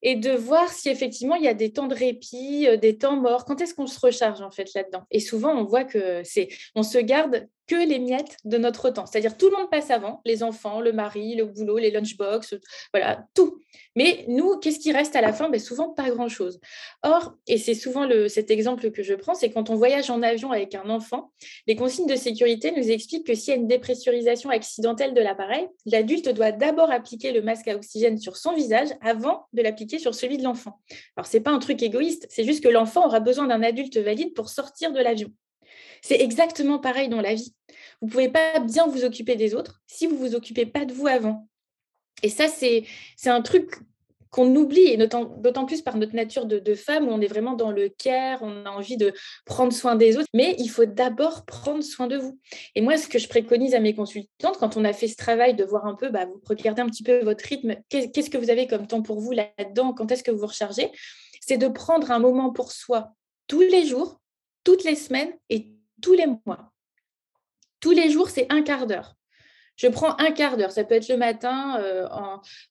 et 0.04 0.16
de 0.16 0.32
voir 0.32 0.70
si 0.70 0.90
effectivement 0.90 1.36
il 1.36 1.44
y 1.44 1.48
a 1.48 1.54
des 1.54 1.72
temps 1.72 1.88
de 1.88 1.96
répit, 1.96 2.68
euh, 2.68 2.78
des 2.78 2.98
temps 2.98 3.16
morts. 3.16 3.46
Quand 3.46 3.60
est-ce 3.62 3.74
qu'on 3.74 3.88
se 3.88 4.00
recharge 4.00 4.42
en 4.42 4.52
fait 4.52 4.74
là-dedans? 4.76 5.04
Et 5.10 5.20
souvent, 5.20 5.54
on 5.54 5.64
voit 5.64 5.86
que 5.86 6.22
c'est, 6.24 6.50
on 6.76 6.84
se 6.84 6.98
garde 6.98 7.48
que 7.68 7.76
les 7.76 8.00
miettes 8.00 8.38
de 8.46 8.58
notre 8.58 8.90
temps. 8.90 9.06
C'est-à-dire 9.06 9.38
tout 9.38 9.50
le 9.50 9.58
monde 9.58 9.70
passe 9.70 9.92
avant, 9.92 10.22
les 10.26 10.44
enfants, 10.44 10.82
le 10.82 10.92
mari, 10.92 11.36
le 11.36 11.46
boulot, 11.46 11.78
les 11.78 11.92
lunchbox, 11.92 12.56
voilà, 12.94 13.26
tout. 13.34 13.60
Mais 13.96 14.26
nous, 14.28 14.58
qu'est-ce 14.60 14.80
qui 14.80 14.92
reste 14.92 15.16
à 15.16 15.22
la 15.22 15.34
fin? 15.34 15.50
Ben, 15.50 15.60
Souvent, 15.60 15.90
pas 15.90 16.10
grand-chose. 16.10 16.60
Or, 17.04 17.36
et 17.48 17.58
c'est 17.58 17.74
souvent 17.74 18.06
le, 18.06 18.28
cet 18.28 18.52
exemple 18.52 18.92
que 18.92 19.04
je 19.04 19.14
prends, 19.14 19.36
c'est 19.36 19.52
quand 19.52 19.70
on 19.70 19.76
voyage 19.76 20.10
en 20.10 20.22
avion 20.22 20.52
avec 20.52 20.76
un 20.76 20.90
enfant, 20.90 21.32
les 21.68 21.76
consignes 21.76 22.08
de 22.08 22.16
sécurité 22.16 22.74
nous 22.76 22.90
expliquent 22.90 23.26
que 23.26 23.36
s'il 23.36 23.54
y 23.54 23.58
a 23.58 23.60
une 23.60 23.68
dépressurisation 23.68 24.50
accidentelle 24.50 25.14
de 25.14 25.22
l'appareil, 25.22 25.68
l'adulte 25.86 26.30
doit 26.30 26.52
d'abord 26.52 26.92
appliquer 26.92 27.32
le 27.32 27.42
masque 27.42 27.68
à 27.68 27.76
oxygène 27.76 28.18
sur 28.18 28.38
son 28.38 28.54
visage 28.54 28.90
avant 29.02 29.48
de 29.54 29.62
l'appliquer 29.62 30.00
sur 30.00 30.16
celui 30.16 30.38
de 30.38 30.44
l'enfant. 30.44 30.80
Alors, 31.16 31.28
ce 31.28 31.38
n'est 31.38 31.44
pas 31.44 31.52
un 31.52 31.60
truc 31.60 31.82
égoïste, 31.82 32.28
c'est 32.30 32.44
juste 32.44 32.64
que 32.64 32.70
l'enfant 32.70 33.06
aura 33.06 33.20
besoin 33.20 33.48
d'un 33.48 33.64
adulte 33.64 33.98
valide 33.98 34.34
pour 34.34 34.50
sortir 34.50 34.92
de 34.92 35.00
l'avion. 35.00 35.30
C'est 36.04 36.20
exactement 36.20 36.80
pareil 36.80 37.10
dans 37.10 37.22
la 37.22 37.34
vie. 37.34 37.56
Vous 38.02 38.08
ne 38.08 38.12
pouvez 38.12 38.30
pas 38.30 38.60
bien 38.60 38.86
vous 38.88 39.06
occuper 39.06 39.36
des 39.36 39.56
autres 39.56 39.82
si 39.88 40.06
vous 40.06 40.16
ne 40.16 40.20
vous 40.20 40.36
occupez 40.36 40.66
pas 40.66 40.86
de 40.86 40.94
vous 40.94 41.08
avant. 41.08 41.48
Et 42.22 42.30
ça, 42.30 42.48
c'est 42.48 42.86
un 43.26 43.42
truc 43.42 43.72
qu'on 44.34 44.56
oublie, 44.56 44.88
et 44.88 44.98
d'autant 44.98 45.66
plus 45.66 45.84
par 45.84 45.96
notre 45.96 46.16
nature 46.16 46.48
de, 46.48 46.74
femme, 46.74 47.08
où 47.08 47.12
on 47.12 47.22
est 47.22 47.28
vraiment 47.28 47.54
dans 47.54 47.72
le 47.72 47.88
care, 47.88 48.40
on 48.42 48.66
a 48.66 48.72
envie 48.72 48.98
de 48.98 49.14
prendre 49.46 49.72
soin 49.72 49.96
des 49.96 50.18
autres, 50.18 50.28
mais 50.34 50.56
il 50.58 50.70
faut 50.70 50.86
d'abord 50.86 51.46
prendre 51.46 51.84
soin 51.84 52.08
de 52.08 52.18
vous. 52.18 52.40
Et 52.74 52.82
moi, 52.82 52.98
ce 52.98 53.08
que 53.08 53.20
je 53.20 53.30
préconise 53.30 53.76
à 53.76 53.80
mes 53.80 53.94
consultantes, 53.94 54.58
quand 54.58 54.76
on 54.76 54.86
a 54.86 54.92
fait 54.92 55.08
ce 55.08 55.16
travail 55.16 55.54
de 55.54 55.64
voir 55.64 55.86
un 55.86 55.94
peu, 55.94 56.10
bah, 56.10 56.26
vous 56.26 56.42
regardez 56.50 56.82
un 56.82 56.88
petit 56.88 57.04
peu 57.04 57.24
votre 57.24 57.46
rythme, 57.46 57.76
qu'est-ce 57.90 58.32
que 58.32 58.40
vous 58.40 58.50
avez 58.50 58.66
comme 58.66 58.88
temps 58.88 59.04
pour 59.04 59.20
vous 59.20 59.34
là-dedans, 59.34 59.94
quand 59.94 60.12
est-ce 60.12 60.24
que 60.24 60.32
vous 60.32 60.40
vous 60.40 60.48
rechargez, 60.48 60.90
c'est 61.40 61.58
de 61.58 61.68
prendre 61.68 62.10
un 62.10 62.20
moment 62.20 62.52
pour 62.52 62.72
soi 62.72 63.14
tous 63.46 63.62
les 63.62 63.86
jours, 63.86 64.20
toutes 64.64 64.84
les 64.84 64.96
semaines 64.96 65.32
et 65.52 65.73
tous 66.04 66.14
les 66.14 66.28
mois. 66.28 66.72
Tous 67.80 67.92
les 67.92 68.12
jours, 68.12 68.30
c'est 68.30 68.46
un 68.52 68.62
quart 68.62 68.86
d'heure. 68.86 69.16
Je 69.76 69.88
prends 69.88 70.16
un 70.20 70.32
quart 70.32 70.56
d'heure, 70.56 70.72
ça 70.72 70.84
peut 70.84 70.94
être 70.94 71.08
le 71.10 71.18
matin 71.18 71.80
euh, 71.80 72.08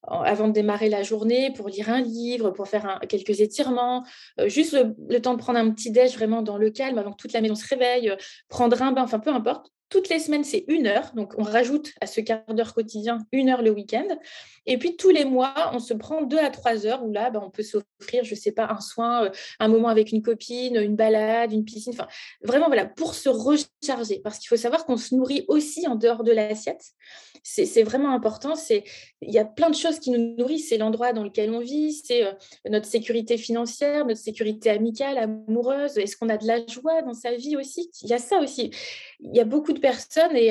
avant 0.02 0.46
de 0.46 0.52
démarrer 0.52 0.88
la 0.88 1.02
journée 1.02 1.52
pour 1.52 1.68
lire 1.68 1.90
un 1.90 2.00
livre, 2.00 2.50
pour 2.52 2.68
faire 2.68 3.00
quelques 3.08 3.40
étirements, 3.40 4.06
euh, 4.38 4.48
juste 4.48 4.72
le, 5.08 5.20
temps 5.20 5.34
de 5.34 5.38
prendre 5.40 5.58
un 5.58 5.68
petit 5.72 5.90
déj 5.90 6.14
vraiment 6.14 6.42
dans 6.42 6.58
le 6.58 6.70
calme 6.70 6.98
avant 6.98 7.10
que 7.10 7.16
toute 7.16 7.32
la 7.32 7.40
maison 7.40 7.56
se 7.56 7.66
réveille, 7.66 8.10
euh, 8.10 8.16
prendre 8.48 8.80
un 8.80 8.92
bain, 8.92 9.02
enfin 9.02 9.18
peu 9.18 9.30
importe. 9.30 9.72
Toutes 9.92 10.08
les 10.08 10.20
semaines, 10.20 10.42
c'est 10.42 10.64
une 10.68 10.86
heure. 10.86 11.12
Donc, 11.14 11.34
on 11.36 11.42
rajoute 11.42 11.92
à 12.00 12.06
ce 12.06 12.22
quart 12.22 12.42
d'heure 12.48 12.72
quotidien 12.72 13.18
une 13.30 13.50
heure 13.50 13.60
le 13.60 13.70
week-end. 13.70 14.08
Et 14.64 14.78
puis, 14.78 14.96
tous 14.96 15.10
les 15.10 15.26
mois, 15.26 15.70
on 15.74 15.80
se 15.80 15.92
prend 15.92 16.22
deux 16.22 16.38
à 16.38 16.48
trois 16.48 16.86
heures 16.86 17.04
où 17.04 17.12
là, 17.12 17.28
ben, 17.28 17.42
on 17.44 17.50
peut 17.50 17.62
s'offrir, 17.62 18.24
je 18.24 18.34
ne 18.34 18.40
sais 18.40 18.52
pas, 18.52 18.68
un 18.70 18.80
soin, 18.80 19.26
euh, 19.26 19.30
un 19.60 19.68
moment 19.68 19.88
avec 19.88 20.10
une 20.10 20.22
copine, 20.22 20.76
une 20.76 20.96
balade, 20.96 21.52
une 21.52 21.66
piscine. 21.66 21.92
Enfin, 21.92 22.08
vraiment, 22.42 22.68
voilà, 22.68 22.86
pour 22.86 23.12
se 23.12 23.28
recharger. 23.28 24.20
Parce 24.24 24.38
qu'il 24.38 24.48
faut 24.48 24.56
savoir 24.56 24.86
qu'on 24.86 24.96
se 24.96 25.14
nourrit 25.14 25.44
aussi 25.48 25.86
en 25.86 25.94
dehors 25.94 26.24
de 26.24 26.32
l'assiette. 26.32 26.82
C'est 27.42 27.82
vraiment 27.82 28.14
important. 28.14 28.54
Il 28.70 28.82
y 29.30 29.38
a 29.38 29.44
plein 29.44 29.68
de 29.68 29.74
choses 29.74 29.98
qui 29.98 30.10
nous 30.10 30.36
nourrissent. 30.38 30.70
C'est 30.70 30.78
l'endroit 30.78 31.12
dans 31.12 31.24
lequel 31.24 31.50
on 31.50 31.58
vit, 31.58 31.92
c'est 31.92 32.24
euh, 32.24 32.32
notre 32.70 32.86
sécurité 32.86 33.36
financière, 33.36 34.06
notre 34.06 34.20
sécurité 34.20 34.70
amicale, 34.70 35.18
amoureuse. 35.18 35.98
Est-ce 35.98 36.16
qu'on 36.16 36.30
a 36.30 36.38
de 36.38 36.46
la 36.46 36.64
joie 36.66 37.02
dans 37.02 37.12
sa 37.12 37.34
vie 37.34 37.56
aussi? 37.56 37.90
Il 38.00 38.08
y 38.08 38.14
a 38.14 38.18
ça 38.18 38.38
aussi. 38.38 38.70
Il 39.20 39.36
y 39.36 39.40
a 39.40 39.44
beaucoup 39.44 39.74
de 39.74 39.81
personnes 39.82 40.34
et 40.34 40.48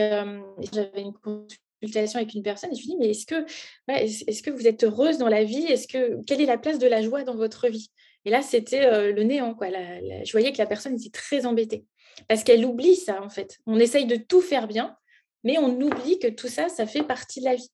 j'avais 0.71 1.01
une 1.01 1.13
consultation 1.13 2.19
avec 2.19 2.35
une 2.35 2.43
personne 2.43 2.71
et 2.71 2.75
je 2.75 2.81
lui 2.81 2.89
dis 2.89 2.97
mais 2.99 3.09
est-ce 3.09 3.25
que 3.25 3.43
est-ce 3.87 4.43
que 4.43 4.51
vous 4.51 4.67
êtes 4.67 4.83
heureuse 4.83 5.17
dans 5.17 5.27
la 5.27 5.43
vie? 5.43 5.65
Est-ce 5.65 5.87
que 5.87 6.23
quelle 6.25 6.41
est 6.41 6.45
la 6.45 6.59
place 6.59 6.77
de 6.77 6.87
la 6.87 7.01
joie 7.01 7.23
dans 7.23 7.35
votre 7.35 7.67
vie? 7.67 7.89
Et 8.25 8.29
là 8.29 8.43
c'était 8.43 9.11
le 9.11 9.23
néant 9.23 9.55
quoi. 9.55 9.69
je 9.69 10.31
voyais 10.31 10.51
que 10.51 10.59
la 10.59 10.67
personne 10.67 10.93
était 10.93 11.09
très 11.09 11.47
embêtée 11.47 11.85
parce 12.27 12.43
qu'elle 12.43 12.63
oublie 12.65 12.95
ça 12.95 13.23
en 13.23 13.29
fait. 13.29 13.57
On 13.65 13.79
essaye 13.79 14.05
de 14.05 14.15
tout 14.15 14.41
faire 14.41 14.67
bien, 14.67 14.95
mais 15.43 15.57
on 15.57 15.81
oublie 15.81 16.19
que 16.19 16.27
tout 16.27 16.49
ça 16.49 16.69
ça 16.69 16.85
fait 16.85 17.03
partie 17.03 17.39
de 17.39 17.45
la 17.45 17.55
vie. 17.55 17.71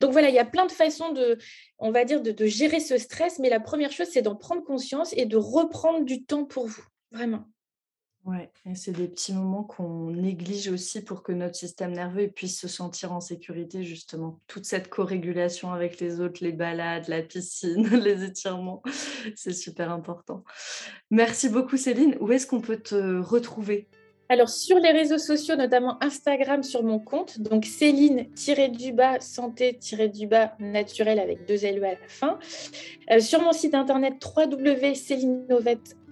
Donc 0.00 0.12
voilà, 0.12 0.28
il 0.28 0.34
y 0.34 0.38
a 0.38 0.44
plein 0.44 0.66
de 0.66 0.72
façons 0.72 1.12
de, 1.12 1.38
on 1.78 1.90
va 1.90 2.04
dire, 2.04 2.22
de 2.22 2.46
gérer 2.46 2.80
ce 2.80 2.98
stress, 2.98 3.38
mais 3.38 3.48
la 3.48 3.60
première 3.60 3.92
chose, 3.92 4.08
c'est 4.10 4.22
d'en 4.22 4.36
prendre 4.36 4.64
conscience 4.64 5.12
et 5.16 5.26
de 5.26 5.36
reprendre 5.36 6.04
du 6.04 6.24
temps 6.24 6.44
pour 6.44 6.66
vous, 6.66 6.84
vraiment. 7.10 7.44
Ouais, 8.24 8.50
et 8.64 8.74
c'est 8.74 8.92
des 8.92 9.06
petits 9.06 9.34
moments 9.34 9.64
qu'on 9.64 10.10
néglige 10.10 10.68
aussi 10.68 11.02
pour 11.02 11.22
que 11.22 11.32
notre 11.32 11.56
système 11.56 11.92
nerveux 11.92 12.28
puisse 12.28 12.58
se 12.58 12.68
sentir 12.68 13.12
en 13.12 13.20
sécurité, 13.20 13.82
justement. 13.82 14.40
Toute 14.46 14.64
cette 14.64 14.88
co-régulation 14.88 15.72
avec 15.72 16.00
les 16.00 16.20
autres, 16.20 16.42
les 16.42 16.52
balades, 16.52 17.06
la 17.08 17.20
piscine, 17.20 17.86
les 18.02 18.24
étirements, 18.24 18.82
c'est 19.36 19.52
super 19.52 19.92
important. 19.92 20.42
Merci 21.10 21.50
beaucoup 21.50 21.76
Céline. 21.76 22.16
Où 22.18 22.32
est-ce 22.32 22.46
qu'on 22.46 22.62
peut 22.62 22.78
te 22.78 23.20
retrouver? 23.20 23.88
Alors, 24.30 24.48
sur 24.48 24.78
les 24.78 24.90
réseaux 24.90 25.18
sociaux, 25.18 25.54
notamment 25.54 26.02
Instagram 26.02 26.62
sur 26.62 26.82
mon 26.82 26.98
compte, 26.98 27.40
donc 27.40 27.66
Céline-du-bas 27.66 29.20
santé-du-bas 29.20 30.54
naturel 30.60 31.18
avec 31.18 31.46
deux 31.46 31.56
LE 31.56 31.84
à 31.84 31.90
la 31.90 32.08
fin. 32.08 32.38
Euh, 33.10 33.20
sur 33.20 33.42
mon 33.42 33.52
site 33.52 33.74
internet 33.74 34.14
www.célinenovette.com 34.24 36.03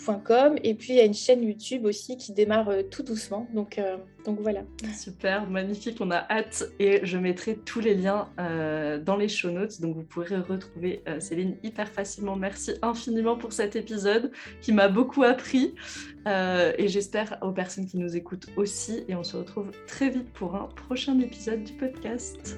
et 0.62 0.74
puis 0.74 0.90
il 0.90 0.96
y 0.96 1.00
a 1.00 1.04
une 1.04 1.14
chaîne 1.14 1.42
YouTube 1.42 1.84
aussi 1.84 2.16
qui 2.16 2.32
démarre 2.32 2.68
euh, 2.68 2.82
tout 2.82 3.02
doucement. 3.02 3.48
Donc, 3.54 3.78
euh, 3.78 3.96
donc 4.24 4.40
voilà. 4.40 4.62
Super, 4.96 5.48
magnifique, 5.48 5.98
on 6.00 6.10
a 6.10 6.26
hâte 6.30 6.64
et 6.78 7.00
je 7.04 7.18
mettrai 7.18 7.56
tous 7.56 7.80
les 7.80 7.94
liens 7.94 8.28
dans 9.04 9.16
les 9.16 9.28
show 9.28 9.50
notes 9.50 9.80
donc 9.80 9.96
vous 9.96 10.04
pourrez 10.04 10.36
retrouver 10.36 11.02
Céline 11.18 11.56
hyper 11.64 11.88
facilement. 11.88 12.36
Merci 12.36 12.74
infiniment 12.82 13.36
pour 13.36 13.52
cet 13.52 13.74
épisode 13.74 14.30
qui 14.60 14.72
m'a 14.72 14.88
beaucoup 14.88 15.24
appris 15.24 15.74
et 16.26 16.86
j'espère 16.86 17.38
aux 17.42 17.50
personnes 17.50 17.86
qui 17.86 17.98
nous 17.98 18.16
écoutent 18.16 18.46
aussi 18.56 19.02
et 19.08 19.16
on 19.16 19.24
se 19.24 19.36
retrouve 19.36 19.72
très 19.88 20.08
vite 20.08 20.32
pour 20.32 20.54
un 20.54 20.68
prochain 20.68 21.18
épisode 21.18 21.64
du 21.64 21.72
podcast. 21.72 22.56